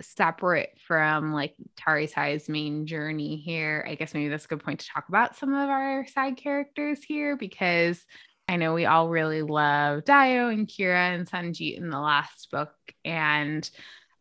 separate 0.00 0.70
from 0.86 1.32
like 1.32 1.54
Tarisai's 1.76 2.48
main 2.48 2.86
journey 2.86 3.36
here, 3.36 3.84
I 3.88 3.94
guess 3.94 4.14
maybe 4.14 4.28
that's 4.28 4.44
a 4.44 4.48
good 4.48 4.64
point 4.64 4.80
to 4.80 4.88
talk 4.88 5.08
about 5.08 5.36
some 5.36 5.52
of 5.52 5.68
our 5.68 6.06
side 6.06 6.36
characters 6.36 7.02
here 7.02 7.36
because 7.36 8.04
I 8.48 8.56
know 8.56 8.74
we 8.74 8.86
all 8.86 9.08
really 9.08 9.42
love 9.42 10.04
Dayo 10.04 10.52
and 10.52 10.66
Kira 10.66 11.14
and 11.14 11.28
Sanjeet 11.28 11.78
in 11.78 11.90
the 11.90 12.00
last 12.00 12.50
book. 12.50 12.72
And 13.04 13.68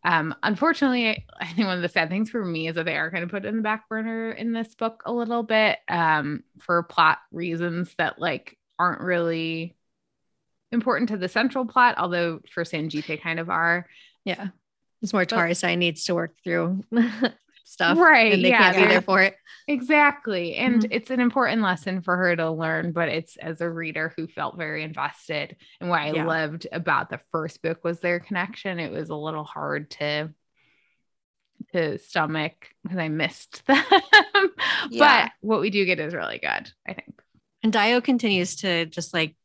um, 0.04 0.36
unfortunately, 0.44 1.26
I 1.39 1.48
think 1.48 1.68
one 1.68 1.78
of 1.78 1.82
the 1.82 1.89
sad 1.89 2.10
things 2.10 2.30
for 2.30 2.43
me 2.45 2.68
is 2.68 2.76
that 2.76 2.86
they 2.86 2.95
are 2.95 3.12
kind 3.12 3.24
of 3.24 3.32
put 3.32 3.45
in 3.45 3.58
the 3.58 3.64
back 3.64 3.89
burner 3.89 4.32
in 4.32 4.53
this 4.53 4.76
book 4.76 5.01
a 5.06 5.12
little 5.12 5.43
bit 5.43 5.80
um, 5.88 6.43
for 6.60 6.84
plot 6.84 7.18
reasons 7.32 7.93
that 7.97 8.20
like 8.20 8.58
aren't 8.78 9.01
really 9.01 9.76
important 10.72 11.10
to 11.10 11.18
the 11.18 11.28
central 11.28 11.66
plot, 11.66 11.95
although 11.97 12.39
for 12.51 12.64
Sanjeet 12.64 13.08
they 13.08 13.18
kind 13.18 13.39
of 13.39 13.49
are. 13.49 13.88
Yeah. 14.26 14.49
It's 15.02 15.14
more 15.14 15.26
Tarisai 15.26 15.78
needs 15.78 16.06
to 16.06 16.16
work 16.16 16.36
through 16.43 16.84
stuff. 17.64 17.97
Right. 17.97 18.34
And 18.34 18.43
they 18.43 18.50
yeah, 18.50 18.72
can't 18.72 18.78
be 18.78 18.86
there 18.86 19.02
for 19.02 19.22
it. 19.22 19.36
Exactly. 19.68 20.56
And 20.56 20.82
mm-hmm. 20.82 20.91
it's 20.91 21.12
an 21.12 21.20
important 21.20 21.62
lesson 21.62 22.02
for 22.02 22.18
her 22.18 22.36
to 22.36 22.50
learn, 22.50 22.91
but 22.91 23.08
it's 23.08 23.38
as 23.38 23.62
a 23.62 23.70
reader 23.70 24.12
who 24.18 24.28
felt 24.28 24.58
very 24.58 24.84
invested. 24.84 25.56
And 25.80 25.89
what 25.89 26.02
I 26.02 26.12
yeah. 26.12 26.26
loved 26.26 26.68
about 26.72 27.10
the 27.10 27.20
first 27.32 27.62
book 27.62 27.84
was 27.84 28.00
their 28.00 28.20
connection. 28.20 28.80
It 28.80 28.91
was 28.91 29.10
a 29.10 29.16
little 29.16 29.43
hard 29.43 29.91
to 29.91 30.30
to 31.74 32.00
stomach 32.00 32.70
because 32.84 32.97
I 32.97 33.10
missed 33.10 33.64
them. 33.68 33.84
yeah. 34.89 35.26
But 35.26 35.32
what 35.41 35.62
we 35.62 35.70
do 35.70 35.86
get 35.86 36.00
is 36.00 36.14
really 36.14 36.39
good, 36.39 36.72
I 36.88 36.93
think. 36.93 37.22
And 37.62 37.72
Dayo 37.72 38.04
continues 38.04 38.58
to 38.58 38.86
just 38.86 39.14
like 39.14 39.36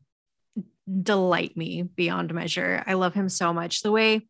delight 1.02 1.56
me 1.56 1.82
beyond 1.82 2.32
measure. 2.32 2.82
I 2.86 2.94
love 2.94 3.14
him 3.14 3.28
so 3.28 3.52
much. 3.52 3.82
The 3.82 3.92
way 3.92 4.26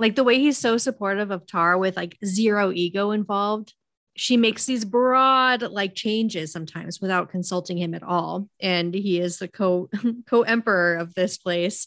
like 0.00 0.16
the 0.16 0.24
way 0.24 0.38
he's 0.38 0.56
so 0.56 0.78
supportive 0.78 1.30
of 1.30 1.46
Tar 1.46 1.76
with 1.76 1.94
like 1.94 2.16
zero 2.24 2.72
ego 2.72 3.10
involved. 3.10 3.74
She 4.16 4.38
makes 4.38 4.64
these 4.64 4.84
broad 4.84 5.62
like 5.62 5.94
changes 5.94 6.52
sometimes 6.52 7.00
without 7.00 7.28
consulting 7.28 7.76
him 7.76 7.94
at 7.94 8.02
all. 8.02 8.48
And 8.60 8.94
he 8.94 9.20
is 9.20 9.38
the 9.38 9.46
co 9.46 9.90
co 10.26 10.42
emperor 10.42 10.94
of 10.96 11.14
this 11.14 11.36
place 11.36 11.86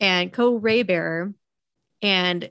and 0.00 0.32
co 0.32 0.56
ray 0.56 0.82
bearer. 0.82 1.32
And 2.02 2.50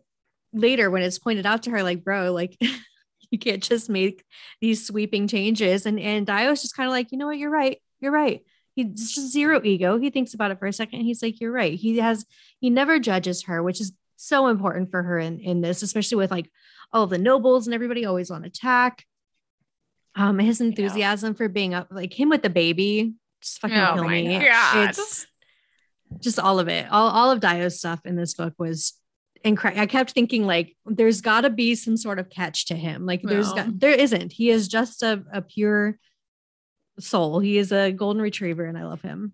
later, 0.54 0.90
when 0.90 1.04
it's 1.04 1.20
pointed 1.20 1.46
out 1.46 1.64
to 1.64 1.72
her, 1.72 1.84
like, 1.84 2.06
bro, 2.06 2.32
like 2.32 2.58
you 3.30 3.38
can't 3.38 3.62
just 3.62 3.90
make 3.90 4.24
these 4.62 4.88
sweeping 4.88 5.28
changes. 5.28 5.86
And 5.86 6.00
and 6.00 6.26
Dayo's 6.26 6.62
just 6.62 6.78
kind 6.78 6.88
of 6.88 6.92
like, 6.92 7.12
you 7.12 7.18
know 7.18 7.28
what, 7.28 7.38
you're 7.38 7.50
right. 7.50 7.82
You're 8.00 8.14
right. 8.14 8.42
He's 8.74 9.12
just 9.12 9.34
zero 9.34 9.60
ego. 9.64 10.00
He 10.00 10.12
thinks 10.12 10.34
about 10.34 10.52
it 10.52 10.60
for 10.60 10.68
a 10.68 10.74
second. 10.74 11.02
he's 11.02 11.22
like, 11.22 11.42
You're 11.42 11.52
right. 11.52 11.74
He 11.74 11.98
has, 11.98 12.26
he 12.62 12.70
never 12.70 13.00
judges 13.00 13.44
her, 13.44 13.62
which 13.62 13.82
is 13.82 13.92
so 14.18 14.48
important 14.48 14.92
for 14.92 15.02
her 15.02 15.18
in, 15.20 15.40
in 15.40 15.62
this, 15.62 15.82
especially 15.84 16.18
with 16.18 16.32
like 16.32 16.52
all 16.92 17.08
the 17.08 17.18
nobles 17.18 17.68
and 17.68 17.74
everybody 17.74 18.06
always 18.06 18.30
on 18.32 18.44
attack. 18.44 19.06
Um, 20.16 20.40
his 20.40 20.62
enthusiasm 20.62 21.36
for 21.36 21.48
being 21.48 21.74
up, 21.74 21.88
like 21.92 22.12
him 22.20 22.30
with 22.30 22.42
the 22.42 22.50
baby, 22.50 23.14
just 23.42 23.60
fucking 23.62 23.78
Oh 23.78 23.94
kill 23.94 24.04
my 24.06 24.22
me. 24.22 24.40
God. 24.40 24.90
It's 24.90 25.28
just 26.20 26.40
all 26.40 26.60
of 26.60 26.68
it. 26.68 26.88
All, 26.92 27.10
all 27.10 27.32
of 27.32 27.40
Dayo's 27.40 27.78
stuff 27.78 28.00
in 28.06 28.16
this 28.16 28.34
book 28.34 28.54
was 28.58 28.94
incredible. 29.44 29.82
I 29.82 29.86
kept 29.86 30.12
thinking 30.12 30.48
like, 30.48 30.76
there's 30.86 31.22
got 31.22 31.42
to 31.42 31.52
be 31.52 31.76
some 31.76 31.98
sort 31.98 32.18
of 32.18 32.30
catch 32.30 32.66
to 32.68 32.76
him. 32.76 33.06
Like, 33.06 33.22
there's 33.22 33.50
No. 33.50 33.56
got, 33.66 33.80
there 33.80 33.92
isn't. 33.92 34.32
He 34.34 34.50
is 34.50 34.68
just 34.68 35.04
a, 35.04 35.24
a 35.32 35.42
pure 35.44 36.00
soul. 37.00 37.40
He 37.40 37.60
is 37.60 37.72
a 37.72 37.92
golden 37.92 38.22
retriever, 38.22 38.66
and 38.66 38.76
I 38.78 38.86
love 38.86 39.02
him. 39.04 39.34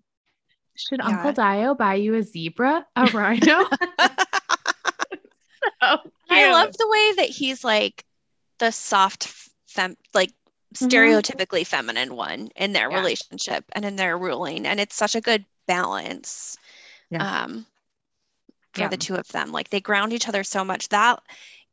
Should 0.76 1.00
Yeah. 1.00 1.06
Uncle 1.06 1.32
Dio 1.32 1.74
buy 1.74 1.94
you 1.94 2.14
a 2.16 2.22
zebra, 2.22 2.84
a 2.94 3.06
rhino? 3.06 3.64
oh, 5.80 5.98
I 6.30 6.52
love 6.52 6.72
the 6.76 6.88
way 6.88 7.12
that 7.16 7.28
he's 7.28 7.64
like 7.64 8.04
the 8.58 8.70
soft 8.70 9.32
fem 9.68 9.96
like 10.12 10.32
stereotypically 10.74 11.66
feminine 11.66 12.16
one 12.16 12.48
in 12.56 12.72
their 12.72 12.90
Yeah. 12.90 12.96
relationship 12.98 13.64
and 13.72 13.84
in 13.84 13.96
their 13.96 14.18
ruling. 14.18 14.66
And 14.66 14.80
it's 14.80 14.96
such 14.96 15.14
a 15.14 15.20
good 15.20 15.44
balance. 15.66 16.56
Yeah. 17.10 17.44
Um 17.44 17.66
for 18.72 18.80
Yeah. 18.82 18.88
the 18.88 18.96
two 18.96 19.14
of 19.14 19.28
them. 19.28 19.52
Like 19.52 19.70
they 19.70 19.80
ground 19.80 20.12
each 20.12 20.28
other 20.28 20.42
so 20.42 20.64
much. 20.64 20.88
That 20.88 21.20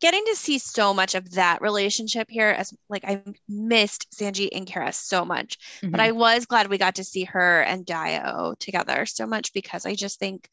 getting 0.01 0.23
to 0.25 0.35
see 0.35 0.57
so 0.57 0.93
much 0.93 1.15
of 1.15 1.31
that 1.31 1.61
relationship 1.61 2.27
here 2.29 2.49
as 2.49 2.73
like 2.89 3.03
I 3.05 3.23
missed 3.47 4.07
Sanji 4.11 4.49
and 4.51 4.65
Kara 4.67 4.91
so 4.93 5.23
much. 5.25 5.57
But 5.81 5.99
Mm-hmm. 5.99 5.99
I 5.99 6.11
was 6.11 6.45
glad 6.45 6.69
we 6.69 6.77
got 6.77 6.95
to 6.95 7.03
see 7.03 7.23
her 7.25 7.61
and 7.61 7.85
Dayo 7.85 8.57
together 8.59 9.05
so 9.05 9.25
much 9.25 9.53
because 9.53 9.85
I 9.85 9.95
just 9.95 10.19
think 10.19 10.49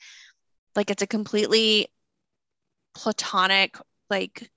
like 0.76 0.90
it's 0.90 1.02
a 1.02 1.06
completely 1.06 1.88
platonic, 2.98 3.76
like 4.10 4.50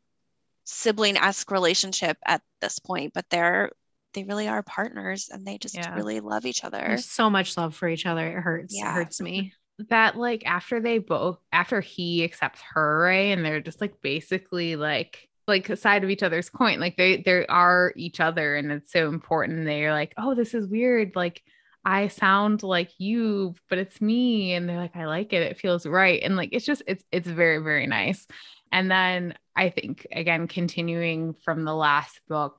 sibling 0.64 1.16
esque 1.18 1.52
relationship 1.52 2.18
at 2.26 2.42
this 2.60 2.80
point, 2.80 3.14
but 3.14 3.26
they're 3.30 3.70
they 4.14 4.24
really 4.24 4.48
are 4.50 4.64
partners 4.64 5.30
and 5.32 5.46
they 5.48 5.58
just 5.58 5.76
Yeah. 5.76 5.94
really 5.96 6.20
love 6.20 6.46
each 6.46 6.64
other. 6.66 6.80
There's 6.80 7.06
so 7.06 7.30
much 7.30 7.56
love 7.56 7.76
for 7.76 7.88
each 7.88 8.06
other. 8.06 8.28
It 8.28 8.42
hurts. 8.42 8.74
It 8.74 8.80
Yeah. 8.80 8.94
hurts 8.94 9.22
me. 9.22 9.54
that 9.90 10.16
like 10.18 10.46
after 10.46 10.80
they 10.80 10.98
both 11.00 11.40
after 11.52 11.82
he 11.82 12.24
accepts 12.24 12.62
her 12.74 13.00
right 13.00 13.36
and 13.36 13.44
they're 13.44 13.62
just 13.62 13.82
like 13.82 14.00
basically 14.02 14.76
like 14.76 15.28
like 15.48 15.70
a 15.72 15.76
side 15.76 16.04
of 16.04 16.10
each 16.12 16.22
other's 16.22 16.52
coin 16.52 16.80
like 16.80 16.98
they 16.98 17.18
they 17.24 17.48
are 17.48 17.92
each 17.96 18.20
other 18.20 18.56
and 18.56 18.72
it's 18.72 18.92
so 18.92 19.08
important 19.10 19.66
they're 19.66 19.92
like 19.92 20.14
oh 20.18 20.36
this 20.36 20.54
is 20.54 20.68
weird 20.68 21.16
like 21.16 21.42
i 21.86 22.08
sound 22.08 22.64
like 22.64 22.92
you 23.00 23.56
but 23.70 23.78
it's 23.80 24.00
me. 24.02 24.54
And 24.54 24.68
they're 24.70 24.78
like 24.78 24.96
i 24.96 25.06
like 25.06 25.34
it. 25.34 25.42
It 25.44 25.58
feels 25.58 25.86
right. 25.86 26.22
And 26.24 26.36
like 26.36 26.50
it's 26.52 26.66
just 26.66 26.84
it's 26.88 27.04
it's 27.12 27.28
very 27.28 27.58
very 27.60 27.88
nice. 27.88 28.28
And 28.72 28.90
then 28.90 29.36
i 29.56 29.70
think 29.70 30.08
again 30.12 30.48
continuing 30.48 31.34
from 31.44 31.64
the 31.66 31.74
last 31.76 32.22
book 32.30 32.58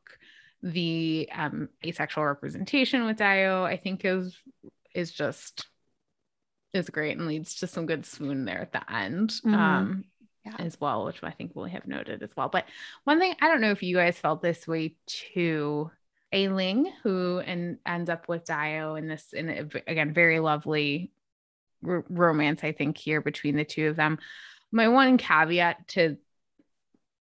the 0.63 1.29
um 1.35 1.69
asexual 1.85 2.25
representation 2.25 3.05
with 3.07 3.17
dayo 3.17 3.65
i 3.65 3.77
think 3.77 4.05
is 4.05 4.37
is 4.95 5.11
just 5.11 5.67
is 6.75 6.89
great 6.91 7.17
and 7.17 7.27
leads 7.27 7.57
to 7.57 7.67
some 7.67 7.87
good 7.87 8.05
swoon 8.07 8.45
there 8.45 8.61
at 8.61 8.73
the 8.73 8.93
end 8.93 9.31
Mhm. 9.45 9.55
um 9.55 10.05
Yeah. 10.45 10.57
as 10.59 10.79
well 10.81 11.05
which 11.05 11.23
i 11.23 11.31
think 11.31 11.53
we 11.55 11.71
have 11.71 11.87
noted 11.87 12.23
as 12.23 12.37
well. 12.37 12.49
But 12.49 12.65
one 13.05 13.19
thing 13.19 13.35
i 13.41 13.49
don't 13.49 13.61
know 13.61 13.71
if 13.71 13.83
you 13.83 13.97
guys 13.97 14.19
felt 14.19 14.43
this 14.43 14.67
way 14.69 14.97
too 15.07 15.91
ailing 16.33 16.91
who 17.03 17.39
and 17.41 17.79
ends 17.87 18.09
up 18.11 18.29
with 18.29 18.45
dayo 18.45 18.99
in 18.99 19.07
this 19.09 19.33
in 19.33 19.49
a, 19.49 19.61
again 19.91 20.13
very 20.15 20.41
lovely 20.41 21.13
r- 21.87 22.05
romance 22.09 22.65
i 22.65 22.73
think 22.73 22.97
here 22.97 23.21
between 23.21 23.57
the 23.57 23.65
two 23.65 23.89
of 23.89 23.97
them 23.97 24.19
my 24.71 24.89
one 24.89 25.19
caveat 25.19 25.87
to 25.89 26.17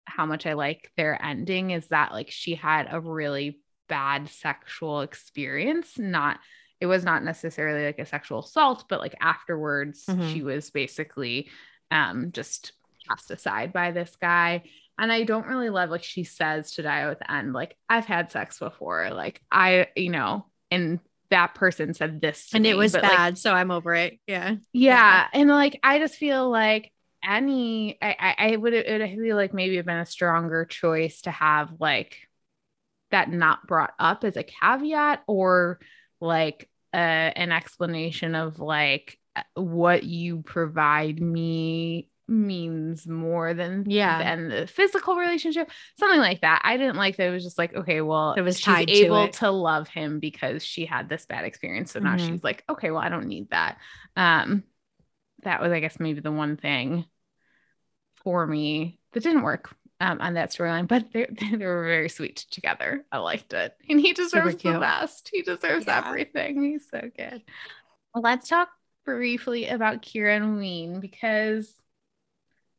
how 0.06 0.26
much 0.26 0.46
i 0.46 0.54
like 0.54 0.90
their 0.96 1.22
ending 1.22 1.70
is 1.70 1.88
that 1.88 2.12
like 2.12 2.30
she 2.30 2.54
had 2.54 2.88
a 2.90 3.00
really 3.00 3.60
bad 3.88 4.28
sexual 4.28 5.00
experience 5.00 5.98
not 5.98 6.38
it 6.80 6.86
was 6.86 7.04
not 7.04 7.24
necessarily 7.24 7.86
like 7.86 7.98
a 7.98 8.06
sexual 8.06 8.40
assault 8.40 8.84
but 8.88 9.00
like 9.00 9.14
afterwards 9.20 10.04
Mhm. 10.06 10.32
she 10.32 10.42
was 10.42 10.70
basically 10.70 11.48
um 11.90 12.32
just 12.32 12.72
cast 13.08 13.30
aside 13.30 13.72
by 13.72 13.90
this 13.92 14.14
guy 14.20 14.62
and 14.98 15.12
i 15.12 15.22
don't 15.24 15.46
really 15.46 15.70
love 15.70 15.90
like 15.90 16.02
she 16.02 16.24
says 16.24 16.72
to 16.72 16.82
dayo 16.82 17.10
at 17.10 17.18
the 17.18 17.30
end 17.30 17.52
like 17.52 17.76
i've 17.88 18.06
had 18.06 18.30
sex 18.30 18.58
before 18.58 19.10
like 19.10 19.40
i 19.50 19.86
you 19.96 20.10
know 20.10 20.44
and 20.70 21.00
that 21.30 21.54
person 21.54 21.94
said 21.94 22.20
this 22.20 22.48
to 22.48 22.56
And 22.56 22.66
it 22.66 22.76
was 22.76 22.92
but, 22.92 23.02
like, 23.02 23.12
bad. 23.12 23.38
so 23.38 23.52
I'm 23.52 23.70
over 23.70 23.94
it. 23.94 24.18
Yeah. 24.26 24.56
yeah. 24.72 25.26
And 25.32 25.48
like, 25.50 25.78
I 25.82 25.98
just 25.98 26.14
feel 26.14 26.48
like 26.50 26.92
any, 27.22 27.98
I, 28.00 28.16
I, 28.18 28.52
I 28.52 28.56
would, 28.56 28.72
it 28.72 29.00
would 29.00 29.10
feel 29.10 29.36
like 29.36 29.52
maybe 29.52 29.76
have 29.76 29.86
been 29.86 29.98
a 29.98 30.06
stronger 30.06 30.64
choice 30.64 31.22
to 31.22 31.30
have 31.30 31.70
like 31.80 32.16
that 33.10 33.30
not 33.30 33.66
brought 33.66 33.92
up 33.98 34.24
as 34.24 34.36
a 34.36 34.42
caveat 34.42 35.22
or 35.26 35.80
like 36.20 36.68
uh, 36.94 36.96
an 36.96 37.52
explanation 37.52 38.34
of 38.34 38.58
like 38.58 39.18
uh, 39.36 39.42
what 39.54 40.04
you 40.04 40.42
provide 40.42 41.20
me 41.20 42.08
means 42.28 43.06
more 43.06 43.54
than 43.54 43.84
Yeah. 43.88 44.18
than 44.22 44.48
the 44.48 44.66
physical 44.66 45.16
relationship 45.16 45.70
something 45.98 46.20
like 46.20 46.42
that 46.42 46.60
i 46.62 46.76
didn't 46.76 46.96
like 46.96 47.16
that 47.16 47.28
it 47.28 47.30
was 47.30 47.42
just 47.42 47.56
like 47.58 47.74
okay 47.74 48.02
well 48.02 48.34
It 48.34 48.42
was 48.42 48.56
she's 48.56 48.64
tied 48.66 48.88
to 48.88 48.94
able 48.94 49.24
it. 49.24 49.32
to 49.34 49.50
love 49.50 49.88
him 49.88 50.20
because 50.20 50.62
she 50.64 50.84
had 50.84 51.08
this 51.08 51.24
bad 51.26 51.44
experience 51.44 51.92
so 51.92 52.00
now 52.00 52.16
Mhm. 52.16 52.28
she's 52.28 52.44
like 52.44 52.64
okay 52.68 52.90
well 52.90 53.00
i 53.00 53.08
don't 53.08 53.26
need 53.28 53.48
that 53.50 53.78
um 54.16 54.62
that 55.42 55.62
was 55.62 55.72
i 55.72 55.80
guess 55.80 55.98
maybe 55.98 56.20
the 56.20 56.30
one 56.32 56.56
thing 56.58 57.06
for 58.24 58.46
me 58.46 58.98
that 59.12 59.22
didn't 59.22 59.42
work 59.42 59.74
um, 60.00 60.20
on 60.20 60.34
that 60.34 60.50
storyline 60.50 60.86
but 60.86 61.10
they, 61.12 61.26
they 61.58 61.64
were 61.66 61.84
very 61.84 62.08
sweet 62.08 62.36
together 62.50 63.04
i 63.10 63.18
liked 63.18 63.52
it 63.52 63.74
and 63.88 64.00
he 64.00 64.12
deserves 64.12 64.56
the 64.62 64.78
best 64.78 65.30
he 65.32 65.42
deserves 65.42 65.86
Yeah. 65.86 66.02
everything 66.06 66.62
he's 66.62 66.88
so 66.90 67.00
good 67.16 67.42
well, 68.14 68.22
let's 68.22 68.48
talk 68.48 68.68
briefly 69.04 69.68
about 69.68 70.02
kira 70.02 70.36
and 70.36 70.56
woo 70.56 70.62
in 70.62 71.00
because 71.00 71.72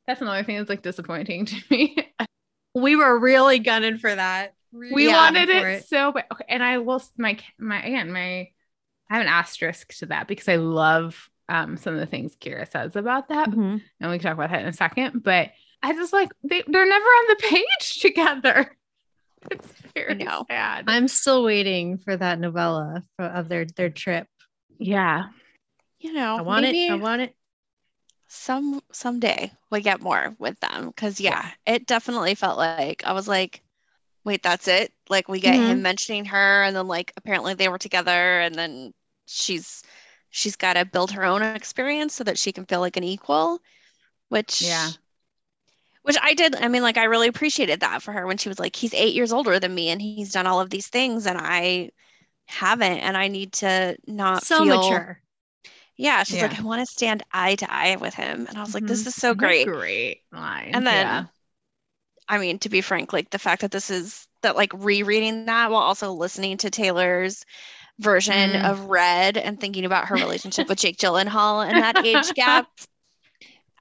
that's 0.09 0.21
another 0.21 0.43
thing 0.43 0.57
that's 0.57 0.69
like 0.69 0.81
disappointing 0.81 1.45
to 1.45 1.55
me 1.71 1.95
We 2.75 2.95
were 2.95 3.17
really 3.19 3.59
gunning 3.59 3.97
for 3.97 4.13
that. 4.13 4.53
we 4.71 5.07
wanted 5.07 5.49
for 5.49 5.67
it, 5.67 5.85
so 5.87 6.11
bad 6.11 6.25
okay, 6.31 6.45
and 6.49 6.61
i 6.63 6.77
will 6.79 7.01
my 7.17 7.37
my 7.57 7.81
again 7.83 8.11
my 8.11 8.49
i 9.09 9.13
have 9.15 9.21
an 9.21 9.27
asterisk 9.27 9.93
to 9.99 10.05
that 10.07 10.27
because 10.27 10.47
i 10.47 10.55
love 10.57 11.29
um 11.47 11.77
some 11.77 11.93
of 11.95 11.99
the 11.99 12.05
things 12.05 12.35
kira 12.35 12.69
says 12.71 12.95
about 12.95 13.29
that 13.29 13.49
Mhm. 13.49 13.81
and 13.99 14.11
we 14.11 14.17
can 14.19 14.23
talk 14.23 14.33
about 14.33 14.51
that 14.51 14.61
in 14.61 14.67
a 14.67 14.73
second. 14.73 15.23
But 15.23 15.49
I 15.81 15.93
just 15.93 16.13
like 16.13 16.29
they, 16.43 16.61
they're 16.67 16.85
never 16.89 17.05
on 17.05 17.25
the 17.29 17.35
page 17.49 17.99
together. 18.01 18.77
It's 19.49 19.67
very 19.95 20.27
sad. 20.49 20.83
I'm 20.87 21.07
still 21.07 21.43
waiting 21.43 21.97
for 21.97 22.15
that 22.15 22.37
novella 22.39 23.03
for, 23.15 23.25
of 23.25 23.47
their 23.49 23.65
their 23.65 23.89
trip. 23.89 24.27
yeah, 24.77 25.23
You 25.99 26.13
know, 26.13 26.35
I 26.37 26.41
want 26.41 26.63
maybe 26.63 26.85
it. 26.85 26.91
I 26.91 26.95
want 26.95 27.21
it. 27.21 27.35
Some 28.29 28.81
someday 28.91 29.51
we 29.71 29.81
get 29.81 30.01
more 30.01 30.35
with 30.39 30.59
them 30.59 30.87
because 30.87 31.19
yeah, 31.19 31.49
it 31.65 31.87
definitely 31.87 32.35
felt 32.35 32.57
like 32.57 33.03
I 33.03 33.13
was 33.13 33.27
like, 33.27 33.61
wait, 34.23 34.43
that's 34.43 34.67
it. 34.67 34.93
Like 35.09 35.27
we 35.27 35.39
get 35.39 35.55
him 35.55 35.63
mm-hmm. 35.63 35.81
mentioning 35.81 36.25
her, 36.25 36.63
and 36.63 36.75
then 36.75 36.87
like 36.87 37.11
apparently 37.17 37.55
they 37.55 37.67
were 37.69 37.79
together, 37.79 38.39
and 38.39 38.55
then 38.55 38.93
she's 39.25 39.83
she's 40.29 40.55
got 40.55 40.73
to 40.73 40.85
build 40.85 41.11
her 41.11 41.25
own 41.25 41.41
experience 41.41 42.13
so 42.13 42.23
that 42.23 42.37
she 42.37 42.51
can 42.51 42.65
feel 42.65 42.79
like 42.79 42.97
an 42.97 43.03
equal, 43.03 43.59
which 44.29 44.61
Yeah. 44.61 44.89
Which 46.03 46.17
I 46.21 46.33
did. 46.33 46.55
I 46.55 46.69
mean, 46.69 46.81
like, 46.81 46.97
I 46.97 47.03
really 47.03 47.27
appreciated 47.27 47.81
that 47.81 48.01
for 48.01 48.13
her 48.13 48.25
when 48.25 48.37
she 48.37 48.49
was 48.49 48.57
like, 48.57 48.75
he's 48.75 48.93
eight 48.93 49.13
years 49.13 49.33
older 49.33 49.59
than 49.59 49.75
me 49.75 49.89
and 49.89 50.01
he's 50.01 50.31
done 50.31 50.47
all 50.47 50.61
of 50.61 50.69
these 50.69 50.87
things 50.87 51.27
and 51.27 51.37
I 51.37 51.91
haven't. 52.45 52.99
And 52.99 53.17
I 53.17 53.27
need 53.27 53.53
to 53.53 53.97
not 54.07 54.43
So 54.43 54.63
feel 54.63 54.77
mature. 54.77 55.21
Yeah, 55.99 56.23
she's 56.23 56.41
like, 56.41 56.57
I 56.59 56.63
want 56.63 56.81
to 56.81 56.91
stand 56.91 57.23
eye 57.31 57.55
to 57.57 57.71
eye 57.71 57.95
with 57.97 58.15
him. 58.15 58.47
And 58.47 58.57
I 58.57 58.61
was 58.61 58.73
like, 58.73 58.87
this 58.87 59.05
Mhm. 59.05 59.07
is 59.07 59.15
so 59.15 59.35
great. 59.35 59.71
great 59.71 60.23
line. 60.31 60.73
And 60.73 60.87
then, 60.87 61.21
Yeah. 61.21 61.27
I 62.27 62.37
mean, 62.37 62.59
to 62.59 62.69
be 62.69 62.81
frank, 62.81 63.11
like 63.13 63.29
the 63.31 63.39
fact 63.39 63.61
that 63.61 63.71
this 63.71 63.89
is 63.89 64.27
that, 64.41 64.55
like, 64.55 64.71
rereading 64.73 65.45
that 65.45 65.69
while 65.71 65.81
also 65.81 66.13
listening 66.13 66.57
to 66.57 66.69
Taylor's 66.69 67.43
version 67.99 68.55
Mm. 68.55 68.57
of 68.57 68.81
Red 68.85 69.37
and 69.37 69.59
thinking 69.59 69.85
about 69.85 70.07
her 70.09 70.17
relationship 70.19 70.69
with 70.69 70.79
Jake 70.79 70.97
Gyllenhaal 70.97 71.67
and 71.67 71.81
that 71.81 71.97
age 72.03 72.33
gap, 72.35 72.67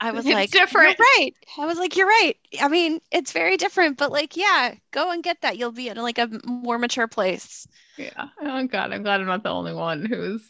I 0.01 0.11
was 0.13 0.29
It's 0.29 0.29
like, 0.29 0.53
different. 0.53 0.99
You're 0.99 1.07
right. 1.19 1.33
I 1.59 1.67
was 1.67 1.79
like, 1.79 1.97
you're 1.97 2.07
right. 2.07 2.37
I 2.61 2.69
mean, 2.69 3.01
it's 3.11 3.33
very 3.33 3.57
different, 3.57 3.97
but 3.99 4.13
like, 4.13 4.37
yeah, 4.37 4.75
go 4.91 5.11
and 5.11 5.23
get 5.23 5.41
that. 5.43 5.59
You'll 5.59 5.73
be 5.73 5.89
in 5.89 5.97
like 5.97 6.19
a 6.19 6.29
more 6.45 6.79
mature 6.79 7.09
place. 7.09 7.67
yeah. 7.97 8.29
Oh 8.41 8.67
God, 8.67 8.93
I'm 8.93 9.03
glad 9.03 9.21
I'm 9.21 9.27
not 9.27 9.43
the 9.43 9.51
only 9.51 9.75
one 9.75 10.05
who's 10.05 10.43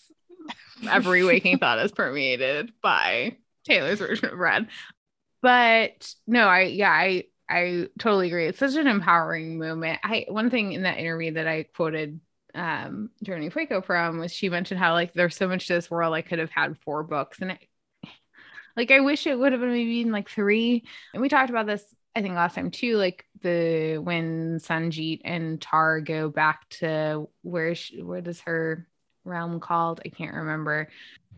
every 0.89 1.24
waking 1.24 1.59
thought 1.59 1.79
is 1.79 1.93
permeated 1.93 2.72
by 2.83 3.37
Taylor's 3.64 3.99
version 3.99 4.31
of 4.31 4.39
Red. 4.39 4.68
But 5.41 6.12
no, 6.26 6.47
I 6.47 6.62
yeah, 6.62 6.91
I 6.91 7.24
I 7.49 7.89
totally 7.99 8.29
agree. 8.29 8.47
It's 8.47 8.59
such 8.59 8.74
an 8.76 8.87
empowering 8.87 9.59
moment. 9.59 10.01
I 10.03 10.26
one 10.29 10.51
thing 10.51 10.72
in 10.72 10.83
that 10.83 10.99
interview 10.99 11.35
that 11.35 11.47
I 11.47 11.64
quoted 11.64 12.20
um 12.55 13.11
Jordan 13.22 13.51
Ifueko 13.51 13.85
from 13.85 14.18
was 14.18 14.33
she 14.33 14.49
mentioned 14.49 14.81
how 14.81 14.95
like 14.95 15.12
there's 15.12 15.37
so 15.37 15.49
much 15.49 15.66
to 15.66 15.74
this 15.74 15.91
world 15.91 16.14
I 16.14 16.22
could 16.22 16.39
have 16.39 16.51
had 16.51 16.79
four 16.79 17.03
books 17.03 17.41
and 17.41 17.53
it, 17.53 17.59
like 18.76 18.91
I 18.91 19.01
wish 19.01 19.26
it 19.26 19.39
would 19.39 19.53
have 19.53 19.61
been 19.61 19.72
maybe 19.72 20.01
in 20.01 20.12
like 20.12 20.29
three. 20.29 20.85
And 21.12 21.22
we 21.22 21.29
talked 21.29 21.51
about 21.51 21.66
this 21.66 21.85
I 22.16 22.22
think 22.22 22.35
last 22.35 22.57
time 22.57 22.72
too, 22.72 22.97
like 22.97 23.26
the 23.43 23.99
when 23.99 24.59
Sanjeet 24.59 25.20
and 25.24 25.61
Tar 25.61 26.01
go 26.01 26.29
back 26.29 26.68
to 26.70 27.29
where 27.43 27.76
she, 27.76 28.03
where 28.03 28.20
does 28.20 28.41
her 28.41 28.88
realm 29.29 29.61
called? 29.61 30.01
I 30.05 30.09
can't 30.09 30.35
remember. 30.35 30.89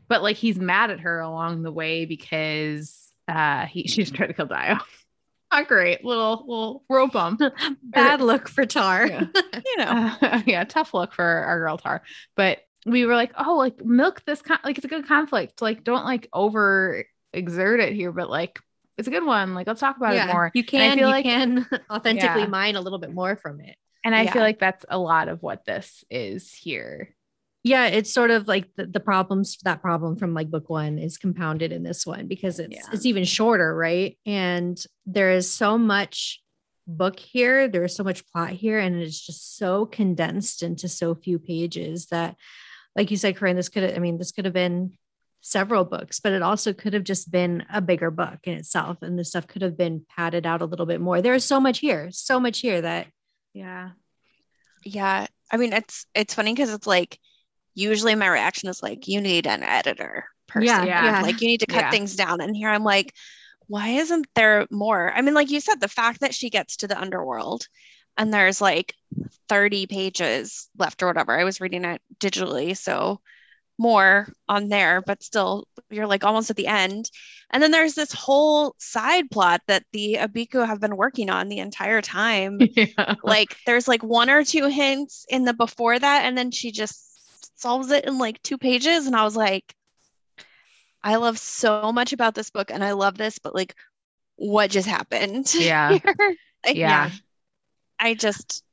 But 0.09 0.23
like 0.23 0.37
he's 0.37 0.59
mad 0.59 0.91
at 0.91 1.01
her 1.01 1.21
along 1.21 1.63
the 1.63 1.73
way 1.73 2.05
because 2.05 3.11
uh 3.29 3.67
he 3.67 3.83
she's 3.89 4.11
trying 4.11 4.29
to 4.29 4.35
kill 4.35 4.47
Dio. 4.47 4.79
Not 5.53 5.67
great. 5.67 6.05
Little 6.05 6.45
little 6.47 6.85
rope 6.89 7.13
bump. 7.13 7.41
Bad 7.83 8.21
look 8.21 8.49
for 8.49 8.65
Tar. 8.67 9.07
Yeah. 9.07 9.25
You 9.67 9.77
know. 9.79 10.13
Uh, 10.23 10.43
yeah, 10.47 10.63
tough 10.65 10.95
look 10.95 11.13
for 11.13 11.25
our 11.25 11.59
girl 11.59 11.77
Tar. 11.77 12.03
But 12.37 12.61
we 12.87 13.05
were 13.05 13.15
like, 13.17 13.33
oh, 13.37 13.57
like 13.57 13.85
milk 13.85 14.23
this 14.25 14.43
con- 14.43 14.61
like 14.65 14.79
it's 14.79 14.85
a 14.85 14.89
good 14.89 15.07
conflict. 15.09 15.61
Like 15.61 15.83
don't 15.85 16.05
like 16.05 16.29
over 16.33 17.05
exert 17.33 17.81
it 17.81 17.93
here, 17.95 18.13
but 18.13 18.31
like 18.31 18.61
it's 18.97 19.09
a 19.09 19.11
good 19.11 19.25
one. 19.27 19.55
Like 19.55 19.67
let's 19.67 19.81
talk 19.81 19.97
about 19.97 20.15
it 20.15 20.33
more. 20.33 20.51
You 20.55 20.63
can 20.65 20.97
feel 20.97 21.09
you 21.09 21.13
like- 21.15 21.25
can 21.25 21.67
authentically 21.91 22.43
Yeah. 22.43 22.47
mine 22.49 22.77
a 22.77 22.81
little 22.81 22.99
bit 23.01 23.13
more 23.13 23.35
from 23.37 23.61
it. 23.61 23.75
And 24.05 24.15
I 24.15 24.23
Yeah. 24.23 24.33
feel 24.33 24.43
like 24.43 24.59
that's 24.61 24.85
a 24.89 24.99
lot 24.99 25.29
of 25.29 25.43
what 25.43 25.65
this 25.65 26.05
is 26.11 26.53
here. 26.55 27.15
Yeah, 27.63 27.87
it's 27.87 28.13
sort 28.13 28.31
of 28.31 28.49
like 28.49 28.71
the, 28.77 28.87
the 28.87 29.01
problems 29.01 29.59
that 29.65 29.83
problem 29.83 30.17
from 30.17 30.33
like 30.33 30.51
book 30.51 30.71
one 30.71 30.99
is 30.99 31.19
compounded 31.19 31.73
in 31.73 31.83
this 31.83 32.07
one 32.07 32.27
because 32.27 32.59
it's 32.59 32.75
Yeah. 32.75 32.87
it's 32.93 33.05
even 33.05 33.25
shorter, 33.25 33.75
right? 33.75 34.17
And 34.25 34.83
there 35.05 35.31
is 35.33 35.51
so 35.51 35.77
much 35.77 36.43
book 36.87 37.19
here, 37.21 37.69
there 37.69 37.85
is 37.85 37.95
so 37.95 38.03
much 38.03 38.27
plot 38.33 38.51
here, 38.51 38.79
and 38.79 38.97
it's 38.97 39.21
just 39.21 39.57
so 39.59 39.85
condensed 39.87 40.63
into 40.63 40.89
so 40.89 41.15
few 41.15 41.39
pages 41.39 42.07
that, 42.07 42.37
like 42.97 43.11
you 43.11 43.17
said, 43.17 43.37
Corinne, 43.37 43.57
this 43.57 43.69
could 43.69 43.83
have, 43.83 43.95
I 43.95 43.99
mean, 43.99 44.17
this 44.19 44.33
could 44.33 44.47
have 44.47 44.55
been 44.55 44.93
several 45.43 45.85
books, 45.85 46.21
but 46.21 46.33
it 46.33 46.43
also 46.43 46.73
could 46.73 46.93
have 46.95 47.05
just 47.05 47.31
been 47.31 47.65
a 47.73 47.81
bigger 47.81 48.11
book 48.11 48.39
in 48.45 48.55
itself. 48.55 48.99
And 49.03 49.19
the 49.19 49.25
stuff 49.25 49.47
could 49.47 49.63
have 49.63 49.77
been 49.77 50.05
padded 50.17 50.47
out 50.47 50.63
a 50.63 50.67
little 50.67 50.87
bit 50.87 51.01
more. 51.01 51.23
There's 51.23 51.45
so 51.45 51.61
much 51.61 51.79
here, 51.79 52.11
so 52.11 52.41
much 52.41 52.61
here 52.61 52.81
that 52.81 53.07
Yeah. 53.53 53.91
Yeah. 54.85 55.27
I 55.53 55.57
mean, 55.57 55.73
it's 55.73 56.07
it's 56.15 56.35
funny 56.35 56.53
because 56.53 56.73
it's 56.73 56.87
like 56.87 57.19
usually 57.75 58.15
my 58.15 58.29
reaction 58.29 58.69
is 58.69 58.83
like, 58.83 59.09
you 59.09 59.21
need 59.21 59.47
an 59.47 59.63
editor 59.63 60.25
person. 60.47 60.67
Yeah, 60.67 60.85
yeah. 60.85 61.21
Like 61.23 61.41
you 61.41 61.49
need 61.49 61.61
to 61.61 61.67
cut 61.67 61.87
Yeah. 61.87 61.91
things 61.91 62.17
down. 62.17 62.41
And 62.41 62.57
here 62.57 62.69
I'm 62.69 62.85
like, 62.85 63.15
why 63.69 63.89
isn't 63.91 64.27
there 64.35 64.67
more? 64.71 65.13
I 65.13 65.23
mean, 65.23 65.35
like 65.35 65.51
you 65.51 65.61
said, 65.61 65.81
the 65.81 65.89
fact 65.89 66.21
that 66.21 66.35
she 66.35 66.51
gets 66.51 66.77
to 66.79 66.89
the 66.89 67.01
underworld 67.01 67.67
and 68.19 68.33
there's 68.33 68.61
like 68.61 68.95
30 69.49 69.87
pages 69.87 70.69
left 70.79 71.03
or 71.03 71.07
whatever. 71.07 71.39
I 71.39 71.45
was 71.45 71.61
reading 71.61 71.85
it 71.85 72.03
digitally, 72.19 72.77
so 72.77 73.21
more 73.79 74.29
on 74.49 74.69
there, 74.69 75.01
but 75.01 75.23
still 75.23 75.67
you're 75.89 76.07
like 76.07 76.25
almost 76.25 76.51
at 76.51 76.57
the 76.57 76.67
end. 76.67 77.11
And 77.51 77.63
then 77.63 77.71
there's 77.71 77.95
this 77.95 78.13
whole 78.13 78.75
side 78.79 79.31
plot 79.31 79.63
that 79.69 79.85
the 79.93 80.19
Abiku 80.21 80.67
have 80.67 80.81
been 80.81 80.97
working 80.97 81.31
on 81.31 81.49
the 81.49 81.59
entire 81.59 82.03
time 82.03 82.59
yeah. 82.77 83.15
like 83.25 83.57
there's 83.67 83.89
like 83.89 84.03
one 84.03 84.29
or 84.31 84.45
two 84.45 84.67
hints 84.69 85.25
in 85.29 85.45
the 85.45 85.55
before 85.55 85.99
that 85.99 86.25
and 86.25 86.37
then 86.37 86.51
she 86.51 86.71
just 86.73 87.10
solves 87.61 87.91
it 87.91 88.05
in 88.07 88.19
like 88.19 88.43
two 88.43 88.59
pages 88.59 89.07
and 89.07 89.15
i 89.15 89.25
was 89.25 89.37
like 89.37 89.75
i 91.03 91.17
love 91.17 91.39
so 91.39 91.93
much 91.93 92.13
about 92.13 92.35
this 92.35 92.51
book 92.51 92.71
and 92.71 92.83
i 92.83 92.93
love 92.93 93.17
this 93.19 93.39
but 93.39 93.55
like 93.55 93.75
what 94.37 94.71
just 94.71 94.89
happened 94.89 95.53
Yeah. 95.55 95.99
Like, 96.67 96.77
Yeah. 96.77 97.11
i 97.99 98.15
just 98.15 98.65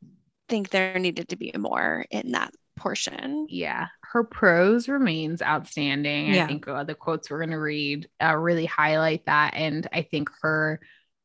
think 0.50 0.70
there 0.70 1.00
needed 1.00 1.30
to 1.30 1.38
be 1.38 1.54
more 1.58 2.06
in 2.12 2.32
that 2.32 2.52
portion 2.78 3.48
Yeah. 3.50 3.88
Her 4.14 4.24
prose 4.24 4.88
remains 4.88 5.42
outstanding. 5.42 6.34
Yeah. 6.34 6.46
I 6.46 6.48
think 6.48 6.68
uh, 6.68 6.84
the 6.86 6.96
quotes 6.96 7.30
we're 7.30 7.40
going 7.40 7.50
to 7.52 7.60
read 7.60 8.08
uh, 8.24 8.36
really 8.38 8.66
highlight 8.66 9.26
that. 9.26 9.54
And 9.56 9.86
I 9.92 10.04
think 10.04 10.30
her, 10.42 10.80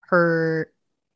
her, 0.09 0.73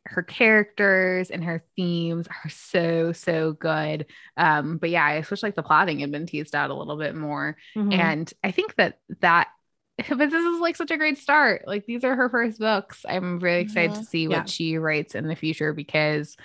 her 0.09 0.23
characters 0.23 1.31
and 1.31 1.43
her 1.45 1.63
themes 1.77 2.27
are 2.45 2.49
so 2.51 3.13
so 3.13 3.53
good 3.53 4.07
um 4.37 4.79
but 4.79 4.91
yeah 4.91 5.05
i 5.05 5.25
wish 5.31 5.43
like 5.43 5.55
the 5.57 5.63
plotting 5.63 5.99
had 6.01 6.11
been 6.13 6.27
teased 6.27 6.55
out 6.55 6.71
a 6.71 6.75
little 6.75 6.97
bit 6.97 7.15
more 7.15 7.57
Mm-hmm. 7.77 7.93
and 7.93 8.33
i 8.45 8.51
think 8.51 8.75
that 8.77 8.99
that 9.21 9.49
but 10.09 10.19
this 10.31 10.33
is 10.45 10.61
like 10.61 10.77
such 10.77 10.91
a 10.91 10.97
great 10.97 11.19
start 11.19 11.65
like 11.67 11.87
these 11.87 12.05
are 12.05 12.15
her 12.15 12.29
first 12.29 12.59
books 12.59 13.05
i'm 13.09 13.39
really 13.41 13.61
excited 13.61 13.95
to 13.95 14.01
Mhm. 14.03 14.05
see 14.07 14.23
Yeah. 14.25 14.39
what 14.39 14.49
she 14.49 14.79
writes 14.79 15.15
in 15.15 15.27
the 15.27 15.37
future 15.37 15.73
because 15.73 16.37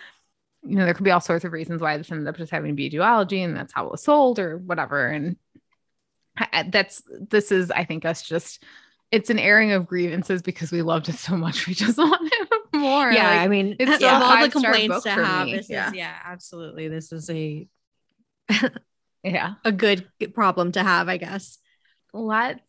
you 0.64 0.76
know 0.76 0.86
there 0.86 0.94
could 0.94 1.04
be 1.04 1.12
all 1.12 1.20
sorts 1.22 1.44
of 1.46 1.52
reasons 1.52 1.82
why 1.82 1.98
this 1.98 2.12
ended 2.12 2.28
up 2.28 2.38
just 2.38 2.52
having 2.52 2.70
to 2.72 2.76
be 2.76 2.88
a 2.88 2.92
duology 2.92 3.44
and 3.44 3.56
that's 3.58 3.74
how 3.74 3.86
it 3.86 3.92
was 3.92 4.04
sold 4.04 4.40
or 4.40 4.58
whatever 4.58 5.08
and 5.08 5.36
that's 6.70 7.04
this 7.30 7.52
is 7.52 7.72
i 7.72 7.84
think 7.84 8.06
us 8.06 8.22
just 8.24 8.64
it's 9.12 9.30
an 9.30 9.38
airing 9.40 9.72
of 9.74 9.86
grievances 9.86 10.42
because 10.42 10.72
we 10.72 10.82
loved 10.82 11.10
it 11.10 11.16
so 11.16 11.36
much 11.36 11.68
we 11.68 11.74
just 11.74 11.98
wanted 11.98 12.48
more 12.80 13.12
yeah, 13.12 13.28
like, 13.28 13.42
I 13.42 13.48
mean, 13.48 13.76
it's 13.80 13.92
of 13.92 13.96
still 13.98 14.10
a 14.10 14.24
all 14.24 14.38
the 14.38 14.50
complaints 14.50 14.96
book 14.96 15.04
to 15.04 15.10
have, 15.12 15.48
me. 15.48 15.54
this 15.56 15.70
Yeah. 15.70 15.90
is 15.90 15.96
yeah, 15.96 16.16
absolutely. 16.26 16.88
This 16.88 17.12
is 17.12 17.30
a 17.30 17.68
yeah 19.24 19.56
a 19.64 19.72
good 19.72 20.08
problem 20.34 20.72
to 20.74 20.84
have, 20.84 21.08
I 21.10 21.18
guess. 21.18 21.58
let's 22.14 22.62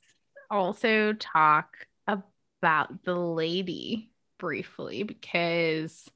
also 0.50 1.12
talk 1.14 1.68
about 2.06 3.02
the 3.04 3.14
lady 3.14 4.10
briefly 4.38 5.02
because 5.02 6.08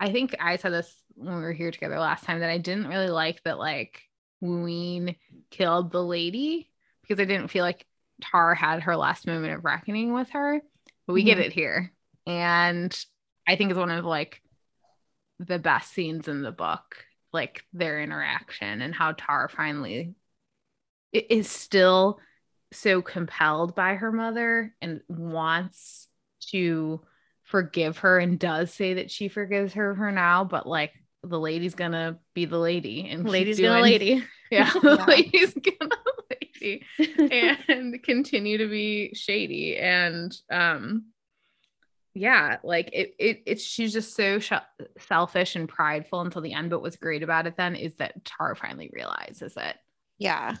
I 0.00 0.10
think 0.10 0.34
I 0.40 0.56
said 0.56 0.72
this 0.72 0.94
when 1.14 1.36
we 1.36 1.42
were 1.42 1.52
here 1.52 1.70
together 1.70 1.98
last 1.98 2.24
time 2.24 2.40
that 2.40 2.50
I 2.50 2.58
didn't 2.58 2.88
really 2.88 3.10
like 3.10 3.42
that 3.44 3.58
like 3.58 4.02
Woo 4.40 4.66
In 4.66 5.14
killed 5.50 5.92
the 5.92 6.02
lady 6.02 6.70
because 7.02 7.20
I 7.20 7.24
didn't 7.26 7.48
feel 7.48 7.64
like 7.64 7.86
Tar 8.22 8.54
had 8.54 8.82
her 8.84 8.96
last 8.96 9.26
moment 9.26 9.54
of 9.54 9.64
reckoning 9.64 10.12
with 10.12 10.30
her, 10.30 10.60
but 11.06 11.12
we 11.12 11.24
get 11.24 11.38
Mhm. 11.38 11.42
it 11.46 11.52
here. 11.52 11.92
And 12.30 13.04
I 13.48 13.56
think 13.56 13.70
it's 13.70 13.78
one 13.78 13.90
of 13.90 14.04
like 14.04 14.40
the 15.40 15.58
best 15.58 15.92
scenes 15.92 16.28
in 16.28 16.42
the 16.42 16.52
book, 16.52 17.04
like 17.32 17.64
their 17.72 18.00
interaction 18.00 18.80
and 18.82 18.94
how 18.94 19.12
Tar 19.12 19.48
finally 19.48 20.14
is 21.12 21.48
still 21.50 22.20
so 22.72 23.02
compelled 23.02 23.74
by 23.74 23.96
her 23.96 24.12
mother 24.12 24.72
and 24.80 25.00
wants 25.08 26.06
to 26.52 27.00
forgive 27.42 27.98
her 27.98 28.20
and 28.20 28.38
does 28.38 28.72
say 28.72 28.94
that 28.94 29.10
she 29.10 29.26
forgives 29.26 29.72
her 29.74 29.96
for 29.96 30.12
now, 30.12 30.44
but 30.44 30.68
like 30.68 30.92
the 31.24 31.38
lady's 31.38 31.74
gonna 31.74 32.20
be 32.32 32.44
the 32.44 32.58
lady 32.58 33.08
and 33.10 33.28
Lady's 33.28 33.58
gonna 33.58 33.80
lady. 33.80 34.22
Yeah, 34.52 34.70
the 34.82 34.96
Yeah. 34.96 35.04
lady's 35.06 35.54
gonna 35.54 35.96
lady 36.30 36.84
and 37.32 38.02
continue 38.04 38.58
to 38.58 38.68
be 38.68 39.14
shady 39.14 39.76
and 39.76 40.32
um 40.50 41.06
yeah 42.14 42.56
like 42.62 42.90
it, 42.92 43.14
it 43.18 43.42
it's 43.46 43.62
she's 43.62 43.92
just 43.92 44.14
so 44.14 44.38
sh- 44.38 44.52
selfish 44.98 45.56
and 45.56 45.68
prideful 45.68 46.20
until 46.20 46.42
the 46.42 46.52
end 46.52 46.70
but 46.70 46.82
what's 46.82 46.96
great 46.96 47.22
about 47.22 47.46
it 47.46 47.56
then 47.56 47.76
is 47.76 47.94
that 47.94 48.24
tar 48.24 48.54
finally 48.54 48.90
realizes 48.92 49.54
it. 49.56 49.76
Yeah 50.18 50.56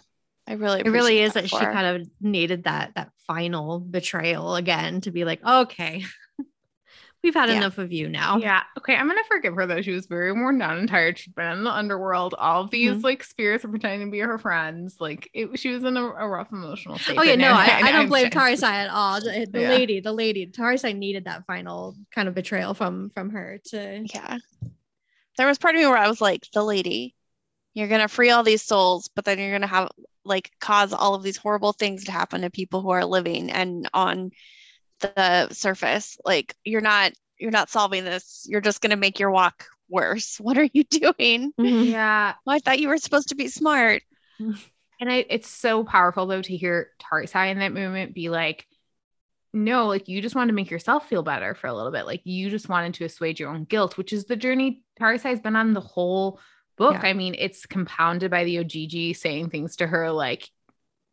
i 0.46 0.54
really 0.54 0.80
it 0.80 0.88
really 0.88 1.18
is 1.20 1.34
that 1.34 1.48
she 1.48 1.58
kind 1.58 2.00
of 2.00 2.08
needed 2.20 2.64
that 2.64 2.92
that 2.94 3.10
final 3.30 3.78
betrayal 3.78 4.56
again 4.56 5.00
to 5.02 5.12
be 5.12 5.24
like, 5.24 5.40
okay, 5.44 6.04
we've 7.22 7.34
had 7.34 7.48
Yeah. 7.48 7.56
enough 7.56 7.78
of 7.78 7.92
you 7.92 8.08
now. 8.08 8.38
yeah 8.38 8.62
okay 8.78 8.94
i'm 8.96 9.06
gonna 9.08 9.20
forgive 9.28 9.54
her 9.54 9.66
though 9.66 9.82
she 9.82 9.92
was 9.92 10.06
very 10.06 10.32
worn 10.32 10.58
down 10.58 10.78
and 10.78 10.88
tired 10.88 11.18
she'd 11.18 11.34
been 11.34 11.52
in 11.58 11.64
the 11.64 11.70
underworld 11.70 12.34
all 12.38 12.62
of 12.64 12.70
these 12.70 12.92
Mhm. 12.92 13.02
like 13.02 13.22
spirits 13.24 13.64
are 13.64 13.68
pretending 13.68 14.08
to 14.08 14.10
be 14.10 14.20
her 14.20 14.38
friends 14.38 14.96
like 15.00 15.28
it 15.34 15.58
she 15.58 15.68
was 15.70 15.84
in 15.84 15.96
a, 15.96 16.02
a 16.04 16.28
rough 16.28 16.50
emotional 16.52 16.98
state 16.98 17.18
Oh 17.18 17.22
yeah, 17.22 17.34
no, 17.36 17.50
I, 17.52 17.64
I 17.84 17.92
don't 17.92 18.02
I'm 18.02 18.08
blame 18.08 18.30
sure- 18.30 18.40
Tarisai 18.40 18.62
at 18.84 18.90
all. 18.90 19.20
The, 19.20 19.46
the 19.50 19.60
Yeah. 19.60 19.68
lady, 19.70 20.00
the 20.00 20.12
lady, 20.12 20.46
Tarisai 20.46 20.96
needed 20.96 21.24
that 21.26 21.44
final 21.46 21.94
kind 22.14 22.28
of 22.28 22.34
betrayal 22.34 22.74
from 22.74 23.10
from 23.14 23.30
her 23.30 23.60
to. 23.66 24.04
yeah 24.14 24.38
there 25.36 25.46
was 25.46 25.58
part 25.58 25.74
of 25.74 25.80
me 25.80 25.86
where 25.86 25.96
i 25.96 26.08
was 26.08 26.20
like 26.20 26.46
the 26.52 26.62
lady 26.62 27.14
you're 27.74 27.88
gonna 27.88 28.08
free 28.08 28.30
all 28.30 28.42
these 28.42 28.62
souls 28.62 29.08
but 29.14 29.24
then 29.24 29.38
you're 29.38 29.52
gonna 29.52 29.66
have 29.66 29.88
like 30.24 30.50
cause 30.60 30.92
all 30.92 31.14
of 31.14 31.22
these 31.22 31.36
horrible 31.36 31.72
things 31.72 32.04
to 32.04 32.12
happen 32.12 32.42
to 32.42 32.50
people 32.50 32.82
who 32.82 32.90
are 32.90 33.04
living 33.04 33.50
and 33.50 33.88
on 33.94 34.30
the 35.00 35.48
surface 35.52 36.18
like 36.24 36.54
you're 36.64 36.80
not 36.80 37.12
you're 37.38 37.50
not 37.50 37.70
solving 37.70 38.04
this 38.04 38.46
you're 38.48 38.60
just 38.60 38.80
gonna 38.80 38.96
make 38.96 39.18
your 39.18 39.30
walk 39.30 39.66
worse 39.88 40.36
what 40.40 40.58
are 40.58 40.68
you 40.72 40.84
doing 40.84 41.52
mm-hmm. 41.58 41.84
yeah 41.84 42.34
well, 42.44 42.56
i 42.56 42.58
thought 42.58 42.80
you 42.80 42.88
were 42.88 42.98
supposed 42.98 43.28
to 43.28 43.34
be 43.34 43.48
smart 43.48 44.02
And 45.00 45.10
I, 45.10 45.24
it's 45.28 45.48
so 45.48 45.82
powerful 45.82 46.26
though 46.26 46.42
to 46.42 46.56
hear 46.56 46.90
Tarisai 47.00 47.50
in 47.50 47.58
that 47.60 47.72
moment 47.72 48.14
be 48.14 48.28
like, 48.28 48.66
no, 49.52 49.86
like 49.86 50.08
you 50.08 50.22
just 50.22 50.34
wanted 50.34 50.48
to 50.48 50.54
make 50.54 50.70
yourself 50.70 51.08
feel 51.08 51.22
better 51.22 51.54
for 51.54 51.66
a 51.66 51.74
little 51.74 51.90
bit. 51.90 52.06
Like 52.06 52.20
you 52.24 52.50
just 52.50 52.68
wanted 52.68 52.94
to 52.94 53.04
assuage 53.04 53.40
your 53.40 53.50
own 53.50 53.64
guilt, 53.64 53.96
which 53.96 54.12
is 54.12 54.26
the 54.26 54.36
journey 54.36 54.82
Tarisai's 55.00 55.40
been 55.40 55.56
on 55.56 55.72
the 55.72 55.80
whole 55.80 56.38
book. 56.76 56.92
Yeah. 56.92 57.08
I 57.08 57.14
mean, 57.14 57.34
it's 57.36 57.66
compounded 57.66 58.30
by 58.30 58.44
the 58.44 58.58
OGG 58.60 59.16
saying 59.16 59.50
things 59.50 59.76
to 59.76 59.86
her 59.86 60.12
like, 60.12 60.48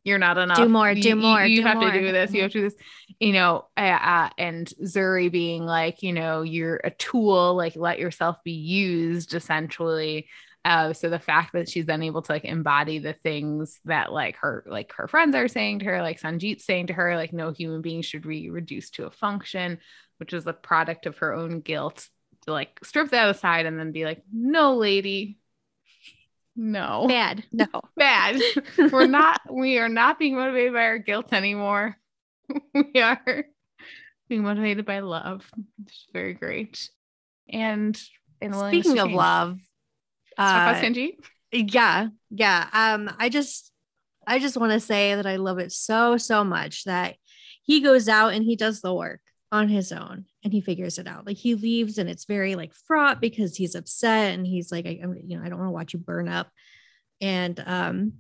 you're 0.08 0.18
not 0.18 0.38
enough. 0.38 0.58
Do 0.58 0.70
more, 0.70 0.92
You- 0.92 1.02
do 1.04 1.16
more, 1.16 1.46
You, 1.46 1.58
do 1.58 1.68
have 1.68 1.78
more." 1.78 1.92
to 1.92 2.00
do 2.00 2.12
this. 2.12 2.34
You 2.34 2.42
have 2.44 2.52
to 2.52 2.60
do 2.60 2.70
this. 2.70 2.76
You 3.20 3.34
know, 3.34 3.66
uh, 3.76 3.82
uh, 3.82 4.30
and 4.38 4.68
Zuri 4.84 5.32
being 5.32 5.66
like, 5.66 6.02
you 6.02 6.14
know, 6.14 6.42
you're 6.42 6.80
a 6.84 6.92
tool. 6.92 7.56
Like 7.56 7.76
let 7.76 8.00
yourself 8.00 8.38
be 8.44 8.54
used, 8.54 9.34
essentially. 9.34 10.28
Uh, 10.66 10.92
so 10.92 11.10
the 11.10 11.20
fact 11.20 11.54
that 11.54 11.70
she's 11.70 11.86
then 11.86 12.04
able 12.04 12.22
to 12.22 12.32
like 12.32 12.44
embody 12.44 13.00
the 13.00 13.14
things 13.14 13.80
that 13.86 14.12
like 14.12 14.36
her 14.38 14.66
like 14.68 14.92
her 14.98 15.08
friends 15.08 15.34
are 15.36 15.48
saying 15.48 15.80
to 15.80 15.86
her, 15.86 16.02
like 16.02 16.20
Sanjeet's 16.20 16.66
saying 16.66 16.88
to 16.88 16.94
her, 16.94 17.16
like 17.16 17.32
no 17.32 17.52
human 17.52 17.82
being 17.82 18.02
should 18.02 18.28
be 18.28 18.50
reduced 18.50 18.96
to 18.96 19.06
a 19.06 19.12
function, 19.12 19.78
which 20.18 20.34
is 20.34 20.46
a 20.48 20.54
product 20.54 21.06
of 21.06 21.18
her 21.20 21.34
own 21.34 21.62
guilt. 21.62 22.08
To 22.46 22.52
like 22.52 22.80
strip 22.84 23.12
that 23.12 23.30
aside 23.30 23.66
and 23.66 23.80
then 23.80 23.92
be 23.92 24.04
like, 24.06 24.24
no, 24.32 24.76
lady, 24.76 25.38
no, 26.58 27.06
Bad. 27.08 27.44
No. 27.52 27.68
bad. 27.96 28.42
We're 28.92 29.08
not. 29.08 29.40
We 29.50 29.78
are 29.78 29.90
not 29.90 30.20
being 30.20 30.36
motivated 30.36 30.74
by 30.74 30.84
our 30.84 30.98
guilt 30.98 31.32
anymore. 31.32 31.96
we 32.74 33.02
are 33.02 33.46
being 34.28 34.44
motivated 34.44 34.86
by 34.86 35.00
love. 35.00 35.50
It's 35.86 36.08
very 36.12 36.34
great. 36.34 36.90
And 37.48 37.98
and 38.42 38.54
Speaking 38.56 39.00
of 39.00 39.12
love, 39.12 39.60
talk 40.38 40.80
about 40.80 40.84
uh, 40.84 41.18
yeah 41.52 42.08
yeah 42.30 42.68
um 42.74 43.10
i 43.18 43.30
just 43.30 43.72
i 44.28 44.38
just 44.38 44.58
want 44.58 44.72
to 44.74 44.80
say 44.80 45.16
that 45.16 45.26
i 45.26 45.38
love 45.38 45.60
it 45.60 45.72
so 45.72 46.18
so 46.18 46.44
much 46.44 46.84
that 46.84 47.16
he 47.64 47.80
goes 47.80 48.10
out 48.10 48.34
and 48.34 48.44
he 48.44 48.56
does 48.56 48.82
the 48.82 48.94
work 48.94 49.22
on 49.52 49.70
his 49.70 49.92
own 49.92 50.26
and 50.44 50.52
he 50.52 50.62
figures 50.62 50.98
it 50.98 51.08
out. 51.08 51.26
Like 51.26 51.38
he 51.38 51.56
leaves 51.56 51.98
and 51.98 52.10
it's 52.10 52.26
very 52.26 52.56
like 52.56 52.74
fraught 52.74 53.22
because 53.22 53.56
he's 53.56 53.76
upset 53.76 54.34
and 54.34 54.46
he's 54.46 54.72
like 54.72 54.86
I, 54.86 55.00
I'm, 55.02 55.16
you 55.26 55.38
know 55.38 55.46
i 55.46 55.50
don't 55.50 55.60
want 55.60 55.70
to 55.70 55.74
watch 55.74 55.94
you 55.94 56.00
burn 56.00 56.28
up 56.28 56.50
and 57.22 57.62
um 57.66 58.14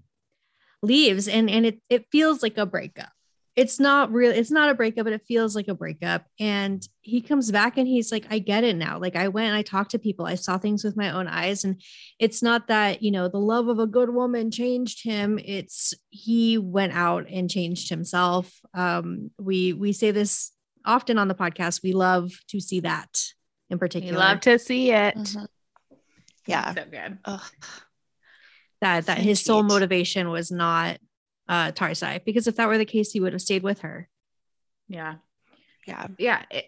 leaves 0.82 1.28
and 1.28 1.49
and 1.49 1.65
it 1.65 1.82
it 1.89 2.05
feels 2.11 2.41
like 2.41 2.57
a 2.57 2.65
breakup. 2.65 3.09
It's 3.55 3.80
not 3.80 4.13
real 4.13 4.32
it's 4.32 4.51
not 4.51 4.69
a 4.69 4.75
breakup 4.75 5.05
but 5.05 5.13
it 5.13 5.25
feels 5.28 5.55
like 5.55 5.67
a 5.67 5.73
breakup 5.73 6.25
and 6.39 6.88
he 7.01 7.21
comes 7.21 7.51
back 7.51 7.78
and 7.78 7.88
he's 7.88 8.11
like 8.11 8.28
i 8.30 8.39
get 8.39 8.63
it 8.63 8.75
now. 8.75 8.99
Like 8.99 9.15
i 9.15 9.28
went 9.28 9.47
and 9.47 9.57
i 9.57 9.63
talked 9.63 9.91
to 9.91 9.99
people 9.99 10.25
i 10.25 10.36
saw 10.36 10.57
things 10.57 10.84
with 10.84 10.95
my 10.95 11.11
own 11.11 11.28
eyes 11.28 11.63
and 11.63 11.82
it's 12.19 12.41
not 12.41 12.67
that 12.67 13.01
you 13.01 13.11
know 13.11 13.28
the 13.28 13.39
love 13.39 13.67
of 13.67 13.80
a 13.80 13.88
good 13.88 14.11
woman 14.11 14.51
changed 14.51 15.03
him 15.03 15.39
it's 15.43 15.93
he 16.09 16.57
went 16.57 16.93
out 16.93 17.25
and 17.30 17.49
changed 17.49 17.89
himself. 17.89 18.61
Um 18.73 19.32
we 19.39 19.73
we 19.73 19.91
say 19.91 20.11
this 20.11 20.51
often 20.88 21.17
on 21.17 21.27
the 21.27 21.35
podcast 21.35 21.83
we 21.83 21.93
love 21.93 22.31
to 22.47 22.59
see 22.59 22.79
that 22.79 23.21
in 23.69 23.77
particular. 23.77 24.13
We 24.13 24.17
love 24.17 24.39
to 24.41 24.57
see 24.57 24.91
it. 24.91 25.15
Mhm. 25.15 25.47
Yeah. 26.47 26.73
So 26.73 26.85
good. 26.89 27.17
Ugh. 27.25 27.41
that 28.81 29.05
that 29.07 29.17
his 29.17 29.43
sole 29.43 29.63
motivation 29.63 30.29
was 30.29 30.51
not 30.51 30.97
uh 31.49 31.71
tarisai 31.71 32.23
because 32.23 32.47
if 32.47 32.55
that 32.55 32.67
were 32.67 32.77
the 32.77 32.85
case 32.85 33.11
he 33.11 33.19
would 33.19 33.33
have 33.33 33.41
stayed 33.41 33.63
with 33.63 33.79
her 33.81 34.09
Yeah. 34.88 35.15
Yeah. 35.85 36.07
Yeah. 36.17 36.43
It, 36.49 36.65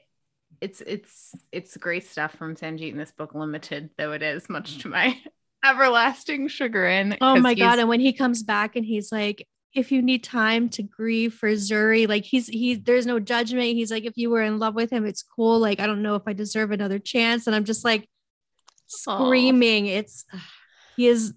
it's 0.61 0.81
it's 0.81 1.35
it's 1.51 1.77
great 1.77 2.05
stuff 2.05 2.33
from 2.35 2.55
Sanjeet 2.55 2.91
in 2.91 2.97
this 2.97 3.11
book, 3.13 3.33
limited 3.33 3.91
though 3.97 4.11
it 4.11 4.21
is, 4.21 4.49
much 4.49 4.79
to 4.79 4.89
my 4.89 5.17
everlasting 5.63 6.47
chagrin. 6.49 7.17
Oh 7.21 7.39
my 7.39 7.53
god 7.53 7.79
and 7.79 7.87
when 7.87 7.99
he 8.01 8.11
comes 8.13 8.43
back 8.43 8.75
and 8.75 8.85
he's 8.85 9.11
like 9.11 9.47
if 9.73 9.91
you 9.91 10.01
need 10.01 10.23
time 10.23 10.69
to 10.69 10.83
grieve 10.83 11.33
for 11.33 11.49
Zuri, 11.51 12.07
like 12.07 12.23
he's 12.23 12.47
he 12.47 12.75
there's 12.75 13.05
no 13.05 13.19
judgment. 13.19 13.75
He's 13.75 13.91
like, 13.91 14.05
if 14.05 14.17
you 14.17 14.29
were 14.29 14.41
in 14.41 14.57
love 14.59 14.75
with 14.75 14.91
him, 14.91 15.05
it's 15.05 15.23
cool. 15.23 15.59
Like, 15.59 15.79
I 15.79 15.85
don't 15.87 16.01
know 16.01 16.15
if 16.15 16.23
I 16.25 16.33
deserve 16.33 16.71
another 16.71 16.99
chance. 16.99 17.45
And 17.47 17.55
I'm 17.55 17.65
just 17.65 17.85
like 17.85 18.09
screaming. 18.87 19.85
It's 19.85 20.25
he 20.95 21.07
is 21.07 21.33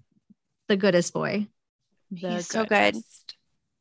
the 0.68 0.76
goodest 0.76 1.12
boy. 1.12 1.46
the 2.10 2.36
He's 2.36 2.46
so 2.46 2.64
good. 2.64 2.96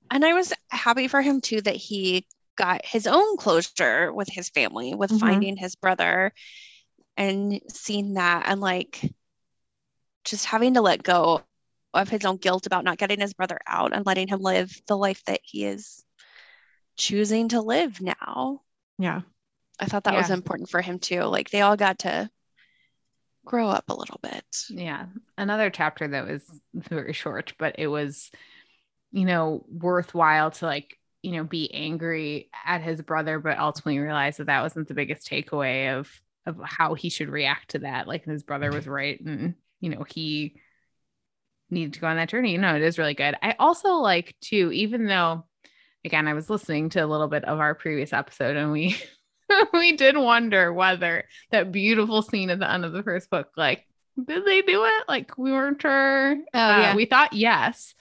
And 0.09 0.25
I 0.25 0.33
was 0.33 0.51
happy 0.69 1.07
for 1.07 1.21
him 1.21 1.39
too 1.39 1.61
that 1.61 1.75
he 1.77 2.27
got 2.57 2.85
his 2.85 3.07
own 3.07 3.37
closure 3.37 4.11
with 4.13 4.27
his 4.29 4.49
family, 4.49 4.93
with 4.93 5.11
Mhm. 5.11 5.19
finding 5.19 5.55
his 5.55 5.75
brother 5.75 6.33
and 7.15 7.61
seeing 7.69 8.15
that 8.15 8.43
and 8.47 8.59
like 8.59 9.13
just 10.25 10.45
having 10.45 10.73
to 10.73 10.81
let 10.81 11.01
go 11.01 11.41
of 11.93 12.09
his 12.09 12.25
own 12.25 12.37
guilt 12.37 12.65
about 12.65 12.83
not 12.83 12.97
getting 12.97 13.19
his 13.19 13.33
brother 13.33 13.59
out 13.67 13.93
and 13.93 14.05
letting 14.05 14.27
him 14.27 14.41
live 14.41 14.81
the 14.87 14.97
life 14.97 15.23
that 15.25 15.41
he 15.43 15.65
is 15.65 16.03
choosing 16.95 17.49
to 17.49 17.61
live 17.61 18.01
now. 18.01 18.61
Yeah. 18.97 19.21
I 19.79 19.85
thought 19.85 20.03
that 20.03 20.15
was 20.15 20.29
important 20.29 20.69
for 20.69 20.81
him 20.81 20.99
too. 20.99 21.23
Like 21.23 21.49
they 21.49 21.61
all 21.61 21.75
got 21.75 21.99
to 21.99 22.29
grow 23.45 23.67
up 23.67 23.89
a 23.89 23.95
little 23.95 24.19
bit. 24.21 24.45
Yeah. 24.69 25.07
Another 25.37 25.69
chapter 25.69 26.07
that 26.07 26.27
was 26.27 26.43
very 26.73 27.13
short, 27.13 27.53
but 27.57 27.75
it 27.79 27.87
was, 27.87 28.29
you 29.11 29.25
know, 29.25 29.65
worthwhile 29.67 30.51
to 30.51 30.65
like, 30.65 30.97
you 31.23 31.31
know, 31.31 31.43
be 31.43 31.73
angry 31.73 32.49
at 32.65 32.81
his 32.81 33.01
brother, 33.01 33.39
but 33.39 33.57
ultimately 33.57 33.99
realize 33.99 34.37
that 34.37 34.45
that 34.45 34.61
wasn't 34.61 34.87
the 34.87 34.93
biggest 34.93 35.27
takeaway 35.27 35.97
of 35.97 36.21
of 36.45 36.59
how 36.63 36.93
he 36.93 37.09
should 37.09 37.29
react 37.29 37.71
to 37.71 37.79
that. 37.79 38.07
Like 38.07 38.25
his 38.25 38.43
brother 38.43 38.71
was 38.71 38.87
right, 38.87 39.19
and 39.19 39.55
you 39.79 39.89
know 39.89 40.03
he 40.03 40.55
needed 41.71 41.93
to 41.93 41.99
go 41.99 42.07
on 42.07 42.17
that 42.17 42.29
journey. 42.29 42.51
You 42.51 42.57
know, 42.57 42.75
it 42.75 42.81
is 42.81 42.97
really 42.99 43.13
good. 43.13 43.35
I 43.41 43.55
also 43.59 43.93
like 43.95 44.35
to, 44.45 44.71
even 44.71 45.05
though, 45.05 45.45
again, 46.05 46.27
I 46.27 46.33
was 46.33 46.49
listening 46.49 46.89
to 46.89 46.99
a 46.99 47.07
little 47.07 47.27
bit 47.27 47.45
of 47.45 47.59
our 47.59 47.75
previous 47.75 48.13
episode, 48.13 48.55
and 48.57 48.71
we 48.71 48.97
we 49.73 49.93
did 49.97 50.17
wonder 50.17 50.71
whether 50.71 51.25
that 51.51 51.71
beautiful 51.71 52.21
scene 52.21 52.49
at 52.49 52.59
the 52.59 52.71
end 52.71 52.85
of 52.85 52.93
the 52.93 53.03
first 53.03 53.29
book, 53.29 53.49
like, 53.57 53.85
did 54.23 54.45
they 54.45 54.61
do 54.61 54.83
it? 54.85 55.03
Like, 55.07 55.37
we 55.37 55.51
weren't 55.51 55.81
sure. 55.81 56.33
Oh, 56.35 56.59
Uh, 56.59 56.77
yeah. 56.81 56.95
We 56.95 57.05
thought 57.05 57.33
yes. 57.33 57.93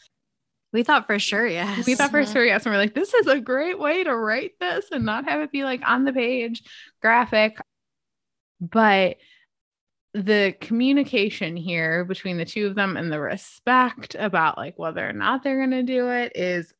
We 0.72 0.84
thought 0.84 1.06
for 1.06 1.18
sure, 1.18 1.46
yes. 1.46 1.84
We 1.86 1.96
thought 1.96 2.12
for 2.12 2.24
sure 2.24 2.44
yes. 2.44 2.64
And 2.64 2.72
we're 2.72 2.78
like, 2.78 2.94
this 2.94 3.12
is 3.12 3.26
a 3.26 3.40
great 3.40 3.78
way 3.78 4.04
to 4.04 4.14
write 4.14 4.52
this 4.60 4.86
and 4.92 5.04
not 5.04 5.24
have 5.28 5.40
it 5.40 5.50
be 5.50 5.64
like 5.64 5.82
on 5.84 6.04
the 6.04 6.12
page 6.12 6.62
graphic. 7.02 7.56
But 8.60 9.16
the 10.14 10.54
communication 10.60 11.56
here 11.56 12.04
between 12.04 12.36
the 12.36 12.44
two 12.44 12.66
of 12.66 12.74
them 12.74 12.96
and 12.96 13.12
the 13.12 13.20
respect 13.20 14.16
about 14.18 14.58
like 14.58 14.78
whether 14.78 15.08
or 15.08 15.12
not 15.12 15.42
they're 15.42 15.58
going 15.58 15.70
to 15.70 15.82
do 15.82 16.08
it 16.08 16.32
is 16.34 16.74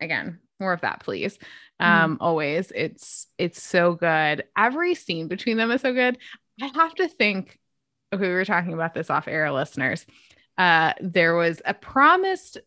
again 0.00 0.40
more 0.58 0.72
of 0.72 0.80
that 0.80 1.00
please. 1.00 1.38
Um 1.78 2.18
always 2.20 2.72
it's 2.74 3.26
it's 3.38 3.62
so 3.62 3.94
good. 3.94 4.44
Every 4.56 4.94
scene 4.94 5.28
between 5.28 5.56
them 5.56 5.70
is 5.70 5.80
so 5.80 5.92
good. 5.92 6.18
I 6.60 6.70
have 6.74 6.94
to 6.96 7.08
think 7.08 7.58
okay 8.12 8.28
we 8.28 8.34
were 8.34 8.44
talking 8.44 8.72
about 8.72 8.94
this 8.94 9.10
off 9.10 9.28
air 9.28 9.50
listeners. 9.52 10.04
Uh 10.58 10.94
there 11.00 11.36
was 11.36 11.62
a 11.64 11.74
promised 11.74 12.58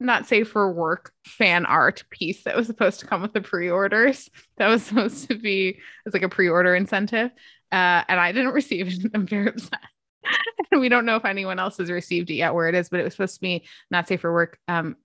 not 0.00 0.26
safe 0.26 0.48
for 0.48 0.70
work 0.72 1.12
fan 1.24 1.64
art 1.64 2.04
piece 2.10 2.42
that 2.44 2.56
was 2.56 2.66
supposed 2.66 3.00
to 3.00 3.06
come 3.06 3.22
with 3.22 3.32
the 3.32 3.40
pre-orders. 3.40 4.28
That 4.56 4.68
was 4.68 4.82
supposed 4.82 5.28
to 5.28 5.36
be 5.36 5.78
it's 6.04 6.14
like 6.14 6.22
a 6.22 6.28
pre-order 6.28 6.74
incentive 6.74 7.30
uh, 7.74 8.04
and 8.08 8.20
I 8.20 8.32
didn't 8.32 8.52
receive 8.60 8.88
it. 8.88 9.10
I'm 9.14 9.26
very 9.26 9.48
upset. 9.48 9.80
and 10.70 10.80
we 10.80 10.88
don't 10.88 11.04
know 11.06 11.16
if 11.16 11.24
anyone 11.24 11.58
else 11.58 11.76
has 11.78 11.90
received 11.90 12.30
it 12.30 12.34
yet 12.34 12.54
where 12.54 12.68
it 12.68 12.74
is, 12.74 12.88
but 12.88 13.00
it 13.00 13.04
was 13.04 13.14
supposed 13.14 13.34
to 13.34 13.40
be 13.40 13.66
not 13.90 14.08
safe 14.08 14.20
for 14.20 14.32
work 14.32 14.58
um, 14.68 14.96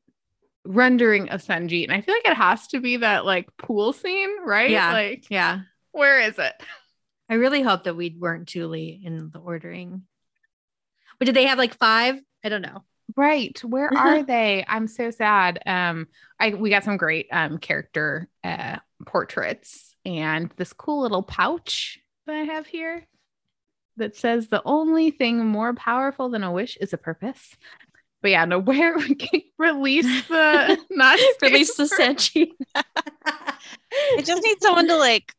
rendering 0.65 1.29
of 1.29 1.41
Sanjeet. 1.41 1.85
And 1.85 1.93
I 1.93 2.01
feel 2.01 2.15
like 2.15 2.25
it 2.27 2.37
has 2.37 2.67
to 2.67 2.79
be 2.79 2.97
that 2.97 3.25
like 3.25 3.49
pool 3.57 3.91
scene, 3.93 4.29
right? 4.45 4.69
Yeah. 4.69 4.91
Like, 4.91 5.25
Yeah. 5.29 5.61
where 5.91 6.19
is 6.19 6.37
it? 6.37 6.53
I 7.29 7.35
really 7.35 7.61
hope 7.61 7.83
that 7.83 7.95
we 7.95 8.15
weren't 8.17 8.47
too 8.47 8.67
late 8.67 9.01
in 9.03 9.29
the 9.31 9.39
ordering. 9.39 10.03
But 11.19 11.25
did 11.25 11.35
they 11.35 11.45
have 11.45 11.57
like 11.57 11.77
five? 11.77 12.15
I 12.43 12.49
don't 12.49 12.61
know. 12.61 12.83
Right. 13.15 13.59
Where 13.63 13.91
are 13.95 14.23
they? 14.35 14.63
I'm 14.67 14.87
so 14.87 15.11
sad. 15.11 15.59
Um, 15.65 16.07
I 16.39 16.51
we 16.51 16.69
got 16.69 16.83
some 16.83 16.97
great 16.97 17.27
um 17.31 17.57
character 17.57 18.29
uh 18.43 18.77
portraits 19.05 19.95
and 20.05 20.51
this 20.57 20.73
cool 20.73 21.01
little 21.01 21.23
pouch 21.23 21.99
that 22.29 22.37
I 22.37 22.53
have 22.53 22.67
here 22.67 23.05
that 23.97 24.15
says 24.15 24.47
the 24.47 24.61
only 24.63 25.09
thing 25.11 25.45
more 25.45 25.73
powerful 25.73 26.29
than 26.29 26.43
a 26.43 26.51
wish 26.51 26.77
is 26.77 26.93
a 26.93 26.97
purpose. 26.97 27.57
But 28.21 28.31
yeah, 28.31 28.45
no, 28.45 28.59
where 28.59 28.97
we 28.97 29.15
can 29.15 29.41
release 29.57 30.27
the 30.27 30.77
not 30.91 31.19
Release 31.41 31.75
the 31.75 31.83
Sanchi. 31.83 32.51
I 32.75 34.21
just 34.21 34.43
need 34.43 34.61
someone 34.61 34.87
to 34.87 34.97
like 34.97 35.33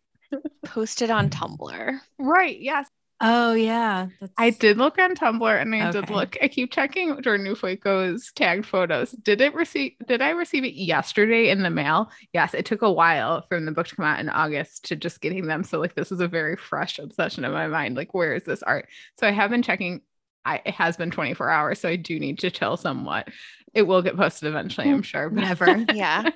post 0.65 1.01
it 1.03 1.11
on 1.11 1.31
Tumblr. 1.31 2.01
right. 2.19 2.61
Yes. 2.61 2.89
Oh 3.23 3.53
yeah. 3.53 4.07
That's- 4.19 4.31
I 4.39 4.49
did 4.51 4.79
look 4.79 4.99
on 4.99 5.15
Tumblr 5.15 5.61
and 5.61 5.75
I 5.75 5.91
did 5.91 6.09
look. 6.09 6.37
I 6.43 6.49
keep 6.49 6.73
checking 6.73 7.21
Jordan 7.23 7.47
Ifueko's 7.55 8.33
tagged 8.33 8.65
photos. 8.65 9.11
Did 9.11 9.41
it 9.43 9.55
receive 9.55 9.93
did 10.09 10.23
I 10.23 10.31
receive 10.31 10.65
it 10.65 10.73
yesterday 10.75 11.51
in 11.51 11.63
the 11.63 11.69
mail? 11.71 12.11
Yes, 12.33 12.55
it 12.55 12.65
took 12.65 12.81
a 12.83 12.91
while 12.91 13.43
from 13.49 13.67
the 13.67 13.73
book 13.73 13.89
to 13.89 13.97
come 13.97 14.07
out 14.07 14.21
in 14.21 14.31
August 14.31 14.87
to 14.87 14.97
just 14.97 15.21
getting 15.21 15.47
them. 15.47 15.65
So 15.65 15.79
like 15.79 15.95
this 15.95 16.11
is 16.11 16.21
a 16.21 16.29
very 16.29 16.57
fresh 16.57 16.99
obsession 16.99 17.45
in 17.45 17.53
my 17.53 17.67
mind. 17.67 17.95
Like, 17.97 18.15
where 18.15 18.35
is 18.35 18.45
this 18.45 18.63
art? 18.63 18.89
So 19.19 19.27
I 19.27 19.33
have 19.33 19.51
been 19.51 19.63
checking. 19.63 20.01
I 20.47 20.63
it 20.65 20.73
has 20.75 20.97
been 20.97 21.11
24 21.11 21.51
hours, 21.51 21.79
so 21.81 21.91
I 21.91 21.97
do 21.97 22.19
need 22.19 22.39
to 22.39 22.51
chill 22.51 22.79
somewhat. 22.79 23.29
It 23.75 23.83
will 23.83 24.01
get 24.01 24.17
posted 24.17 24.49
eventually, 24.49 24.89
I'm 24.91 25.03
sure. 25.03 25.29
but- 25.29 25.43
Never. 25.43 25.85
Yeah. 25.95 26.31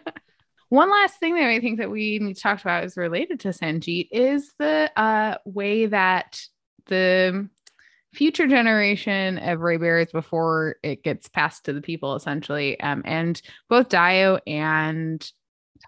one 0.69 0.91
last 0.91 1.19
thing 1.19 1.35
that 1.37 1.49
I 1.49 1.61
think 1.61 1.79
that 1.79 1.91
we 1.91 2.19
need 2.19 2.37
to 2.37 2.43
talk 2.43 2.61
about 2.61 2.85
is 2.85 2.97
related 2.99 3.41
to 3.41 3.49
Sanjeet 3.49 4.09
is 4.13 4.53
the 4.59 4.91
uh, 4.97 5.39
way 5.47 5.87
that 5.87 6.43
the 6.87 7.49
future 8.13 8.47
generation 8.47 9.39
of 9.39 9.61
Ray 9.61 9.77
Bears 9.77 10.13
before 10.13 10.77
it 10.83 11.03
gets 11.03 11.29
passed 11.29 11.65
to 11.65 11.73
the 11.73 11.81
people 11.83 12.15
essentially. 12.15 12.79
Um, 12.81 13.03
and 13.05 13.41
both 13.69 13.89
Dayo 13.89 14.41
and 14.47 15.29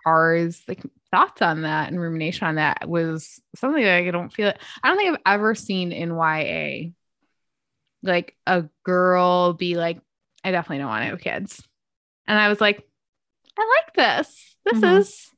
Tars 0.05 0.63
like 0.67 0.83
thoughts 1.13 1.41
on 1.41 1.63
that 1.63 1.89
and 1.89 2.01
rumination 2.01 2.47
on 2.49 2.57
that 2.57 2.89
was 2.89 3.41
something 3.55 3.83
that 3.83 3.99
I 3.99 4.11
don't 4.11 4.33
feel 4.33 4.53
I 4.83 4.89
don't 4.89 4.97
think 4.99 5.19
I've 5.25 5.35
ever 5.35 5.55
seen 5.55 5.93
in 5.93 6.11
YA. 6.11 6.91
like 8.03 8.37
a 8.47 8.65
girl 8.85 9.53
be 9.55 9.77
like, 9.77 10.01
I 10.45 10.51
definitely 10.51 10.79
don't 10.79 10.89
want 10.89 11.03
to 11.05 11.11
have 11.11 11.21
kids. 11.21 11.63
And 12.27 12.39
I 12.39 12.49
was 12.49 12.61
like, 12.61 12.87
I 13.59 13.83
like 13.87 13.95
this. 13.95 14.57
This 14.65 14.81
Mhm. 14.81 14.99
is 14.99 15.31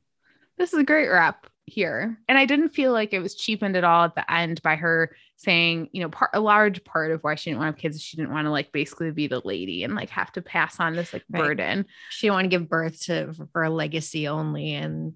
this 0.56 0.72
is 0.72 0.78
a 0.78 0.84
great 0.84 1.08
rep 1.08 1.46
here. 1.68 2.18
And 2.28 2.36
I 2.38 2.44
didn't 2.46 2.70
feel 2.70 2.92
like 2.92 3.12
it 3.12 3.20
was 3.20 3.34
cheapened 3.34 3.76
at 3.76 3.84
all 3.84 4.04
at 4.04 4.14
the 4.14 4.30
end 4.32 4.62
by 4.62 4.76
her 4.76 5.14
saying, 5.36 5.88
you 5.92 6.02
know, 6.02 6.08
part 6.08 6.30
a 6.34 6.40
large 6.40 6.82
part 6.84 7.12
of 7.12 7.22
why 7.22 7.34
she 7.36 7.50
didn't 7.50 7.60
want 7.60 7.68
to 7.68 7.76
have 7.76 7.82
kids 7.82 7.96
is 7.96 8.02
she 8.02 8.16
didn't 8.16 8.32
want 8.32 8.46
to 8.46 8.50
like 8.50 8.72
basically 8.72 9.10
be 9.10 9.26
the 9.28 9.40
lady 9.44 9.84
and 9.84 9.94
like 9.94 10.10
have 10.10 10.32
to 10.32 10.42
pass 10.42 10.80
on 10.80 10.94
this 10.94 11.12
like 11.12 11.24
Right. 11.30 11.42
burden. 11.42 11.86
She 12.10 12.26
didn't 12.26 12.34
want 12.34 12.44
to 12.46 12.58
give 12.58 12.68
birth 12.68 13.00
to 13.02 13.34
for 13.52 13.62
a 13.62 13.70
legacy 13.70 14.28
only 14.28 14.74
and 14.74 15.14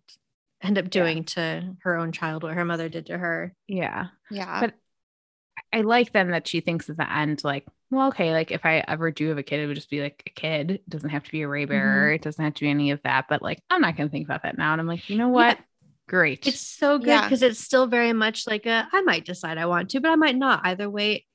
end 0.62 0.78
up 0.78 0.90
doing 0.90 1.24
to 1.24 1.74
her 1.82 1.96
own 1.96 2.12
child 2.12 2.44
what 2.44 2.54
her 2.54 2.64
mother 2.64 2.88
did 2.88 3.06
to 3.06 3.18
her. 3.18 3.52
Yeah. 3.66 4.06
Yeah. 4.30 4.60
But 4.60 4.74
I 5.72 5.80
like 5.80 6.12
then 6.12 6.30
that 6.30 6.46
she 6.46 6.60
thinks 6.60 6.88
at 6.88 6.96
the 6.96 7.10
end, 7.10 7.42
like, 7.44 7.66
well, 7.90 8.08
okay, 8.08 8.32
like 8.32 8.50
if 8.50 8.64
I 8.64 8.84
ever 8.86 9.10
do 9.10 9.28
have 9.28 9.38
a 9.38 9.42
kid, 9.42 9.60
it 9.60 9.66
would 9.66 9.76
just 9.76 9.90
be 9.90 10.00
like 10.02 10.22
a 10.26 10.30
kid. 10.30 10.70
It 10.70 10.88
doesn't 10.88 11.10
have 11.10 11.24
to 11.24 11.32
be 11.32 11.42
a 11.42 11.48
ray 11.48 11.64
bearer. 11.64 12.08
Mm-hmm. 12.08 12.14
It 12.14 12.22
doesn't 12.22 12.44
have 12.44 12.54
to 12.54 12.60
be 12.60 12.70
any 12.70 12.90
of 12.90 13.02
that. 13.02 13.26
But 13.28 13.42
like, 13.42 13.60
I'm 13.68 13.80
not 13.80 13.96
going 13.96 14.08
to 14.08 14.12
think 14.12 14.26
about 14.26 14.44
that 14.44 14.56
now. 14.56 14.72
And 14.72 14.80
I'm 14.80 14.86
like, 14.86 15.10
you 15.10 15.18
know 15.18 15.28
what? 15.28 15.58
Great. 16.08 16.46
It's 16.46 16.60
so 16.60 16.98
good 16.98 17.06
Yeah. 17.08 17.22
because 17.22 17.42
it's 17.42 17.60
still 17.60 17.86
very 17.86 18.12
much 18.12 18.46
like 18.46 18.66
a 18.66 18.88
I 18.92 19.02
might 19.02 19.24
decide 19.24 19.56
I 19.58 19.66
want 19.66 19.90
to, 19.90 20.00
but 20.00 20.10
I 20.10 20.16
might 20.16 20.36
not. 20.36 20.60
Either 20.64 20.90
way, 20.90 21.26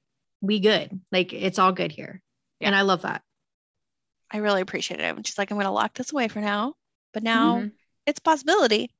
we 0.41 0.59
good. 0.59 0.99
Like 1.11 1.33
it's 1.33 1.57
all 1.59 1.71
good 1.71 1.91
here. 1.91 2.21
And 2.61 2.75
I 2.75 2.81
love 2.81 3.03
that. 3.03 3.21
I 4.31 4.37
really 4.37 4.61
appreciate 4.61 4.99
it. 4.99 5.03
And 5.03 5.25
she's 5.25 5.37
like, 5.37 5.51
I'm 5.51 5.57
going 5.57 5.65
to 5.65 5.71
lock 5.71 5.93
this 5.93 6.11
away 6.11 6.27
for 6.27 6.41
now. 6.41 6.73
But 7.13 7.23
now 7.23 7.59
Mhm. 7.61 7.71
it's 8.05 8.19
a 8.19 8.23
possibility. 8.23 8.91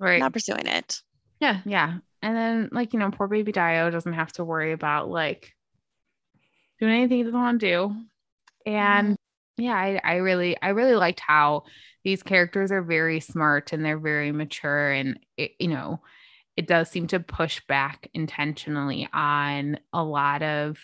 right. 0.00 0.20
Not 0.20 0.32
pursuing 0.32 0.66
it. 0.66 1.02
Yeah. 1.40 1.60
yeah. 1.66 1.98
And 2.22 2.36
then 2.36 2.68
like, 2.72 2.92
you 2.92 2.98
know, 3.00 3.10
poor 3.10 3.26
baby 3.28 3.52
Dayo 3.52 3.90
doesn't 3.92 4.12
have 4.12 4.32
to 4.34 4.44
worry 4.44 4.72
about 4.72 5.08
like 5.10 5.52
doing 6.80 6.92
anything 6.94 7.18
he 7.18 7.22
doesn't 7.24 7.38
want 7.38 7.60
to 7.60 7.66
do. 7.66 7.96
And 8.64 9.16
yeah, 9.58 9.74
I, 9.74 10.00
I 10.02 10.14
really, 10.16 10.56
I 10.60 10.68
really 10.70 10.94
liked 10.94 11.20
how 11.20 11.64
these 12.04 12.22
characters 12.22 12.72
are 12.72 12.82
very 12.82 13.20
smart 13.20 13.72
and 13.72 13.84
they're 13.84 13.98
very 13.98 14.32
mature 14.32 14.90
and 14.92 15.18
it, 15.36 15.52
you 15.58 15.68
know, 15.68 16.00
it 16.56 16.66
does 16.66 16.90
seem 16.90 17.06
to 17.08 17.20
push 17.20 17.60
back 17.68 18.08
intentionally 18.14 19.08
on 19.12 19.78
a 19.92 20.02
lot 20.02 20.42
of 20.42 20.78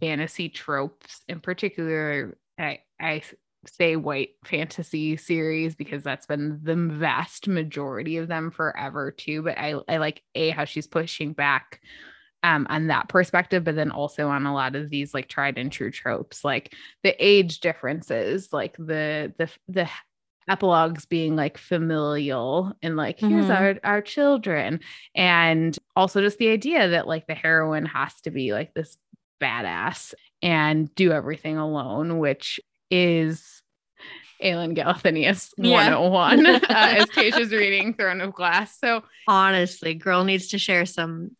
fantasy 0.00 0.48
tropes, 0.48 1.22
in 1.28 1.40
particular. 1.40 2.36
i, 2.58 2.80
I 3.00 3.22
say 3.66 3.96
white 3.96 4.30
fantasy 4.44 5.16
series 5.16 5.74
because 5.74 6.02
that's 6.02 6.26
been 6.26 6.60
the 6.62 6.74
vast 6.74 7.46
majority 7.46 8.16
of 8.16 8.28
them 8.28 8.50
forever 8.50 9.10
too. 9.12 9.42
But 9.42 9.58
I, 9.58 9.74
I 9.88 9.98
like 9.98 10.22
a 10.34 10.50
how 10.50 10.64
she's 10.64 10.86
pushing 10.86 11.32
back 11.32 11.80
um, 12.42 12.66
on 12.70 12.88
that 12.88 13.08
perspective, 13.08 13.64
but 13.64 13.76
then 13.76 13.90
also 13.90 14.28
on 14.28 14.46
a 14.46 14.54
lot 14.54 14.74
of 14.76 14.90
these 14.90 15.14
like 15.14 15.28
tried 15.28 15.58
and 15.58 15.70
true 15.70 15.90
tropes, 15.90 16.44
like 16.44 16.74
the 17.02 17.14
age 17.24 17.60
differences, 17.60 18.52
like 18.52 18.76
the 18.76 19.32
the 19.38 19.48
the 19.68 19.88
epilogues 20.48 21.06
being 21.06 21.36
like 21.36 21.56
familial 21.56 22.72
and 22.82 22.96
like 22.96 23.20
here's 23.20 23.46
Mhm. 23.46 23.54
our 23.60 23.78
our 23.84 24.02
children 24.02 24.80
and 25.14 25.78
also 25.94 26.20
just 26.20 26.38
the 26.38 26.48
idea 26.48 26.88
that 26.88 27.06
like 27.06 27.28
the 27.28 27.34
heroine 27.34 27.86
has 27.86 28.20
to 28.22 28.32
be 28.32 28.52
like 28.52 28.74
this 28.74 28.98
badass 29.40 30.14
and 30.42 30.92
do 30.96 31.12
everything 31.12 31.58
alone 31.58 32.18
which 32.18 32.58
is 32.90 33.62
Aelin 34.42 34.76
Galathinius 34.76 35.52
Yeah. 35.56 35.96
101 35.96 36.44
uh, 36.46 36.60
as 36.68 37.06
Tasha's 37.10 37.52
reading 37.52 37.94
Throne 37.94 38.20
of 38.20 38.34
Glass 38.34 38.76
so 38.80 39.04
Honestly, 39.28 39.94
girl 39.94 40.24
needs 40.24 40.48
to 40.48 40.58
share 40.58 40.86
some 40.86 41.36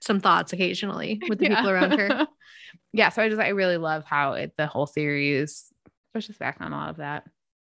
some 0.00 0.20
thoughts 0.20 0.52
occasionally 0.52 1.20
with 1.28 1.38
the 1.38 1.48
people 1.48 1.70
around 1.70 1.98
her. 1.98 2.26
yeah, 2.92 3.08
so 3.08 3.22
I 3.22 3.28
just 3.28 3.40
I 3.40 3.48
really 3.48 3.76
love 3.76 4.04
how 4.04 4.32
it 4.34 4.52
the 4.56 4.66
whole 4.66 4.86
series 4.86 5.72
pushes 6.14 6.36
back 6.38 6.58
on 6.60 6.72
a 6.72 6.76
lot 6.76 6.90
of 6.90 6.96
that. 6.96 7.24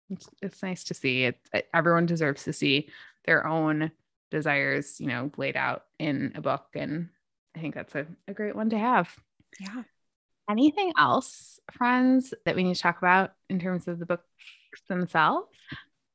It's 0.09 0.27
it's 0.41 0.63
nice 0.63 0.83
to 0.85 0.93
see 0.93 1.25
it. 1.25 1.39
it- 1.53 1.69
Everyone 1.73 2.05
deserves 2.05 2.43
to 2.45 2.53
see 2.53 2.89
their 3.25 3.45
own 3.45 3.91
desires, 4.31 4.99
you 4.99 5.07
know, 5.07 5.31
laid 5.37 5.55
out 5.57 5.85
in 5.99 6.33
a 6.35 6.41
book, 6.41 6.65
and 6.75 7.09
I 7.55 7.59
think 7.59 7.75
that's 7.75 7.95
a, 7.95 8.07
a 8.27 8.33
great 8.33 8.55
one 8.55 8.69
to 8.71 8.77
have. 8.77 9.09
Yeah. 9.59 9.83
Anything 10.49 10.91
else, 10.97 11.59
friends, 11.71 12.33
that 12.45 12.55
we 12.55 12.63
need 12.63 12.75
to 12.75 12.81
talk 12.81 12.97
about 12.97 13.31
in 13.49 13.59
terms 13.59 13.87
of 13.87 13.99
the 13.99 14.05
books 14.05 14.25
themselves? 14.89 15.47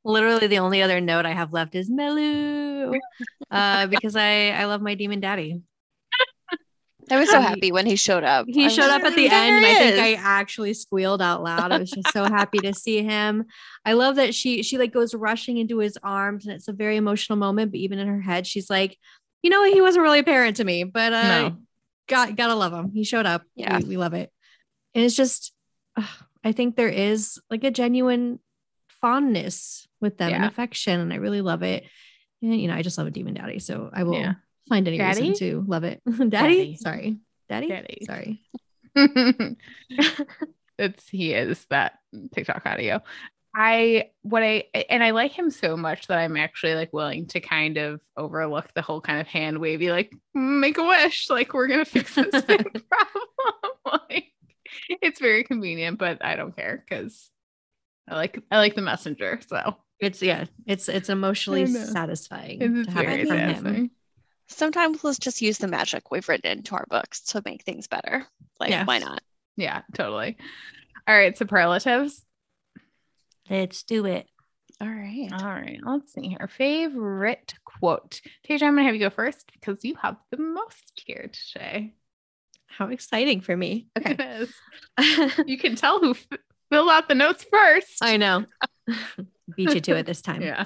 Literally 0.05 0.47
the 0.47 0.59
only 0.59 0.83
other 0.83 1.01
note 1.01 1.27
I 1.27 1.33
have 1.33 1.53
left 1.53 1.75
is 1.75 1.91
Melu. 1.91 2.99
Uh, 3.51 3.87
because 3.87 4.17
I 4.17 4.51
I 4.51 4.65
love 4.65 4.83
my 4.83 4.95
demon 4.95 5.21
daddy. 5.21 5.63
I 7.11 7.19
was 7.19 7.31
so 7.31 7.41
happy 7.41 7.71
when 7.73 7.87
he 7.87 7.95
showed 7.97 8.25
up. 8.25 8.47
He 8.49 8.67
I 8.67 8.69
showed 8.69 8.91
up 8.91 9.03
at 9.03 9.15
the 9.15 9.29
end 9.29 9.57
and 9.57 9.67
I 9.67 9.75
think. 9.75 9.99
I 9.99 10.15
actually 10.15 10.75
squealed 10.75 11.23
out 11.23 11.43
loud. 11.43 11.71
I 11.73 11.79
was 11.79 11.91
just 11.91 12.13
so 12.13 12.25
happy 12.25 12.59
to 12.63 12.75
see 12.75 13.03
him. 13.03 13.45
I 13.85 13.93
love 13.93 14.17
that 14.17 14.35
she 14.35 14.63
she 14.63 14.77
like 14.79 14.93
goes 14.93 15.15
rushing 15.15 15.59
into 15.59 15.79
his 15.79 15.97
arms 16.03 16.47
and 16.47 16.55
it's 16.55 16.69
a 16.69 16.73
very 16.73 16.97
emotional 16.97 17.39
moment, 17.39 17.71
but 17.71 17.79
even 17.79 17.99
in 17.99 18.09
her 18.09 18.21
head, 18.21 18.47
she's 18.47 18.69
like, 18.69 18.99
you 19.43 19.51
know 19.51 19.65
he 19.65 19.81
wasn't 19.81 20.03
really 20.03 20.19
a 20.19 20.25
parent 20.25 20.57
to 20.57 20.65
me, 20.65 20.85
but 20.85 21.13
uh 21.13 21.23
No. 21.51 21.57
got 22.09 22.35
gotta 22.37 22.55
love 22.55 22.73
him. 22.73 22.91
He 22.93 23.05
showed 23.05 23.27
up. 23.27 23.43
Yeah. 23.55 23.79
We, 23.79 23.85
we 23.85 23.97
love 23.97 24.15
it. 24.15 24.31
And 24.95 25.05
it's 25.05 25.15
just 25.17 25.53
I 26.45 26.53
think 26.53 26.77
there 26.77 26.89
is 26.89 27.41
like 27.51 27.65
a 27.65 27.71
genuine 27.71 28.41
fondness 29.01 29.87
with 30.01 30.19
them 30.19 30.33
and 30.33 30.45
affection, 30.47 31.01
and 31.01 31.13
I 31.13 31.17
really 31.17 31.41
love 31.41 31.63
it. 31.63 31.85
And 32.43 32.61
you 32.61 32.69
know, 32.69 32.75
I 32.75 32.83
just 32.83 32.99
love 32.99 33.07
a 33.07 33.11
demon 33.11 33.35
daddy, 33.35 33.59
so 33.59 33.91
I 33.93 34.03
will 34.03 34.15
Yeah. 34.15 34.35
Find 34.69 34.87
any 34.89 34.99
Daddy? 34.99 35.31
reason 35.31 35.35
to 35.49 35.65
love 35.67 35.85
it. 35.85 36.03
daddy? 36.07 36.29
Daddy. 36.31 36.77
sorry, 36.77 37.19
daddy, 37.49 37.69
Daddy. 37.69 38.05
sorry. 38.07 38.43
it's 40.79 41.09
he 41.09 41.33
is 41.33 41.65
that 41.67 41.99
TikTok 42.35 42.65
audio. 42.67 43.01
I 43.59 44.11
what 44.23 44.43
I 44.43 44.65
and 44.91 45.03
I 45.03 45.11
like 45.11 45.33
him 45.33 45.51
so 45.51 45.77
much 45.79 46.09
that 46.09 46.19
I'm 46.19 46.37
actually 46.37 46.75
like 46.75 46.93
willing 46.93 47.27
to 47.29 47.41
kind 47.41 47.79
of 47.79 48.01
overlook 48.17 48.73
the 48.75 48.83
whole 48.83 49.01
kind 49.01 49.21
of 49.21 49.27
hand 49.27 49.59
wavy, 49.59 49.91
like 49.91 50.13
make 50.35 50.77
a 50.77 50.85
wish, 50.87 51.31
like 51.31 51.55
we're 51.55 51.69
gonna 51.69 51.87
fix 51.87 52.15
this 52.15 52.43
big 52.43 52.65
problem. 52.89 54.01
like 54.11 54.33
it's 55.01 55.21
very 55.21 55.43
convenient, 55.45 55.99
but 55.99 56.23
I 56.23 56.37
don't 56.37 56.55
care 56.55 56.85
because 56.87 57.31
I 58.09 58.15
like 58.17 58.43
I 58.51 58.59
like 58.59 58.75
the 58.75 58.83
messenger. 58.83 59.41
So 59.47 59.77
It's 60.01 60.21
yeah, 60.21 60.45
it's 60.67 60.91
it's 60.91 61.09
emotionally 61.09 61.67
satisfying 61.67 62.61
it's 62.61 62.89
to 62.89 62.93
have 62.93 63.07
very 63.07 63.23
it 63.23 63.29
from 63.29 63.75
him. 63.75 63.91
Satisfying. 64.49 64.73
Sometimes 64.73 65.05
let's 65.05 65.19
just 65.19 65.43
use 65.43 65.59
the 65.59 65.69
magic 65.69 66.11
we've 66.11 66.29
written 66.29 66.51
into 66.59 66.75
our 66.75 66.87
books 66.89 67.21
to 67.23 67.43
make 67.45 67.63
things 67.63 67.87
better. 67.87 68.27
Like, 68.61 68.71
Yeah. 68.71 68.85
why 68.85 68.99
not? 68.99 69.23
Yeah, 69.57 69.83
totally. 69.95 70.37
All 71.09 71.17
right, 71.17 71.37
superlatives. 71.37 72.25
Let's 73.49 73.83
do 73.85 74.07
it. 74.07 74.27
All 74.81 74.89
right. 74.89 75.31
All 75.33 75.47
right, 75.49 75.81
let's 75.83 76.13
see 76.13 76.29
here. 76.29 76.49
Favorite 76.49 77.55
quote. 77.65 78.21
Tasia, 78.47 78.63
I'm 78.65 78.75
gonna 78.75 78.85
have 78.85 78.95
you 78.95 79.01
go 79.01 79.11
first 79.11 79.51
because 79.53 79.83
you 79.85 79.95
have 80.03 80.17
the 80.31 80.37
most 80.39 81.03
here 81.07 81.31
today. 81.53 81.95
How 82.67 82.89
exciting 82.89 83.41
for 83.41 83.57
me. 83.57 83.89
It 83.97 84.07
Okay. 84.21 84.41
is. 84.99 85.33
You 85.47 85.57
can 85.57 85.77
tell 85.77 86.01
who 86.01 86.11
f- 86.11 86.27
filled 86.71 86.91
out 86.91 87.09
the 87.09 87.15
notes 87.15 87.47
first. 87.51 87.99
I 88.03 88.17
know. 88.19 88.45
Beat 89.57 89.75
you 89.75 89.81
to 89.81 89.97
it 89.97 90.05
this 90.07 90.21
time. 90.21 90.43
yeah. 90.43 90.65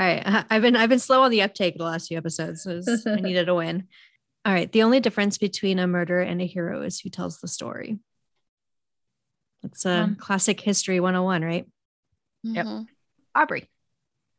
All 0.00 0.06
right. 0.06 0.22
I- 0.26 0.44
I've 0.50 0.62
been 0.62 0.74
I've 0.76 0.88
been 0.88 0.98
slow 0.98 1.22
on 1.22 1.30
the 1.30 1.42
uptake 1.42 1.76
the 1.76 1.84
last 1.84 2.08
few 2.08 2.16
episodes. 2.18 2.62
So 2.64 2.70
it's- 2.78 3.06
I 3.06 3.16
needed 3.16 3.48
a 3.48 3.54
win. 3.54 3.86
All 4.46 4.52
right. 4.52 4.70
The 4.72 4.82
only 4.82 5.00
difference 5.00 5.36
between 5.36 5.78
a 5.78 5.86
murderer 5.86 6.22
and 6.22 6.40
a 6.40 6.46
hero 6.46 6.82
is 6.82 6.98
who 6.98 7.10
tells 7.10 7.40
the 7.40 7.48
story. 7.48 7.98
It's 9.62 9.84
a 9.84 9.90
Um, 10.04 10.16
classic 10.16 10.58
history 10.60 10.98
101, 11.00 11.42
right? 11.42 11.66
Yep. 12.44 12.66
Mhm. 12.66 12.86
Aubrey. 13.34 13.68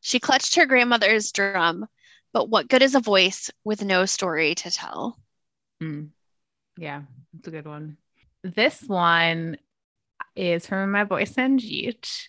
She 0.02 0.20
clutched 0.20 0.56
her 0.56 0.66
grandmother's 0.66 1.32
drum, 1.32 1.86
but 2.34 2.50
what 2.50 2.68
good 2.68 2.82
is 2.82 2.96
a 2.96 3.00
voice 3.00 3.52
with 3.64 3.84
no 3.86 4.08
story 4.08 4.56
to 4.56 4.72
tell? 4.72 5.20
Mm. 5.84 6.10
Yeah, 6.78 7.04
it's 7.38 7.48
a 7.48 7.52
good 7.52 7.68
one. 7.68 7.98
This 8.44 8.82
one 8.82 9.58
is 10.36 10.66
from 10.66 10.92
my 10.92 11.04
boy 11.04 11.26
Sanjeet. 11.26 12.28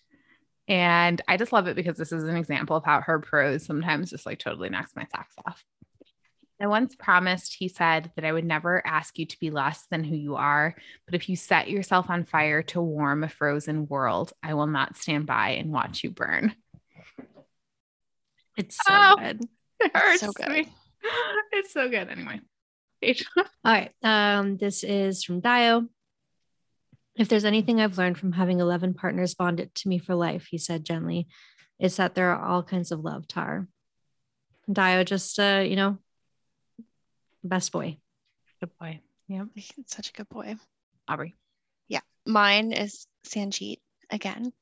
And 0.68 1.20
I 1.28 1.36
just 1.36 1.52
love 1.52 1.66
it 1.66 1.76
because 1.76 1.96
this 1.96 2.12
is 2.12 2.24
an 2.24 2.36
example 2.36 2.76
of 2.76 2.84
how 2.84 3.00
her 3.00 3.18
prose 3.18 3.64
sometimes 3.64 4.10
just 4.10 4.26
like 4.26 4.38
totally 4.38 4.68
knocks 4.70 4.92
my 4.94 5.06
socks 5.14 5.34
off. 5.46 5.64
I 6.60 6.66
once 6.68 6.94
promised, 6.94 7.56
he 7.58 7.66
said, 7.66 8.12
that 8.14 8.24
I 8.24 8.30
would 8.30 8.44
never 8.44 8.86
ask 8.86 9.18
you 9.18 9.26
to 9.26 9.38
be 9.40 9.50
less 9.50 9.84
than 9.90 10.04
who 10.04 10.14
you 10.14 10.36
are. 10.36 10.76
But 11.06 11.16
if 11.16 11.28
you 11.28 11.34
set 11.34 11.68
yourself 11.68 12.08
on 12.08 12.24
fire 12.24 12.62
to 12.64 12.80
warm 12.80 13.24
a 13.24 13.28
frozen 13.28 13.88
world, 13.88 14.32
I 14.44 14.54
will 14.54 14.68
not 14.68 14.96
stand 14.96 15.26
by 15.26 15.50
and 15.50 15.72
watch 15.72 16.04
you 16.04 16.10
burn. 16.10 16.54
It's 18.56 18.76
so 18.76 18.92
Oh. 18.94 19.16
good. 19.18 19.40
It 19.80 19.90
hurts 19.96 20.20
so 20.20 20.32
good. 20.32 20.48
me. 20.48 20.72
It's 21.52 21.72
so 21.72 21.88
good. 21.88 22.08
Anyway. 22.08 22.40
All 23.34 23.44
right. 23.64 23.90
Um, 24.02 24.56
this 24.56 24.84
is 24.84 25.24
from 25.24 25.42
Dayo. 25.42 25.88
If 27.16 27.28
there's 27.28 27.44
anything 27.44 27.80
I've 27.80 27.98
learned 27.98 28.18
from 28.18 28.32
having 28.32 28.60
11 28.60 28.94
partners 28.94 29.34
bonded 29.34 29.74
to 29.76 29.88
me 29.88 29.98
for 29.98 30.14
life, 30.14 30.46
he 30.50 30.58
said 30.58 30.84
gently, 30.84 31.28
it's 31.78 31.96
that 31.96 32.14
there 32.14 32.30
are 32.30 32.44
all 32.44 32.62
kinds 32.62 32.90
of 32.92 33.00
love, 33.00 33.28
Tar. 33.28 33.68
Dayo 34.70 35.04
just, 35.04 35.38
uh, 35.38 35.62
you 35.66 35.76
know, 35.76 35.98
best 37.44 37.72
boy. 37.72 37.98
Good 38.60 38.70
boy. 38.78 39.00
Yeah. 39.28 39.44
He's 39.54 39.72
such 39.86 40.10
a 40.10 40.12
good 40.12 40.28
boy. 40.28 40.56
Aubrey. 41.08 41.34
Yeah, 41.88 42.00
mine 42.26 42.72
is 42.72 43.06
Sanjeet 43.26 43.78
again. 44.10 44.52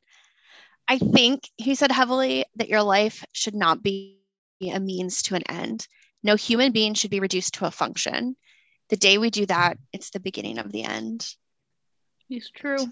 I 0.89 0.99
think 0.99 1.49
he 1.57 1.75
said 1.75 1.93
heavily 1.93 2.45
that 2.57 2.69
your 2.69 2.83
life 2.83 3.25
should 3.33 3.55
not 3.55 3.83
be 3.83 4.19
a 4.63 4.81
means 4.81 5.23
to 5.25 5.37
an 5.37 5.43
end. 5.49 5.87
No 6.23 6.35
human 6.35 6.73
being 6.73 6.95
should 6.95 7.11
be 7.11 7.21
reduced 7.21 7.55
to 7.55 7.67
a 7.67 7.71
function. 7.71 8.37
The 8.89 8.97
day 8.97 9.19
we 9.19 9.31
do 9.31 9.47
that, 9.47 9.79
it's 9.93 10.11
the 10.11 10.21
beginning 10.21 10.59
of 10.59 10.73
the 10.73 10.83
end. 10.83 11.27
It's 12.31 12.49
true. 12.49 12.87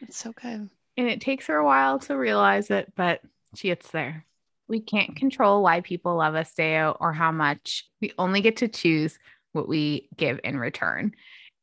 It's 0.00 0.16
so 0.16 0.32
good. 0.32 0.70
And 0.96 1.08
it 1.08 1.20
takes 1.20 1.46
her 1.46 1.56
a 1.56 1.64
while 1.64 1.98
to 2.00 2.16
realize 2.16 2.70
it, 2.70 2.92
but 2.96 3.20
she 3.54 3.68
gets 3.68 3.90
there. 3.90 4.24
We 4.66 4.80
can't 4.80 5.14
control 5.14 5.62
why 5.62 5.80
people 5.80 6.16
love 6.16 6.34
us, 6.34 6.52
Dayo, 6.58 6.96
or 6.98 7.12
how 7.12 7.30
much. 7.30 7.86
We 8.00 8.12
only 8.18 8.40
get 8.40 8.56
to 8.58 8.68
choose 8.68 9.18
what 9.52 9.68
we 9.68 10.08
give 10.16 10.40
in 10.42 10.58
return. 10.58 11.12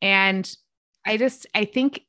And 0.01 0.49
I 1.05 1.17
just, 1.17 1.47
I 1.53 1.65
think 1.65 2.01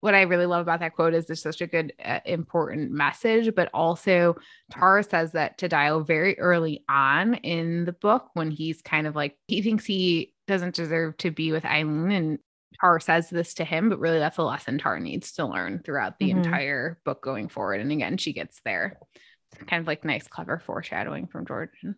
what 0.00 0.14
I 0.14 0.22
really 0.22 0.46
love 0.46 0.60
about 0.60 0.80
that 0.80 0.94
quote 0.94 1.14
is 1.14 1.26
there's 1.26 1.42
such 1.42 1.62
a 1.62 1.66
good, 1.66 1.94
uh, 2.04 2.20
important 2.26 2.90
message, 2.90 3.54
but 3.54 3.70
also 3.72 4.36
Tara 4.70 5.02
says 5.02 5.32
that 5.32 5.56
to 5.58 5.68
Dayo 5.68 6.06
very 6.06 6.38
early 6.38 6.84
on 6.88 7.34
in 7.34 7.86
the 7.86 7.92
book 7.92 8.28
when 8.34 8.50
he's 8.50 8.82
kind 8.82 9.06
of 9.06 9.16
like, 9.16 9.38
he 9.46 9.62
thinks 9.62 9.86
he 9.86 10.34
doesn't 10.46 10.74
deserve 10.74 11.16
to 11.18 11.30
be 11.30 11.52
with 11.52 11.64
Eileen. 11.64 12.10
And 12.10 12.38
Tar 12.80 13.00
says 13.00 13.30
this 13.30 13.54
to 13.54 13.64
him, 13.64 13.88
but 13.88 13.98
really 13.98 14.18
that's 14.18 14.38
a 14.38 14.42
lesson 14.42 14.78
Tar 14.78 14.98
needs 15.00 15.32
to 15.32 15.46
learn 15.46 15.80
throughout 15.84 16.18
the 16.18 16.30
Mhm. 16.30 16.36
entire 16.44 16.98
book 17.04 17.22
going 17.22 17.48
forward. 17.48 17.80
And 17.80 17.92
again, 17.92 18.16
she 18.16 18.32
gets 18.32 18.60
there. 18.64 18.98
It's 19.52 19.62
kind 19.64 19.80
of 19.80 19.86
like 19.86 20.04
nice, 20.04 20.26
clever 20.26 20.58
foreshadowing 20.58 21.28
from 21.28 21.46
Jordan. 21.46 21.96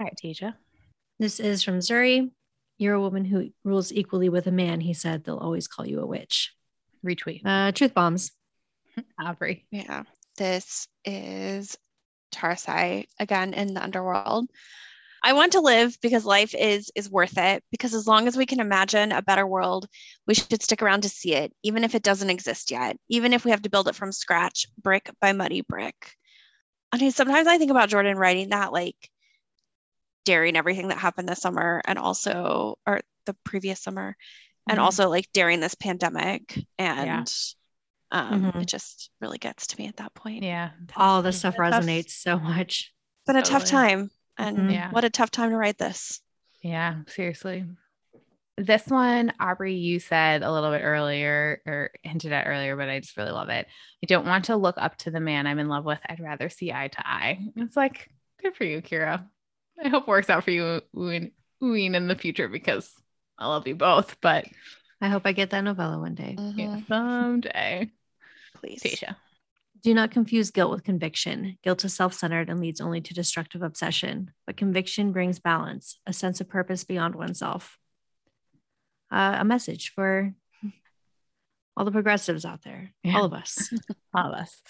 All 0.00 0.06
right, 0.06 0.14
Tasia. 0.22 0.54
This 1.18 1.40
is 1.40 1.62
from 1.62 1.78
Zuri. 1.78 2.30
You're 2.78 2.94
a 2.94 3.00
woman 3.00 3.24
who 3.24 3.50
rules 3.64 3.92
equally 3.92 4.28
with 4.28 4.46
a 4.46 4.52
man. 4.52 4.80
He 4.80 4.94
said 4.94 5.24
they'll 5.24 5.38
always 5.38 5.68
call 5.68 5.86
you 5.86 6.00
a 6.00 6.06
witch. 6.06 6.52
Retweet. 7.04 7.42
Uh, 7.44 7.72
truth 7.72 7.94
bombs. 7.94 8.32
Aubrey. 9.20 9.66
Yeah. 9.70 10.04
This 10.36 10.88
is 11.04 11.76
Tarisai 12.32 13.06
again 13.20 13.54
in 13.54 13.74
the 13.74 13.82
underworld. 13.82 14.48
I 15.24 15.32
want 15.32 15.52
to 15.52 15.60
live 15.60 15.98
because 16.02 16.26
life 16.26 16.54
is 16.54 16.90
is 16.94 17.10
worth 17.10 17.38
it 17.38 17.64
because 17.70 17.94
as 17.94 18.06
long 18.06 18.28
as 18.28 18.36
we 18.36 18.46
can 18.46 18.60
imagine 18.60 19.10
a 19.10 19.22
better 19.22 19.46
world, 19.46 19.88
we 20.26 20.34
should 20.34 20.62
stick 20.62 20.82
around 20.82 21.02
to 21.02 21.08
see 21.08 21.34
it 21.34 21.52
even 21.62 21.82
if 21.82 21.94
it 21.94 22.02
doesn't 22.02 22.30
exist 22.30 22.70
yet, 22.70 22.96
even 23.08 23.32
if 23.32 23.44
we 23.44 23.50
have 23.50 23.62
to 23.62 23.70
build 23.70 23.88
it 23.88 23.96
from 23.96 24.12
scratch, 24.12 24.66
brick 24.80 25.10
by 25.20 25.32
muddy 25.32 25.62
brick. 25.62 26.14
I 26.92 26.98
mean, 26.98 27.12
sometimes 27.12 27.48
I 27.48 27.58
think 27.58 27.70
about 27.72 27.88
Jordan 27.88 28.18
writing 28.18 28.50
that 28.50 28.72
like 28.72 28.96
during 30.24 30.56
everything 30.56 30.88
that 30.88 30.98
happened 30.98 31.28
this 31.28 31.40
summer 31.40 31.82
and 31.86 31.98
also 31.98 32.78
or 32.86 33.00
the 33.26 33.34
previous 33.44 33.80
summer 33.80 34.16
and 34.68 34.78
Mhm. 34.78 34.82
also 34.82 35.08
like 35.08 35.28
during 35.32 35.60
this 35.60 35.74
pandemic 35.74 36.58
and 36.78 37.32
um 38.12 38.44
Mhm. 38.44 38.62
it 38.62 38.68
just 38.68 39.10
really 39.20 39.38
gets 39.38 39.68
to 39.68 39.78
me 39.78 39.88
at 39.88 39.96
that 39.96 40.14
point 40.14 40.44
Yeah. 40.44 40.70
All 40.96 41.22
this 41.22 41.38
stuff 41.38 41.56
Tough. 41.56 41.72
resonates 41.72 42.10
so 42.10 42.38
much. 42.38 42.92
been 43.26 43.36
a 43.36 43.42
tough 43.42 43.64
time 43.64 44.10
and 44.38 44.58
Mhm. 44.58 44.72
Yeah. 44.72 44.90
what 44.90 45.04
a 45.04 45.10
tough 45.10 45.30
time 45.30 45.50
to 45.50 45.56
write 45.56 45.78
this 45.78 46.20
Yeah, 46.62 47.02
seriously. 47.08 47.64
This 48.56 48.86
one, 48.86 49.32
Aubrey, 49.40 49.74
you 49.74 49.98
said 49.98 50.42
a 50.44 50.52
little 50.52 50.70
bit 50.70 50.82
earlier 50.82 51.60
or 51.66 51.90
hinted 52.02 52.32
at 52.32 52.46
earlier, 52.46 52.76
but 52.76 52.88
I 52.88 53.00
just 53.00 53.16
really 53.16 53.32
love 53.32 53.48
it. 53.48 53.66
I 54.02 54.06
don't 54.06 54.26
want 54.26 54.44
to 54.46 54.56
look 54.56 54.76
up 54.78 54.96
to 54.98 55.10
the 55.10 55.18
man 55.20 55.46
I'm 55.48 55.58
in 55.58 55.68
love 55.68 55.84
with. 55.84 55.98
I'd 56.08 56.20
rather 56.20 56.48
see 56.48 56.72
eye 56.72 56.86
to 56.88 57.06
eye. 57.08 57.40
It's 57.56 57.76
like, 57.76 58.10
good 58.40 58.54
for 58.54 58.62
you, 58.64 58.80
Kira. 58.80 59.26
I 59.84 59.88
hope 59.88 60.04
it 60.04 60.08
works 60.08 60.30
out 60.30 60.44
for 60.44 60.52
you, 60.52 60.80
Woo 60.92 61.08
In, 61.08 61.32
Uween 61.60 61.94
in 61.96 62.06
the 62.06 62.14
future 62.14 62.46
because 62.48 62.94
I 63.36 63.48
love 63.48 63.66
you 63.66 63.74
both, 63.74 64.20
but 64.20 64.46
I 65.00 65.08
hope 65.08 65.22
I 65.26 65.32
get 65.32 65.50
that 65.50 65.62
novella 65.64 65.98
one 65.98 66.14
day. 66.14 66.36
yeah, 66.38 66.76
Mhm. 66.76 66.86
someday. 66.86 67.90
please 68.54 68.82
Tasha. 68.84 69.16
Do 69.84 69.94
not 69.94 70.10
confuse 70.10 70.50
guilt 70.50 70.70
with 70.72 70.82
conviction. 70.82 71.58
Guilt 71.62 71.84
is 71.84 71.94
self 71.94 72.14
centered 72.14 72.48
and 72.50 72.58
leads 72.60 72.80
only 72.80 73.00
to 73.02 73.14
destructive 73.14 73.62
obsession, 73.62 74.32
but 74.46 74.56
conviction 74.56 75.12
brings 75.12 75.38
balance, 75.38 76.00
a 76.06 76.12
sense 76.12 76.40
of 76.40 76.48
purpose 76.48 76.84
beyond 76.84 77.14
oneself. 77.14 77.78
Uh, 79.12 79.36
a 79.40 79.44
message 79.44 79.92
for 79.94 80.32
all 81.76 81.84
the 81.84 81.92
progressives 81.92 82.44
out 82.44 82.62
there, 82.62 82.90
Yeah. 83.02 83.18
all 83.18 83.24
of 83.24 83.32
us. 83.34 83.72
All 84.14 84.32
of 84.32 84.34
us. 84.40 84.62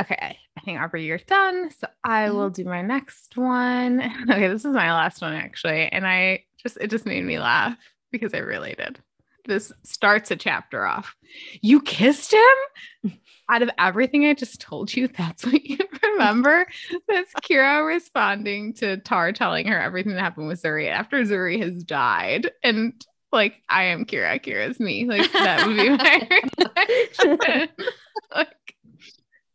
Okay, 0.00 0.38
I 0.56 0.60
think 0.64 0.80
Aubrey, 0.80 1.04
you're 1.04 1.18
done. 1.18 1.70
So 1.72 1.86
I 2.02 2.30
will 2.30 2.48
do 2.50 2.64
my 2.64 2.80
next 2.82 3.36
one. 3.36 4.00
Okay, 4.30 4.48
this 4.48 4.64
is 4.64 4.72
my 4.72 4.92
last 4.92 5.20
one 5.20 5.34
actually, 5.34 5.88
and 5.88 6.06
I 6.06 6.44
just 6.62 6.78
it 6.80 6.88
just 6.88 7.04
made 7.04 7.24
me 7.24 7.38
laugh 7.38 7.76
because 8.10 8.32
I 8.32 8.38
related. 8.38 9.00
This 9.44 9.72
starts 9.82 10.30
a 10.30 10.36
chapter 10.36 10.86
off. 10.86 11.14
You 11.60 11.80
kissed 11.80 12.32
him? 12.32 13.12
Out 13.50 13.62
of 13.62 13.70
everything 13.78 14.26
I 14.26 14.34
just 14.34 14.60
told 14.60 14.94
you, 14.94 15.08
that's 15.08 15.44
what 15.44 15.64
you 15.64 15.78
remember? 16.02 16.66
That's 17.08 17.32
Kira 17.42 17.86
responding 17.86 18.74
to 18.74 18.98
Tar 18.98 19.32
telling 19.32 19.66
her 19.66 19.78
everything 19.78 20.12
that 20.12 20.20
happened 20.20 20.48
with 20.48 20.62
Zuri 20.62 20.88
after 20.88 21.22
Zuri 21.24 21.60
has 21.60 21.82
died. 21.82 22.50
And 22.62 23.04
like, 23.32 23.54
I 23.68 23.84
am 23.84 24.04
Kira, 24.04 24.42
Kira's 24.42 24.78
me. 24.78 25.06
Like, 25.06 25.32
that 25.32 25.66
would 25.66 25.76
be 25.76 25.88
my 25.90 26.44
reaction. 26.76 27.68
like, 28.34 28.76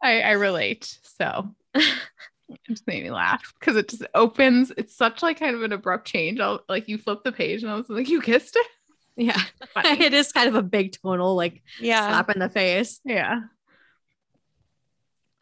I, 0.04 0.22
I 0.22 0.32
relate. 0.32 1.00
So 1.04 1.56
it 2.50 2.60
just 2.68 2.88
made 2.88 3.04
me 3.04 3.12
laugh 3.12 3.54
because 3.60 3.76
it 3.76 3.90
just 3.90 4.06
opens. 4.14 4.72
It's 4.78 4.96
such 4.96 5.22
like 5.22 5.40
kind 5.40 5.56
of 5.56 5.64
an 5.64 5.74
abrupt 5.74 6.08
change. 6.08 6.40
I'll 6.40 6.62
like 6.70 6.88
you 6.88 6.98
flip 6.98 7.24
the 7.24 7.32
page 7.32 7.64
and 7.64 7.72
I 7.72 7.76
was 7.76 7.90
like, 7.90 8.10
you 8.10 8.22
kissed 8.22 8.56
it? 8.56 8.68
Yeah. 9.18 9.42
It 9.84 10.14
is 10.14 10.32
kind 10.32 10.48
of 10.48 10.56
a 10.56 10.64
big 10.64 10.94
tonal, 10.94 11.36
like 11.36 11.62
yeah 11.80 12.08
slap 12.08 12.30
in 12.30 12.40
the 12.40 12.50
face. 12.50 13.00
yeah. 13.04 13.42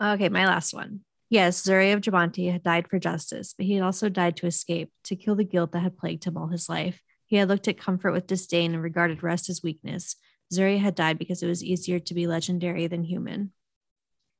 Okay, 0.01 0.29
my 0.29 0.45
last 0.45 0.73
one. 0.73 1.01
Yes, 1.29 1.61
Zuri 1.63 1.93
of 1.93 2.01
Jabanti 2.01 2.51
had 2.51 2.63
died 2.63 2.87
for 2.89 2.99
justice, 2.99 3.53
but 3.57 3.65
he 3.65 3.75
had 3.75 3.83
also 3.83 4.09
died 4.09 4.37
to 4.37 4.47
escape, 4.47 4.91
to 5.05 5.15
kill 5.15 5.35
the 5.35 5.43
guilt 5.43 5.71
that 5.71 5.79
had 5.79 5.97
plagued 5.97 6.25
him 6.25 6.37
all 6.37 6.47
his 6.47 6.69
life. 6.69 7.01
He 7.25 7.37
had 7.37 7.47
looked 7.49 7.67
at 7.67 7.79
comfort 7.79 8.11
with 8.11 8.27
disdain 8.27 8.73
and 8.73 8.83
regarded 8.83 9.23
rest 9.23 9.49
as 9.49 9.63
weakness. 9.63 10.15
Zuri 10.53 10.79
had 10.79 10.95
died 10.95 11.17
because 11.17 11.41
it 11.41 11.47
was 11.47 11.63
easier 11.63 11.99
to 11.99 12.13
be 12.13 12.27
legendary 12.27 12.87
than 12.87 13.03
human. 13.03 13.51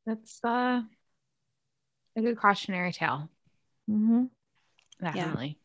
That's 0.05 0.39
uh 0.43 0.81
a 2.15 2.21
good 2.21 2.37
cautionary 2.37 2.93
tale. 2.93 3.29
Mm-hmm. 3.89 4.25
Definitely. 5.01 5.57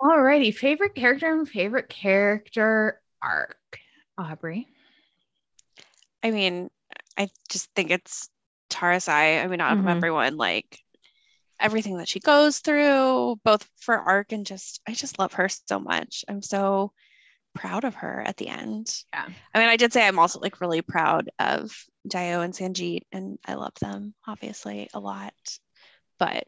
Alrighty. 0.00 0.54
Favorite 0.54 0.94
character 0.94 1.32
and 1.32 1.48
favorite 1.48 1.88
character 1.88 3.00
arc. 3.22 3.78
Aubrey. 4.16 4.66
i 6.22 6.30
mean 6.30 6.68
i 7.16 7.28
just 7.48 7.68
think 7.76 7.90
it's 7.90 8.28
tarisai 8.70 9.42
i 9.42 9.46
mean 9.46 9.60
out 9.60 9.78
of 9.78 9.84
Mhm. 9.84 9.90
everyone 9.96 10.36
like 10.36 10.78
everything 11.60 11.98
that 11.98 12.08
she 12.08 12.20
goes 12.20 12.58
through 12.58 13.36
both 13.44 13.68
for 13.76 13.96
arc 13.96 14.32
and 14.32 14.44
just 14.46 14.80
i 14.88 14.92
just 14.92 15.18
love 15.18 15.32
her 15.34 15.48
so 15.48 15.78
much 15.78 16.24
i'm 16.28 16.42
so 16.42 16.92
proud 17.54 17.84
of 17.84 17.94
her 17.94 18.22
at 18.26 18.36
the 18.36 18.48
end 18.48 18.92
Yeah. 19.14 19.28
i 19.54 19.58
mean 19.58 19.68
i 19.68 19.76
did 19.76 19.92
say 19.92 20.06
i'm 20.06 20.18
also 20.18 20.40
like 20.40 20.60
really 20.60 20.82
proud 20.82 21.30
of 21.38 21.72
dayo 22.08 22.42
and 22.44 22.52
sanjeet 22.54 23.02
and 23.12 23.38
i 23.44 23.54
love 23.54 23.74
them 23.80 24.14
obviously 24.26 24.88
a 24.94 25.00
lot 25.00 25.34
but 26.18 26.46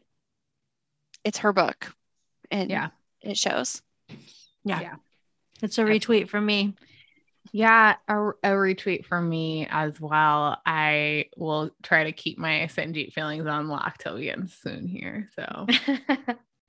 it's 1.23 1.39
her 1.39 1.53
book 1.53 1.93
and 2.49 2.69
Yeah. 2.69 2.89
it 3.21 3.37
shows 3.37 3.81
Yeah. 4.63 4.79
Yeah. 4.81 4.95
It's 5.61 5.77
a 5.77 5.83
retweet 5.83 6.29
from 6.29 6.45
me. 6.45 6.75
Yeah, 7.51 7.95
a, 8.07 8.29
a 8.29 8.49
retweet 8.51 9.05
from 9.05 9.27
me 9.27 9.67
as 9.69 9.99
well. 9.99 10.57
I 10.65 11.25
will 11.35 11.71
try 11.83 12.05
to 12.05 12.11
keep 12.11 12.37
my 12.37 12.69
Sanjeet 12.73 13.13
feelings 13.13 13.45
on 13.45 13.67
lock 13.67 13.97
till 13.97 14.15
we 14.15 14.29
end 14.29 14.51
soon 14.51 14.87
here. 14.87 15.29
So 15.35 15.67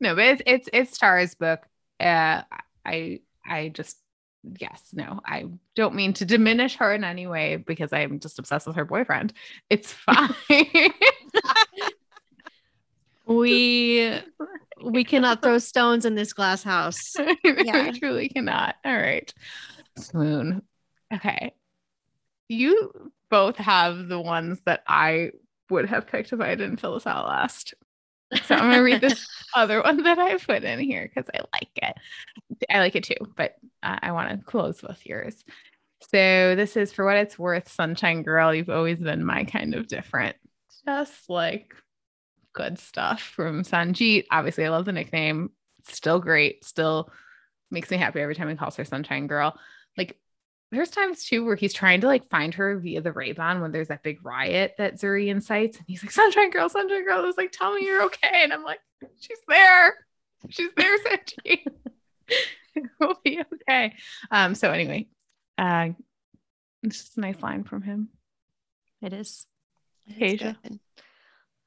no, 0.00 0.14
but 0.14 0.24
it's 0.24 0.42
it's 0.46 0.68
it's 0.72 0.98
Tara's 0.98 1.34
book. 1.34 1.60
Uh, 1.98 2.42
I 2.84 3.20
I 3.44 3.68
just 3.68 3.96
yes, 4.58 4.90
no, 4.92 5.20
I 5.24 5.46
don't 5.74 5.94
mean 5.94 6.12
to 6.14 6.24
diminish 6.24 6.76
her 6.76 6.92
in 6.92 7.04
any 7.04 7.26
way 7.26 7.56
because 7.56 7.92
I'm 7.92 8.18
just 8.20 8.38
obsessed 8.38 8.66
with 8.66 8.76
her 8.76 8.84
boyfriend. 8.84 9.32
It's 9.70 9.92
fine. 9.92 10.34
we 13.26 14.20
we 14.82 15.04
cannot 15.12 15.42
throw 15.42 15.58
stones 15.58 16.04
in 16.04 16.14
this 16.14 16.32
glass 16.32 16.62
house. 16.62 17.00
Yeah. 17.44 17.90
we 17.90 17.98
truly 17.98 18.28
cannot. 18.28 18.76
All 18.84 18.96
right. 18.96 19.32
Swoon. 19.98 20.62
Okay. 21.12 21.54
You 22.48 22.90
both 23.30 23.56
have 23.56 24.08
the 24.08 24.20
ones 24.20 24.60
that 24.66 24.82
I 24.86 25.30
would 25.70 25.88
have 25.88 26.06
picked 26.06 26.32
if 26.32 26.40
I 26.40 26.54
didn't 26.54 26.78
fill 26.78 26.94
this 26.94 27.06
out 27.06 27.26
last. 27.26 27.74
So 28.44 28.54
I'm 28.54 28.72
to 28.72 28.80
read 28.80 29.00
this 29.00 29.26
other 29.54 29.82
one 29.82 30.02
that 30.04 30.18
I 30.18 30.36
put 30.38 30.64
in 30.64 30.80
here 30.80 31.10
because 31.12 31.28
I 31.34 31.40
like 31.52 31.70
it. 31.76 31.96
I 32.70 32.78
like 32.78 32.96
it 32.96 33.04
too, 33.04 33.16
but 33.36 33.56
uh, 33.82 33.98
I 34.02 34.12
want 34.12 34.30
to 34.30 34.44
close 34.44 34.82
with 34.82 35.04
yours. 35.04 35.44
So 36.00 36.54
this 36.56 36.76
is 36.76 36.92
for 36.92 37.04
what 37.04 37.16
it's 37.16 37.38
worth, 37.38 37.70
Sunshine 37.70 38.22
Girl. 38.22 38.54
You've 38.54 38.70
always 38.70 38.98
been 39.00 39.24
my 39.24 39.44
kind 39.44 39.74
of 39.74 39.86
different. 39.86 40.36
Just 40.86 41.28
like 41.28 41.74
good 42.52 42.78
stuff 42.78 43.20
from 43.20 43.62
Sanjeet. 43.62 44.26
Obviously, 44.30 44.64
I 44.64 44.70
love 44.70 44.84
the 44.84 44.92
nickname. 44.92 45.50
Still 45.86 46.20
great. 46.20 46.64
Still 46.64 47.10
makes 47.70 47.90
me 47.90 47.96
happy 47.96 48.20
every 48.20 48.34
time 48.34 48.48
he 48.48 48.54
calls 48.56 48.76
her 48.76 48.84
Sunshine 48.84 49.26
Girl. 49.26 49.58
Like 49.96 50.18
there's 50.70 50.90
times 50.90 51.24
too 51.24 51.44
where 51.44 51.56
he's 51.56 51.74
trying 51.74 52.00
to 52.00 52.06
like 52.06 52.28
find 52.30 52.54
her 52.54 52.78
via 52.78 53.00
the 53.00 53.10
Raybon 53.10 53.60
when 53.60 53.72
there's 53.72 53.88
that 53.88 54.02
big 54.02 54.24
riot 54.24 54.74
that 54.78 54.94
Zuri 54.94 55.28
incites, 55.28 55.76
and 55.76 55.86
he's 55.86 56.02
like, 56.02 56.12
"Sunshine 56.12 56.50
Girl, 56.50 56.68
Sunshine 56.68 57.04
Girl," 57.04 57.24
is 57.24 57.36
like, 57.36 57.52
"Tell 57.52 57.74
me 57.74 57.84
you're 57.84 58.04
okay," 58.04 58.42
and 58.42 58.52
I'm 58.52 58.64
like, 58.64 58.80
"She's 59.20 59.38
there, 59.48 59.94
she's 60.48 60.70
there, 60.76 60.98
Sanji. 61.04 61.64
we'll 62.98 63.18
be 63.24 63.42
okay." 63.68 63.94
Um. 64.30 64.54
So 64.54 64.70
anyway, 64.70 65.08
uh, 65.58 65.90
it's 66.82 66.98
just 66.98 67.18
a 67.18 67.20
nice 67.20 67.40
line 67.42 67.64
from 67.64 67.82
him. 67.82 68.08
It 69.02 69.12
is. 69.12 69.46
Asia. 70.18 70.56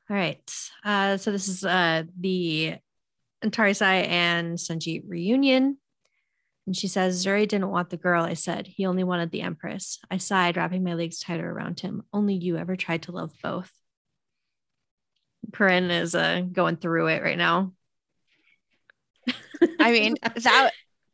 All 0.10 0.16
right. 0.16 0.70
Uh, 0.84 1.18
so 1.18 1.32
this 1.32 1.48
is 1.48 1.64
uh, 1.64 2.04
the 2.20 2.76
Antaresai 3.44 4.08
and 4.08 4.58
Sanji 4.58 5.02
reunion. 5.06 5.78
And 6.68 6.76
she 6.76 6.88
says, 6.88 7.24
Zuri 7.24 7.48
didn't 7.48 7.70
want 7.70 7.90
the 7.90 7.98
girl. 7.98 8.24
I 8.24 8.34
said, 8.34 8.68
he 8.68 8.86
only 8.86 9.04
wanted 9.04 9.32
the 9.32 9.42
Empress. 9.42 10.00
I 10.10 10.18
sighed, 10.18 10.58
wrapping 10.58 10.84
my 10.84 10.96
legs 10.96 11.20
tighter 11.20 11.50
around 11.50 11.80
him. 11.80 12.04
Only 12.12 12.36
you 12.36 12.58
ever 12.58 12.76
tried 12.76 13.04
to 13.04 13.12
love 13.12 13.32
both. 13.44 13.72
Corinne 15.54 15.92
is 15.92 16.16
uh, 16.16 16.42
going 16.52 16.78
through 16.78 17.08
it 17.08 17.22
right 17.22 17.38
now. 17.38 17.74
I 19.80 19.92
mean, 19.92 20.16
that 20.36 20.72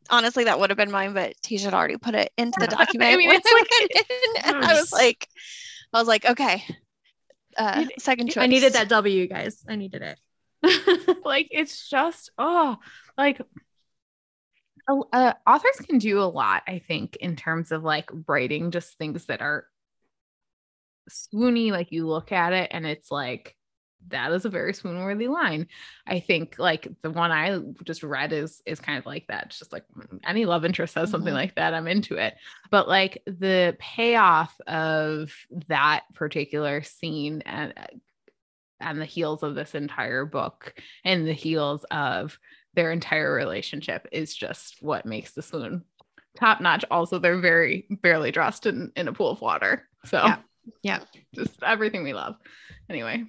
honestly, 0.10 0.46
that 0.46 0.60
would 0.60 0.70
have 0.70 0.78
been 0.78 0.92
mine, 0.92 1.14
but 1.14 1.34
Tisha 1.44 1.66
had 1.66 1.74
already 1.74 1.98
put 1.98 2.16
it 2.16 2.32
into 2.38 2.60
the 2.60 2.68
document. 2.78 3.14
I 3.14 3.18
mean, 3.18 3.32
it's 3.32 3.48
I 4.44 4.52
went 4.52 4.66
I 4.66 4.74
was 4.74 4.92
like, 4.92 5.28
I 5.94 6.00
was 6.00 6.08
like, 6.08 6.26
okay, 6.26 6.64
uh, 7.58 7.86
second 8.00 8.28
choice. 8.28 8.44
I 8.44 8.48
needed 8.48 8.74
that 8.74 8.90
W, 8.90 9.28
guys. 9.28 9.64
I 9.68 9.76
needed 9.76 10.02
it. 10.02 10.20
like 11.26 11.48
it's 11.50 11.90
just 11.90 12.32
oh 12.38 12.78
like 13.18 13.42
uh, 14.88 15.34
authors 15.48 15.78
can 15.88 15.98
do 15.98 16.20
a 16.20 16.24
lot 16.26 16.62
i 16.68 16.80
think 16.80 17.16
in 17.16 17.36
terms 17.36 17.72
of 17.72 17.84
like 17.84 18.10
writing 18.28 18.70
just 18.70 18.98
things 18.98 19.26
that 19.26 19.42
are 19.42 19.66
swoony 21.10 21.72
like 21.72 21.92
you 21.92 22.06
look 22.06 22.32
at 22.32 22.54
it 22.54 22.70
and 22.72 22.86
it's 22.86 23.10
like 23.10 23.56
that 24.10 24.32
is 24.32 24.46
a 24.46 24.50
very 24.50 24.74
swoon 24.74 25.00
worthy 25.00 25.28
line 25.28 25.68
i 26.08 26.20
think 26.20 26.56
like 26.58 26.88
the 27.02 27.10
one 27.12 27.32
i 27.32 27.60
just 27.84 28.04
read 28.04 28.34
is 28.34 28.62
is 28.66 28.80
kind 28.80 28.98
of 28.98 29.06
like 29.06 29.26
that 29.28 29.46
it's 29.48 29.60
just 29.60 29.72
like 29.72 29.84
mm, 29.98 30.20
any 30.26 30.46
love 30.46 30.66
interest 30.66 30.94
says 30.94 31.10
something 31.10 31.34
Mhm. 31.34 31.38
like 31.38 31.56
that 31.56 31.74
i'm 31.74 31.88
into 31.88 32.16
it 32.16 32.36
but 32.70 32.88
like 32.88 33.22
the 33.26 33.76
payoff 33.80 34.56
of 34.68 35.34
that 35.68 36.04
particular 36.14 36.84
scene 36.84 37.42
and 37.46 37.74
on 38.82 38.98
the 38.98 39.06
heels 39.06 39.44
of 39.44 39.54
this 39.56 39.76
entire 39.76 40.26
book 40.26 40.74
and 41.04 41.28
the 41.28 41.34
heels 41.34 41.86
of 41.92 42.40
their 42.74 42.92
entire 42.92 43.32
relationship 43.34 44.08
is 44.12 44.36
just 44.36 44.78
what 44.82 45.06
makes 45.06 45.34
the 45.34 45.42
swoon 45.42 45.84
top 46.38 46.62
notch. 46.62 46.86
Also, 46.90 47.20
they're 47.20 47.38
very 47.42 47.86
barely 48.02 48.32
dressed 48.32 48.66
in, 48.66 48.92
in 48.96 49.08
a 49.10 49.14
pool 49.14 49.30
of 49.32 49.42
water. 49.42 49.88
So, 50.06 50.24
Yeah. 50.26 50.38
Yeah. 50.82 51.00
just 51.36 51.62
everything 51.62 52.04
we 52.04 52.14
love. 52.14 52.38
Anyway, 52.90 53.26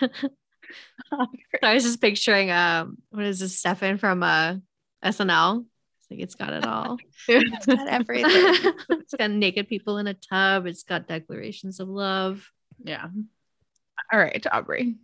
I 1.62 1.74
was 1.74 1.84
just 1.84 2.00
picturing 2.00 2.50
um 2.50 2.98
what 3.10 3.24
is 3.24 3.40
this 3.40 3.62
Stefon 3.62 3.98
from 3.98 4.22
uh 4.22 4.56
SNL? 5.04 5.64
It's 6.00 6.10
like 6.10 6.20
it's 6.20 6.34
got 6.34 6.52
it 6.52 6.66
all. 6.66 6.98
It's 7.28 7.66
got 7.66 7.88
everything. 7.88 8.72
it's 8.90 9.14
got 9.14 9.30
naked 9.30 9.68
people 9.68 9.98
in 9.98 10.06
a 10.06 10.14
tub. 10.14 10.66
It's 10.66 10.82
got 10.82 11.08
declarations 11.08 11.80
of 11.80 11.88
love. 11.88 12.50
yeah. 12.82 13.08
All 14.12 14.18
right, 14.18 14.44
Aubrey. 14.52 14.96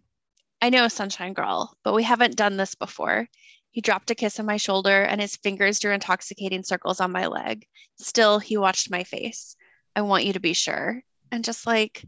I 0.61 0.69
know 0.69 0.89
Sunshine 0.89 1.33
Girl, 1.33 1.75
but 1.83 1.95
we 1.95 2.03
haven't 2.03 2.37
done 2.37 2.59
this 2.59 2.75
before. 2.75 3.29
He 3.71 3.81
dropped 3.81 4.11
a 4.11 4.15
kiss 4.15 4.39
on 4.41 4.47
my 4.47 4.57
shoulder 4.57 5.03
and 5.03 5.21
his 5.21 5.37
fingers 5.37 5.79
drew 5.79 5.93
intoxicating 5.93 6.63
circles 6.65 7.01
on 7.01 7.13
my 7.13 7.29
leg. 7.29 7.67
Still, 7.99 8.39
he 8.39 8.57
watched 8.57 8.91
my 8.91 9.05
face. 9.05 9.57
I 9.95 10.03
want 10.03 10.25
you 10.25 10.35
to 10.35 10.41
be 10.41 10.53
sure. 10.53 11.03
And 11.31 11.45
just 11.45 11.67
like, 11.67 12.05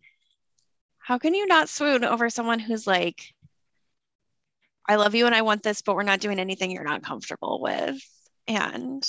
how 1.03 1.19
can 1.19 1.35
you 1.35 1.47
not 1.47 1.69
swoon 1.69 2.05
over 2.05 2.31
someone 2.31 2.59
who's 2.59 2.87
like, 2.87 3.35
I 4.89 4.97
love 4.97 5.15
you 5.15 5.27
and 5.27 5.35
I 5.35 5.43
want 5.43 5.63
this, 5.63 5.83
but 5.83 5.95
we're 5.95 6.03
not 6.03 6.21
doing 6.21 6.39
anything 6.39 6.71
you're 6.71 6.85
not 6.85 7.03
comfortable 7.03 7.61
with? 7.61 7.97
And 8.49 9.09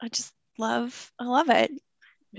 I 0.00 0.08
just 0.08 0.32
love, 0.58 1.12
I 1.18 1.24
love 1.24 1.48
it. 1.50 1.70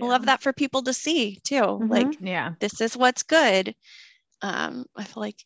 I 0.01 0.06
love 0.06 0.26
that 0.26 0.41
for 0.41 0.53
people 0.53 0.84
to 0.84 0.93
see 0.93 1.39
too. 1.43 1.80
Like, 1.88 2.18
Yeah. 2.20 2.53
this 2.60 2.82
is 2.82 2.97
what's 2.97 3.24
good. 3.24 3.76
Um, 4.41 4.86
I 4.95 5.03
feel 5.03 5.22
like 5.22 5.41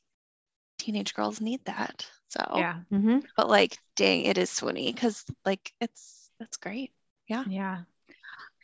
teenage 0.80 1.14
girls 1.14 1.40
need 1.40 1.64
that. 1.66 2.08
So, 2.30 2.44
Yeah. 2.56 2.80
Mm-hmm. 2.92 3.20
but 3.38 3.50
like, 3.50 3.78
dang, 3.96 4.26
it 4.26 4.38
is 4.38 4.50
swoony 4.50 4.94
because 4.94 5.24
like 5.46 5.72
it's 5.80 6.32
it's 6.40 6.58
great. 6.58 6.92
Yeah. 7.28 7.44
Yeah. 7.48 7.84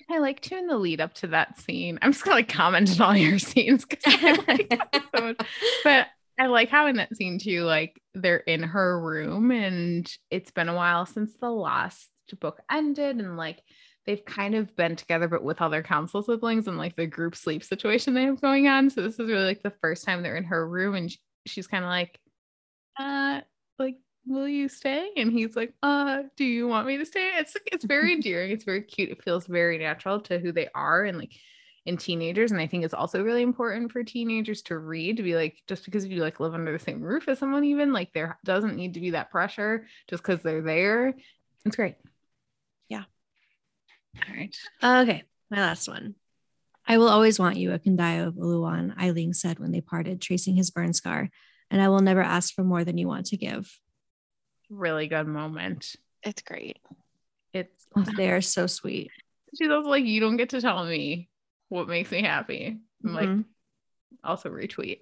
I 0.10 0.20
like 0.20 0.40
to 0.42 0.58
in 0.58 0.68
the 0.68 0.78
lead 0.78 1.02
up 1.02 1.14
to 1.16 1.28
that 1.28 1.60
scene. 1.60 1.98
I'm 2.02 2.12
just 2.12 2.24
gonna 2.24 2.38
like 2.38 2.50
comment 2.50 3.00
on 3.00 3.08
all 3.08 3.18
your 3.18 3.40
scenes 3.40 3.86
because 3.86 4.04
I 4.06 4.44
like 4.48 4.70
that 4.70 5.04
so. 5.16 5.36
But 5.84 6.08
I 6.40 6.48
like 6.48 6.70
how 6.70 6.88
in 6.88 6.98
that 6.98 7.16
scene 7.16 7.40
too, 7.40 7.64
like 7.64 8.02
they're 8.14 8.38
in 8.38 8.62
her 8.64 9.00
room 9.00 9.52
and 9.52 10.12
it's 10.30 10.52
been 10.52 10.70
a 10.70 10.76
while 10.76 11.06
since 11.06 11.36
the 11.38 11.50
last 11.50 12.10
book 12.40 12.60
ended, 12.70 13.18
and 13.18 13.38
like 13.38 13.62
they've 14.06 14.24
kind 14.26 14.56
of 14.56 14.76
been 14.76 14.96
together, 14.96 15.28
but 15.28 15.44
with 15.44 15.62
all 15.62 15.70
their 15.70 15.84
council 15.84 16.22
siblings 16.22 16.68
and 16.68 16.78
like 16.78 16.96
the 16.96 17.08
group 17.08 17.36
sleep 17.36 17.64
situation 17.64 18.14
they 18.14 18.24
have 18.24 18.42
going 18.42 18.68
on. 18.68 18.90
So 18.90 19.02
this 19.02 19.20
is 19.20 19.30
really 19.30 19.46
like 19.46 19.64
the 19.64 19.74
first 19.82 20.06
time 20.06 20.22
they're 20.22 20.38
in 20.38 20.44
her 20.46 20.68
room, 20.68 20.96
and 20.96 21.12
sh- 21.12 21.18
she's 21.48 21.68
kind 21.68 21.84
of 21.84 21.90
like, 21.90 22.20
uh, 23.00 23.42
like, 23.80 23.96
will 24.28 24.48
you 24.48 24.70
stay? 24.70 25.12
And 25.18 25.32
he's 25.32 25.56
like, 25.56 25.74
uh, 25.84 26.24
do 26.36 26.44
you 26.44 26.68
want 26.68 26.88
me 26.88 26.98
to 26.98 27.06
stay? 27.06 27.32
It's 27.38 27.56
like 27.56 27.70
it's 27.72 27.86
very 27.86 28.14
endearing. 28.16 28.52
It's 28.52 28.64
very 28.64 28.82
cute. 28.82 29.10
It 29.10 29.24
feels 29.24 29.48
very 29.48 29.78
natural 29.78 30.22
to 30.22 30.40
who 30.40 30.52
they 30.52 30.68
are 30.74 31.06
and 31.06 31.18
like 31.18 31.34
in 31.86 31.98
teenagers. 31.98 32.52
And 32.52 32.60
I 32.60 32.68
think 32.68 32.84
it's 32.84 32.94
also 32.94 33.24
really 33.24 33.44
important 33.44 33.92
for 33.92 34.04
teenagers 34.04 34.64
to 34.64 34.78
read 34.78 35.18
to 35.18 35.24
be 35.24 35.36
like, 35.36 35.62
just 35.68 35.86
because 35.86 36.06
you 36.06 36.22
like 36.22 36.40
live 36.40 36.54
under 36.54 36.72
the 36.72 36.80
same 36.80 37.02
roof 37.02 37.28
as 37.28 37.40
someone, 37.40 37.64
even 37.64 37.94
like 37.94 38.12
there 38.14 38.38
doesn't 38.44 38.76
need 38.76 38.96
to 38.96 39.00
be 39.00 39.12
that 39.12 39.30
pressure 39.30 39.88
just 40.10 40.24
because 40.24 40.42
they're 40.42 40.62
there. 40.62 41.14
It's 41.66 41.76
great. 41.76 41.96
Yeah. 42.90 43.04
All 44.28 44.36
right. 44.36 44.56
Okay, 44.84 45.24
my 45.52 45.58
last 45.58 45.88
one. 45.88 46.16
I 46.88 47.00
will 47.00 47.10
always 47.10 47.40
want 47.40 47.58
you, 47.58 47.72
Ekundayo 47.72 48.28
of 48.28 48.36
Oluwan, 48.36 48.96
Eileen 49.00 49.34
said 49.34 49.60
when 49.60 49.72
they 49.72 49.82
parted, 49.82 50.22
tracing 50.22 50.56
his 50.56 50.70
burn 50.70 50.94
scar. 50.94 51.30
And 51.72 51.82
I 51.82 51.90
will 51.90 52.00
never 52.00 52.22
ask 52.22 52.54
for 52.54 52.64
more 52.64 52.84
than 52.84 53.00
you 53.00 53.08
want 53.08 53.26
to 53.28 53.38
give. 53.38 53.80
Really 54.76 55.08
good 55.08 55.28
moment. 55.28 55.96
It's 56.24 56.42
great. 56.42 56.78
It's 57.54 57.88
Oh, 57.96 58.04
they 58.18 58.30
are 58.32 58.42
so 58.42 58.68
sweet. 58.68 59.10
she's 59.58 59.70
also 59.70 59.90
like, 59.90 60.04
you 60.06 60.20
don't 60.20 60.38
get 60.38 60.50
to 60.50 60.62
tell 60.62 60.86
me 60.86 61.30
what 61.70 61.88
makes 61.88 62.12
me 62.12 62.22
happy. 62.22 62.78
I'm 63.04 63.14
like, 63.14 63.30
Mhm. 63.30 63.46
also 64.24 64.50
retweet. 64.50 65.02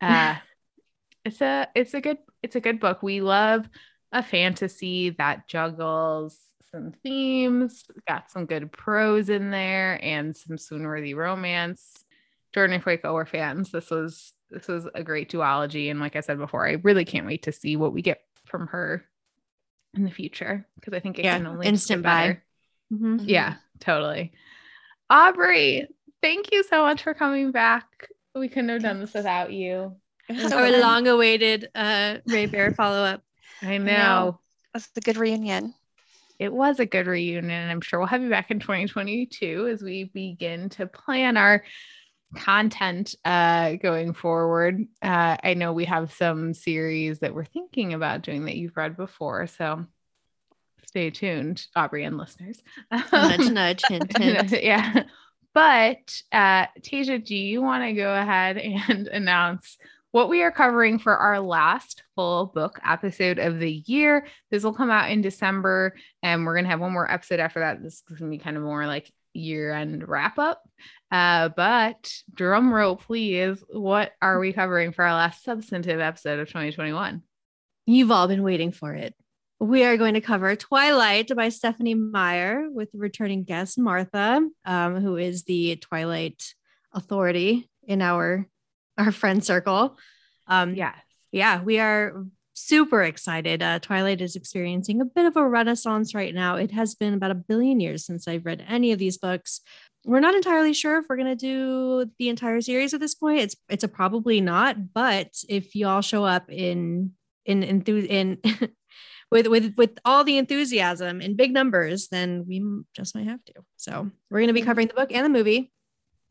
Uh 0.00 0.36
it's 1.24 1.40
a 1.40 1.68
it's 1.74 1.94
a 1.94 2.00
good 2.00 2.18
it's 2.42 2.56
a 2.56 2.60
good 2.60 2.80
book. 2.80 3.02
We 3.02 3.20
love 3.20 3.68
a 4.12 4.22
fantasy 4.22 5.10
that 5.10 5.48
juggles 5.48 6.38
some 6.70 6.92
themes, 7.02 7.84
got 8.08 8.30
some 8.30 8.46
good 8.46 8.72
prose 8.72 9.28
in 9.28 9.50
there 9.50 10.02
and 10.02 10.34
some 10.36 10.58
swoon-worthy 10.58 11.14
romance. 11.14 12.04
Jordan 12.52 12.80
Ifueko 12.80 13.12
were 13.12 13.26
fans. 13.26 13.70
This 13.70 13.90
was 13.90 14.32
this 14.50 14.68
was 14.68 14.86
a 14.94 15.02
great 15.04 15.30
duology. 15.30 15.90
And 15.90 16.00
like 16.00 16.16
I 16.16 16.20
said 16.20 16.38
before, 16.38 16.66
I 16.66 16.72
really 16.82 17.04
can't 17.04 17.26
wait 17.26 17.42
to 17.44 17.52
see 17.52 17.76
what 17.76 17.92
we 17.92 18.02
get 18.02 18.22
from 18.46 18.66
her 18.68 19.04
in 19.94 20.04
the 20.04 20.10
future 20.10 20.66
because 20.76 20.92
I 20.94 21.00
think 21.00 21.18
it 21.18 21.24
Yeah, 21.24 21.36
can 21.38 21.46
only 21.46 21.66
instant 21.66 22.02
get 22.02 22.08
better. 22.08 22.42
buy. 22.90 22.96
Mhm. 22.96 23.22
Yeah, 23.26 23.54
totally. 23.80 24.32
Aubrey, 25.10 25.86
thank 26.22 26.52
you 26.52 26.62
so 26.64 26.82
much 26.82 27.02
for 27.02 27.14
coming 27.14 27.50
back. 27.52 28.08
We 28.34 28.48
couldn't 28.48 28.70
have 28.70 28.82
done 28.82 29.00
this 29.00 29.14
without 29.14 29.52
you. 29.52 29.96
It 30.28 30.36
was 30.36 30.50
so 30.50 30.58
Our 30.58 30.70
long 30.80 31.06
awaited 31.06 31.68
uh, 31.74 32.18
Ray 32.26 32.46
Bear 32.46 32.72
follow 32.74 33.02
up. 33.04 33.22
I 33.62 33.78
know. 33.78 33.84
know. 33.84 34.40
It 34.74 34.78
was 34.78 34.90
a 34.96 35.00
good 35.00 35.16
reunion. 35.16 35.74
It 36.38 36.52
was 36.52 36.80
a 36.80 36.86
good 36.86 37.06
reunion. 37.06 37.70
I'm 37.70 37.80
sure 37.80 38.00
we'll 38.00 38.08
have 38.08 38.22
you 38.22 38.30
back 38.30 38.50
in 38.50 38.58
2022 38.58 39.68
as 39.70 39.82
we 39.82 40.04
begin 40.04 40.68
to 40.70 40.86
plan 40.86 41.36
our 41.36 41.62
content 42.34 43.14
uh, 43.24 43.74
going 43.74 44.12
forward. 44.12 44.86
Uh, 45.02 45.36
I 45.42 45.54
know 45.54 45.72
we 45.72 45.84
have 45.86 46.12
some 46.12 46.54
series 46.54 47.20
that 47.20 47.34
we're 47.34 47.44
thinking 47.44 47.94
about 47.94 48.22
doing 48.22 48.44
that 48.44 48.56
you've 48.56 48.76
read 48.76 48.96
before. 48.96 49.46
So 49.46 49.86
stay 50.86 51.10
tuned, 51.10 51.66
Aubrey 51.74 52.04
and 52.04 52.18
listeners. 52.18 52.62
Nudge, 53.12 53.50
nudge, 53.50 53.82
hint, 53.88 54.16
hint. 54.16 54.52
yeah. 54.62 55.04
But 55.52 56.22
uh 56.32 56.66
Tasia, 56.80 57.24
do 57.24 57.36
you 57.36 57.62
want 57.62 57.84
to 57.84 57.92
go 57.92 58.14
ahead 58.14 58.58
and 58.58 59.06
announce 59.12 59.78
what 60.10 60.28
we 60.28 60.42
are 60.42 60.52
covering 60.52 60.98
for 60.98 61.16
our 61.16 61.40
last 61.40 62.02
full 62.14 62.46
book 62.46 62.78
episode 62.84 63.38
of 63.38 63.58
the 63.58 63.82
year? 63.86 64.26
This 64.50 64.62
will 64.62 64.74
come 64.74 64.90
out 64.90 65.10
in 65.10 65.22
December, 65.22 65.94
and 66.22 66.44
we're 66.44 66.56
gonna 66.56 66.68
have 66.68 66.80
one 66.80 66.92
more 66.92 67.10
episode 67.10 67.40
after 67.40 67.60
that. 67.60 67.82
This 67.82 67.94
is 67.94 68.18
gonna 68.18 68.30
be 68.30 68.38
kind 68.38 68.56
of 68.56 68.62
more 68.62 68.86
like 68.86 69.10
year-end 69.34 70.08
wrap 70.08 70.38
up. 70.38 70.62
Uh, 71.10 71.48
but 71.50 72.12
drum 72.32 72.72
roll, 72.72 72.96
please. 72.96 73.62
What 73.68 74.12
are 74.22 74.38
we 74.40 74.52
covering 74.52 74.92
for 74.92 75.04
our 75.04 75.14
last 75.14 75.44
substantive 75.44 76.00
episode 76.00 76.38
of 76.40 76.48
2021? 76.48 77.22
You've 77.86 78.10
all 78.10 78.26
been 78.28 78.42
waiting 78.42 78.72
for 78.72 78.94
it. 78.94 79.14
we 79.60 79.84
are 79.84 79.96
going 79.96 80.14
to 80.14 80.20
cover 80.20 80.56
Twilight 80.56 81.30
by 81.36 81.48
Stephanie 81.50 81.94
Meyer 81.94 82.68
with 82.70 82.88
returning 82.94 83.44
guest 83.44 83.78
Martha, 83.78 84.40
um, 84.64 84.96
who 85.00 85.16
is 85.16 85.44
the 85.44 85.76
Twilight 85.76 86.42
authority 86.92 87.68
in 87.86 88.02
our 88.02 88.48
our 88.98 89.10
friend 89.12 89.44
circle. 89.44 89.98
Um, 90.46 90.74
Yes. 90.74 90.96
yeah, 91.32 91.62
we 91.62 91.78
are 91.80 92.24
super 92.54 93.02
excited. 93.02 93.62
Uh, 93.62 93.78
Twilight 93.80 94.20
is 94.20 94.36
experiencing 94.36 95.00
a 95.00 95.04
bit 95.04 95.26
of 95.26 95.36
a 95.36 95.46
renaissance 95.46 96.14
right 96.14 96.34
now. 96.34 96.56
It 96.56 96.70
has 96.70 96.94
been 96.94 97.14
about 97.14 97.32
a 97.32 97.34
billion 97.34 97.80
years 97.80 98.06
since 98.06 98.26
I've 98.26 98.46
read 98.46 98.64
any 98.66 98.92
of 98.92 98.98
these 98.98 99.18
books. 99.18 99.60
We're 100.06 100.20
not 100.20 100.34
entirely 100.34 100.72
sure 100.72 100.98
if 100.98 101.06
we're 101.08 101.16
gonna 101.16 101.36
do 101.36 102.10
the 102.18 102.28
entire 102.28 102.60
series 102.60 102.94
at 102.94 103.00
this 103.00 103.14
point. 103.14 103.40
It's 103.40 103.56
it's 103.68 103.84
a 103.84 103.88
probably 103.88 104.40
not, 104.40 104.92
but 104.92 105.34
if 105.48 105.74
y'all 105.74 106.02
show 106.02 106.24
up 106.24 106.50
in 106.50 107.12
in 107.44 107.62
enthu- 107.62 108.06
in 108.06 108.38
with 109.30 109.46
with 109.48 109.74
with 109.76 109.98
all 110.04 110.22
the 110.22 110.38
enthusiasm 110.38 111.20
in 111.20 111.36
big 111.36 111.52
numbers, 111.52 112.08
then 112.08 112.44
we 112.46 112.62
just 112.94 113.14
might 113.14 113.26
have 113.26 113.44
to. 113.46 113.54
So 113.76 114.10
we're 114.30 114.40
gonna 114.40 114.52
be 114.52 114.62
covering 114.62 114.88
the 114.88 114.94
book 114.94 115.10
and 115.12 115.24
the 115.24 115.30
movie. 115.30 115.72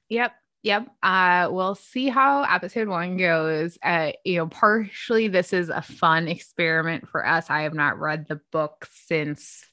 Yep. 0.10 0.34
Yep. 0.64 0.88
Uh, 1.04 1.50
we'll 1.52 1.76
see 1.76 2.08
how 2.08 2.44
episode 2.44 2.88
one 2.88 3.18
goes. 3.18 3.78
Uh, 3.84 4.14
you 4.24 4.38
know, 4.38 4.48
partially 4.48 5.28
this 5.28 5.52
is 5.52 5.70
a 5.70 5.82
fun 5.82 6.28
experiment 6.28 7.08
for 7.10 7.26
us. 7.28 7.50
I 7.50 7.64
have 7.64 7.74
not 7.74 8.00
read 8.00 8.28
the 8.28 8.40
book 8.52 8.88
since 8.92 9.66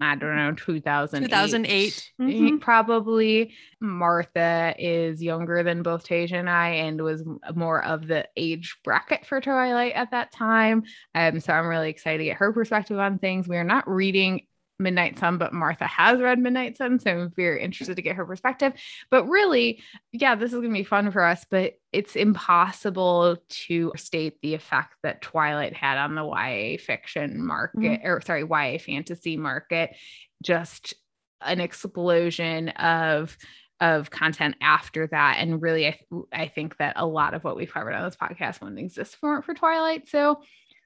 I 0.00 0.16
don't 0.16 0.34
know, 0.34 0.52
2008. 0.52 1.28
2008. 1.28 2.12
Eh, 2.18 2.24
Mhm. 2.24 2.60
Probably 2.60 3.54
Martha 3.80 4.74
is 4.76 5.22
younger 5.22 5.62
than 5.62 5.84
both 5.84 6.04
Tasia 6.08 6.32
and 6.40 6.50
I 6.50 6.70
and 6.70 7.00
was 7.00 7.22
more 7.54 7.84
of 7.84 8.08
the 8.08 8.26
age 8.36 8.78
bracket 8.82 9.24
for 9.24 9.40
Twilight 9.40 9.92
at 9.92 10.10
that 10.10 10.32
time. 10.32 10.82
Um, 11.14 11.38
so 11.38 11.52
I'm 11.52 11.68
really 11.68 11.88
excited 11.90 12.18
to 12.18 12.24
get 12.24 12.38
her 12.38 12.52
perspective 12.52 12.98
on 12.98 13.18
things. 13.20 13.46
We 13.46 13.58
are 13.58 13.62
not 13.64 13.88
reading 13.88 14.46
Midnight 14.82 15.18
Sun, 15.18 15.38
but 15.38 15.52
Martha 15.52 15.86
has 15.86 16.20
read 16.20 16.38
Midnight 16.38 16.76
Sun, 16.76 16.98
so 17.00 17.10
I'm 17.10 17.30
very 17.30 17.62
interested 17.62 17.96
to 17.96 18.02
get 18.02 18.16
her 18.16 18.26
perspective. 18.26 18.72
But 19.10 19.24
really, 19.28 19.82
yeah, 20.12 20.34
this 20.34 20.52
is 20.52 20.60
going 20.60 20.70
to 20.70 20.78
be 20.78 20.84
fun 20.84 21.10
for 21.10 21.24
us, 21.24 21.46
but 21.50 21.74
it's 21.92 22.16
impossible 22.16 23.38
to 23.48 23.92
state 23.96 24.40
the 24.42 24.54
effect 24.54 24.94
that 25.02 25.22
Twilight 25.22 25.74
had 25.74 25.98
on 25.98 26.14
the 26.14 26.24
YA 26.24 26.78
fiction 26.78 27.44
market, 27.44 27.78
mm-hmm. 27.78 28.06
or 28.06 28.20
sorry, 28.20 28.42
YA 28.42 28.78
fantasy 28.78 29.36
market. 29.36 29.94
Just 30.42 30.94
an 31.40 31.60
explosion 31.60 32.68
of 32.70 33.36
of 33.80 34.10
content 34.10 34.54
after 34.60 35.08
that 35.08 35.38
and 35.40 35.60
really 35.60 35.88
I, 35.88 35.98
I 36.32 36.46
think 36.46 36.76
that 36.76 36.92
a 36.94 37.04
lot 37.04 37.34
of 37.34 37.42
what 37.42 37.56
we've 37.56 37.72
covered 37.72 37.94
on 37.94 38.04
this 38.04 38.14
podcast 38.14 38.60
wouldn't 38.60 38.78
exist 38.78 39.16
for 39.16 39.42
for 39.42 39.54
twilight 39.54 40.06
so 40.06 40.40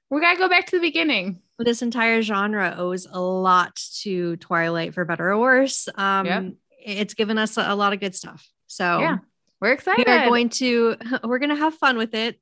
we 0.09 0.21
got 0.21 0.33
to 0.33 0.39
go 0.39 0.49
back 0.49 0.67
to 0.67 0.77
the 0.77 0.81
beginning 0.81 1.39
this 1.59 1.81
entire 1.81 2.21
genre 2.21 2.75
owes 2.77 3.07
a 3.11 3.19
lot 3.19 3.75
to 4.01 4.35
Twilight 4.37 4.93
for 4.93 5.05
better 5.05 5.29
or 5.31 5.39
worse. 5.39 5.89
Um, 5.95 6.25
Yep. 6.25 6.43
It's 6.85 7.13
given 7.15 7.37
us 7.39 7.57
a, 7.57 7.63
a 7.63 7.75
lot 7.75 7.93
of 7.93 7.99
good 7.99 8.13
stuff. 8.15 8.47
So 8.67 8.99
Yeah, 8.99 9.17
we're 9.59 9.71
excited. 9.73 10.05
We're 10.07 10.25
going 10.25 10.49
to 10.49 10.95
we're 11.23 11.39
going 11.39 11.49
to 11.49 11.55
have 11.55 11.73
fun 11.73 11.97
with 11.97 12.13
it. 12.13 12.39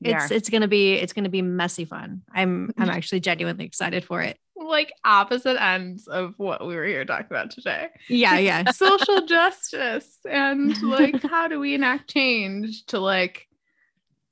We 0.00 0.14
It's 0.14 0.30
are. 0.30 0.34
it's 0.34 0.48
going 0.48 0.62
to 0.62 0.68
be 0.68 0.94
it's 0.94 1.12
going 1.12 1.24
to 1.24 1.30
be 1.30 1.42
messy 1.42 1.84
fun. 1.84 2.22
I'm 2.32 2.70
I'm 2.78 2.88
actually 2.96 3.20
genuinely 3.20 3.64
excited 3.66 4.04
for 4.04 4.22
it. 4.22 4.38
like 4.56 4.92
opposite 5.04 5.60
ends 5.60 6.06
of 6.06 6.34
what 6.36 6.64
we 6.66 6.76
were 6.76 6.84
here 6.86 7.04
talking 7.04 7.26
about 7.28 7.50
today 7.50 7.88
Yeah, 8.08 8.38
yeah. 8.48 8.70
social 8.70 9.26
justice 9.26 10.18
and 10.24 10.80
like 10.82 11.20
how 11.24 11.48
do 11.48 11.58
we 11.58 11.74
enact 11.74 12.08
change 12.10 12.86
to 12.86 13.00
like 13.00 13.46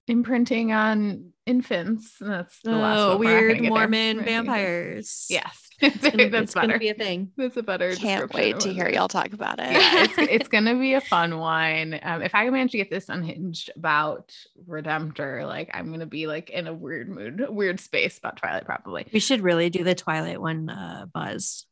imprinting 0.09 0.73
on 0.73 1.33
infants 1.47 2.17
that's 2.21 2.61
the 2.63 2.73
last 2.73 2.99
Oh, 2.99 3.09
one. 3.17 3.21
We're 3.21 3.49
not 3.49 3.55
gonna 3.57 3.61
weird. 3.63 3.71
Mormon 3.71 4.17
We're 4.19 4.23
not 4.23 4.25
gonna 4.25 4.25
get 4.25 4.25
there. 4.27 4.43
vampires. 4.43 5.27
yes 5.31 5.69
It's 5.81 5.97
gonna, 6.11 6.29
that's 6.31 6.43
it's 6.45 6.55
gonna 6.55 6.79
be 6.79 6.89
a 6.91 6.95
thing. 6.95 7.31
that's 7.37 7.57
a 7.57 7.63
better 7.63 7.95
Can't 7.97 8.23
description 8.31 8.41
wait 8.41 8.61
to 8.61 8.73
hear 8.73 8.89
y'all 8.91 9.09
talk 9.09 9.33
about 9.33 9.59
it. 9.59 9.73
yeah, 9.73 10.05
it's, 10.05 10.15
it's 10.19 10.49
gonna 10.49 10.75
be 10.79 10.95
a 10.95 11.01
fun 11.01 11.39
one. 11.39 11.99
Um, 12.03 12.21
if 12.23 12.35
I 12.35 12.49
manage 12.51 12.73
to 12.73 12.79
get 12.79 12.91
this 12.91 13.09
unhinged 13.09 13.71
about 13.77 14.35
Redemptor, 14.69 15.47
like 15.47 15.71
I'm 15.73 15.91
gonna 15.91 16.05
be 16.07 16.27
like 16.27 16.51
in 16.51 16.67
a 16.67 16.75
weird 16.75 17.09
mood, 17.09 17.47
weird 17.49 17.81
space 17.81 18.19
about 18.19 18.37
Twilight, 18.37 18.65
probably. 18.67 19.07
We 19.13 19.21
should 19.21 19.41
really 19.41 19.71
do 19.71 19.85
the 19.85 19.95
Twilight 19.95 20.41
one 20.41 20.69
uh 20.69 21.07
buzz. 21.13 21.65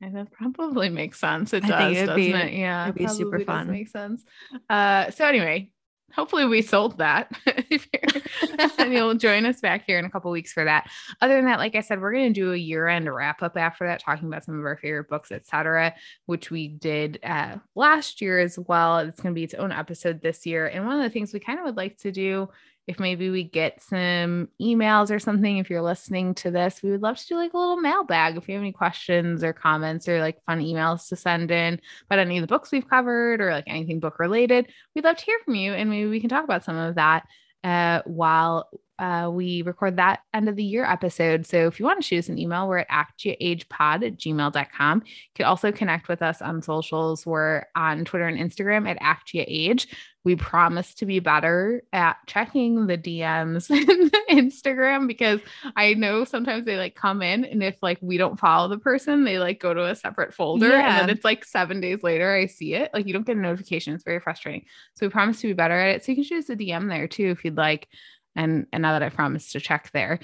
And 0.00 0.16
that 0.16 0.30
probably 0.32 0.90
makes 0.90 1.18
sense. 1.18 1.54
It 1.54 1.64
I 1.64 1.68
does, 1.94 1.96
doesn't 2.06 2.16
be- 2.16 2.32
it? 2.32 2.52
Yeah, 2.52 2.84
it'd 2.84 2.94
be 2.96 3.08
super 3.08 3.40
fun. 3.40 3.70
Make 3.70 3.88
sense. 3.88 4.22
Uh, 4.68 5.10
so 5.12 5.24
anyway, 5.24 5.70
hopefully 6.14 6.44
we 6.44 6.62
sold 6.62 6.98
that. 6.98 7.30
And 8.78 8.92
you'll 8.92 9.14
join 9.14 9.46
us 9.46 9.60
back 9.60 9.84
here 9.86 9.98
in 9.98 10.04
a 10.04 10.10
couple 10.10 10.30
weeks 10.30 10.52
for 10.52 10.64
that. 10.64 10.90
Other 11.20 11.36
than 11.36 11.46
that, 11.46 11.58
like 11.58 11.74
I 11.74 11.80
said, 11.80 12.00
we're 12.00 12.12
going 12.12 12.32
to 12.32 12.40
do 12.40 12.52
a 12.52 12.56
year-end 12.56 13.12
wrap 13.12 13.42
up 13.42 13.56
after 13.56 13.86
that, 13.86 14.00
talking 14.00 14.28
about 14.28 14.44
some 14.44 14.58
of 14.58 14.64
our 14.64 14.76
favorite 14.76 15.08
books, 15.08 15.32
etc., 15.32 15.94
which 16.26 16.50
we 16.50 16.68
did 16.68 17.18
uh, 17.22 17.56
last 17.74 18.20
year 18.20 18.40
as 18.40 18.58
well. 18.58 18.98
It's 18.98 19.20
going 19.20 19.34
to 19.34 19.38
be 19.38 19.44
its 19.44 19.54
own 19.54 19.72
episode 19.72 20.20
this 20.20 20.44
year. 20.44 20.66
And 20.66 20.84
one 20.84 20.96
of 20.96 21.02
the 21.02 21.10
things 21.10 21.32
we 21.32 21.40
kind 21.40 21.58
of 21.58 21.64
would 21.64 21.76
like 21.76 21.96
to 21.98 22.12
do 22.12 22.50
if 22.86 23.00
maybe 23.00 23.30
we 23.30 23.44
get 23.44 23.82
some 23.82 24.48
emails 24.60 25.10
or 25.10 25.18
something, 25.18 25.58
if 25.58 25.70
you're 25.70 25.82
listening 25.82 26.34
to 26.34 26.50
this, 26.50 26.82
we 26.82 26.90
would 26.90 27.02
love 27.02 27.16
to 27.16 27.26
do 27.26 27.36
like 27.36 27.54
a 27.54 27.58
little 27.58 27.78
mailbag. 27.78 28.36
If 28.36 28.48
you 28.48 28.54
have 28.54 28.62
any 28.62 28.72
questions 28.72 29.42
or 29.42 29.52
comments 29.52 30.08
or 30.08 30.20
like 30.20 30.44
fun 30.44 30.60
emails 30.60 31.08
to 31.08 31.16
send 31.16 31.50
in 31.50 31.80
about 32.06 32.18
any 32.18 32.36
of 32.36 32.42
the 32.42 32.46
books 32.46 32.70
we've 32.70 32.88
covered 32.88 33.40
or 33.40 33.52
like 33.52 33.64
anything 33.66 34.00
book 34.00 34.18
related, 34.18 34.68
we'd 34.94 35.04
love 35.04 35.16
to 35.16 35.24
hear 35.24 35.38
from 35.44 35.54
you. 35.54 35.72
And 35.72 35.88
maybe 35.88 36.08
we 36.08 36.20
can 36.20 36.28
talk 36.28 36.44
about 36.44 36.64
some 36.64 36.76
of 36.76 36.96
that 36.96 37.26
uh, 37.62 38.02
while 38.04 38.68
uh, 38.98 39.28
we 39.32 39.62
record 39.62 39.96
that 39.96 40.20
end 40.32 40.48
of 40.48 40.56
the 40.56 40.62
year 40.62 40.84
episode. 40.84 41.46
So 41.46 41.66
if 41.66 41.80
you 41.80 41.86
want 41.86 42.00
to 42.00 42.06
shoot 42.06 42.18
us 42.18 42.28
an 42.28 42.38
email, 42.38 42.68
we're 42.68 42.78
at 42.78 42.88
actiaagepod 42.88 44.06
at 44.06 44.16
gmail.com. 44.16 45.02
You 45.04 45.34
can 45.34 45.46
also 45.46 45.72
connect 45.72 46.08
with 46.08 46.22
us 46.22 46.40
on 46.40 46.62
socials. 46.62 47.26
We're 47.26 47.64
on 47.74 48.04
Twitter 48.04 48.26
and 48.26 48.38
Instagram 48.38 48.88
at 48.88 49.00
actiaage. 49.00 49.86
We 50.24 50.36
promise 50.36 50.94
to 50.96 51.06
be 51.06 51.18
better 51.20 51.82
at 51.92 52.16
checking 52.26 52.86
the 52.86 52.96
DMs 52.96 53.68
and 53.68 54.10
Instagram 54.30 55.06
because 55.06 55.40
I 55.76 55.92
know 55.94 56.24
sometimes 56.24 56.64
they 56.64 56.78
like 56.78 56.94
come 56.94 57.20
in 57.20 57.44
and 57.44 57.62
if 57.62 57.76
like 57.82 57.98
we 58.00 58.16
don't 58.16 58.40
follow 58.40 58.68
the 58.68 58.78
person, 58.78 59.24
they 59.24 59.38
like 59.38 59.60
go 59.60 59.74
to 59.74 59.84
a 59.84 59.94
separate 59.94 60.32
folder 60.32 60.72
and 60.72 60.98
then 60.98 61.10
it's 61.10 61.24
like 61.24 61.44
seven 61.44 61.80
days 61.82 62.02
later 62.02 62.32
I 62.34 62.46
see 62.46 62.72
it. 62.74 62.90
Like 62.94 63.06
you 63.06 63.12
don't 63.12 63.26
get 63.26 63.36
a 63.36 63.40
notification. 63.40 63.94
It's 63.94 64.02
very 64.04 64.18
frustrating. 64.18 64.64
So 64.96 65.04
we 65.06 65.10
promise 65.10 65.40
to 65.42 65.46
be 65.48 65.52
better 65.52 65.78
at 65.78 65.96
it. 65.96 66.04
So 66.04 66.12
you 66.12 66.16
can 66.16 66.24
choose 66.24 66.48
a 66.48 66.56
DM 66.56 66.88
there 66.88 67.06
too 67.06 67.26
if 67.28 67.44
you'd 67.44 67.56
like. 67.58 67.86
And 68.34 68.66
and 68.72 68.80
now 68.80 68.92
that 68.92 69.02
I 69.02 69.10
promised 69.10 69.52
to 69.52 69.60
check 69.60 69.90
there. 69.92 70.20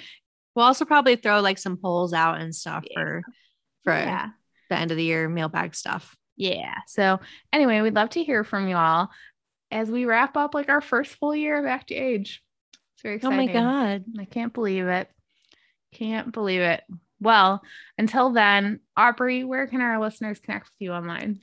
We'll 0.55 0.65
also 0.65 0.83
probably 0.83 1.15
throw 1.15 1.41
like 1.41 1.59
some 1.59 1.77
polls 1.77 2.11
out 2.11 2.41
and 2.41 2.55
stuff 2.55 2.83
Yeah. 2.89 2.99
for 2.99 3.21
for 3.83 3.93
Yeah. 3.93 4.29
the 4.71 4.77
end 4.77 4.89
of 4.89 4.97
the 4.97 5.03
year 5.03 5.29
mailbag 5.29 5.75
stuff. 5.75 6.15
Yeah. 6.37 6.73
So 6.87 7.19
anyway, 7.53 7.81
we'd 7.81 7.93
love 7.93 8.09
to 8.11 8.23
hear 8.23 8.43
from 8.43 8.67
you 8.67 8.75
all 8.75 9.11
as 9.71 9.89
we 9.89 10.05
wrap 10.05 10.37
up 10.37 10.53
like 10.53 10.69
our 10.69 10.81
first 10.81 11.15
full 11.15 11.35
year 11.35 11.57
of 11.57 11.65
Back 11.65 11.87
to 11.87 11.95
Age. 11.95 12.43
It's 12.95 13.01
very 13.03 13.15
exciting. 13.15 13.39
Oh 13.39 13.45
my 13.45 13.51
god. 13.51 14.05
I 14.19 14.25
can't 14.25 14.53
believe 14.53 14.87
it. 14.87 15.09
Can't 15.93 16.31
believe 16.31 16.61
it. 16.61 16.83
Well, 17.19 17.61
until 17.97 18.31
then, 18.31 18.79
Aubrey, 18.97 19.43
where 19.43 19.67
can 19.67 19.81
our 19.81 19.99
listeners 19.99 20.39
connect 20.39 20.65
with 20.65 20.75
you 20.79 20.91
online? 20.91 21.39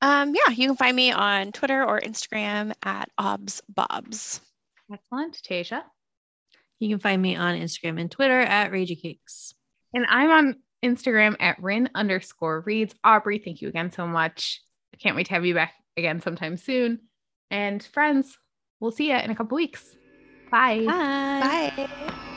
Um, 0.00 0.34
yeah, 0.34 0.52
you 0.52 0.68
can 0.68 0.76
find 0.76 0.96
me 0.96 1.12
on 1.12 1.52
Twitter 1.52 1.84
or 1.84 2.00
Instagram 2.00 2.72
at 2.82 3.10
obsbobs. 3.18 4.40
Excellent. 4.92 5.34
Tasia. 5.42 5.82
You 6.78 6.88
can 6.88 7.00
find 7.00 7.20
me 7.20 7.36
on 7.36 7.58
Instagram 7.58 8.00
and 8.00 8.10
Twitter 8.10 8.40
at 8.40 8.70
Ragey 8.70 9.00
Cakes. 9.00 9.54
And 9.92 10.06
I'm 10.08 10.30
on 10.30 10.56
Instagram 10.84 11.36
at 11.40 11.60
Rin 11.60 11.90
underscore 11.94 12.60
reads. 12.60 12.94
Aubrey, 13.02 13.38
thank 13.38 13.60
you 13.60 13.68
again 13.68 13.90
so 13.90 14.06
much. 14.06 14.60
I 14.94 14.96
can't 14.98 15.16
wait 15.16 15.26
to 15.26 15.34
have 15.34 15.44
you 15.44 15.54
back 15.54 15.74
again 15.96 16.20
sometime 16.20 16.56
soon. 16.56 17.00
And 17.50 17.82
friends, 17.82 18.38
we'll 18.80 18.92
see 18.92 19.10
you 19.10 19.16
in 19.16 19.30
a 19.30 19.34
couple 19.34 19.56
weeks. 19.56 19.96
Bye. 20.50 20.84
Bye. 20.86 21.72
Bye. 21.76 22.28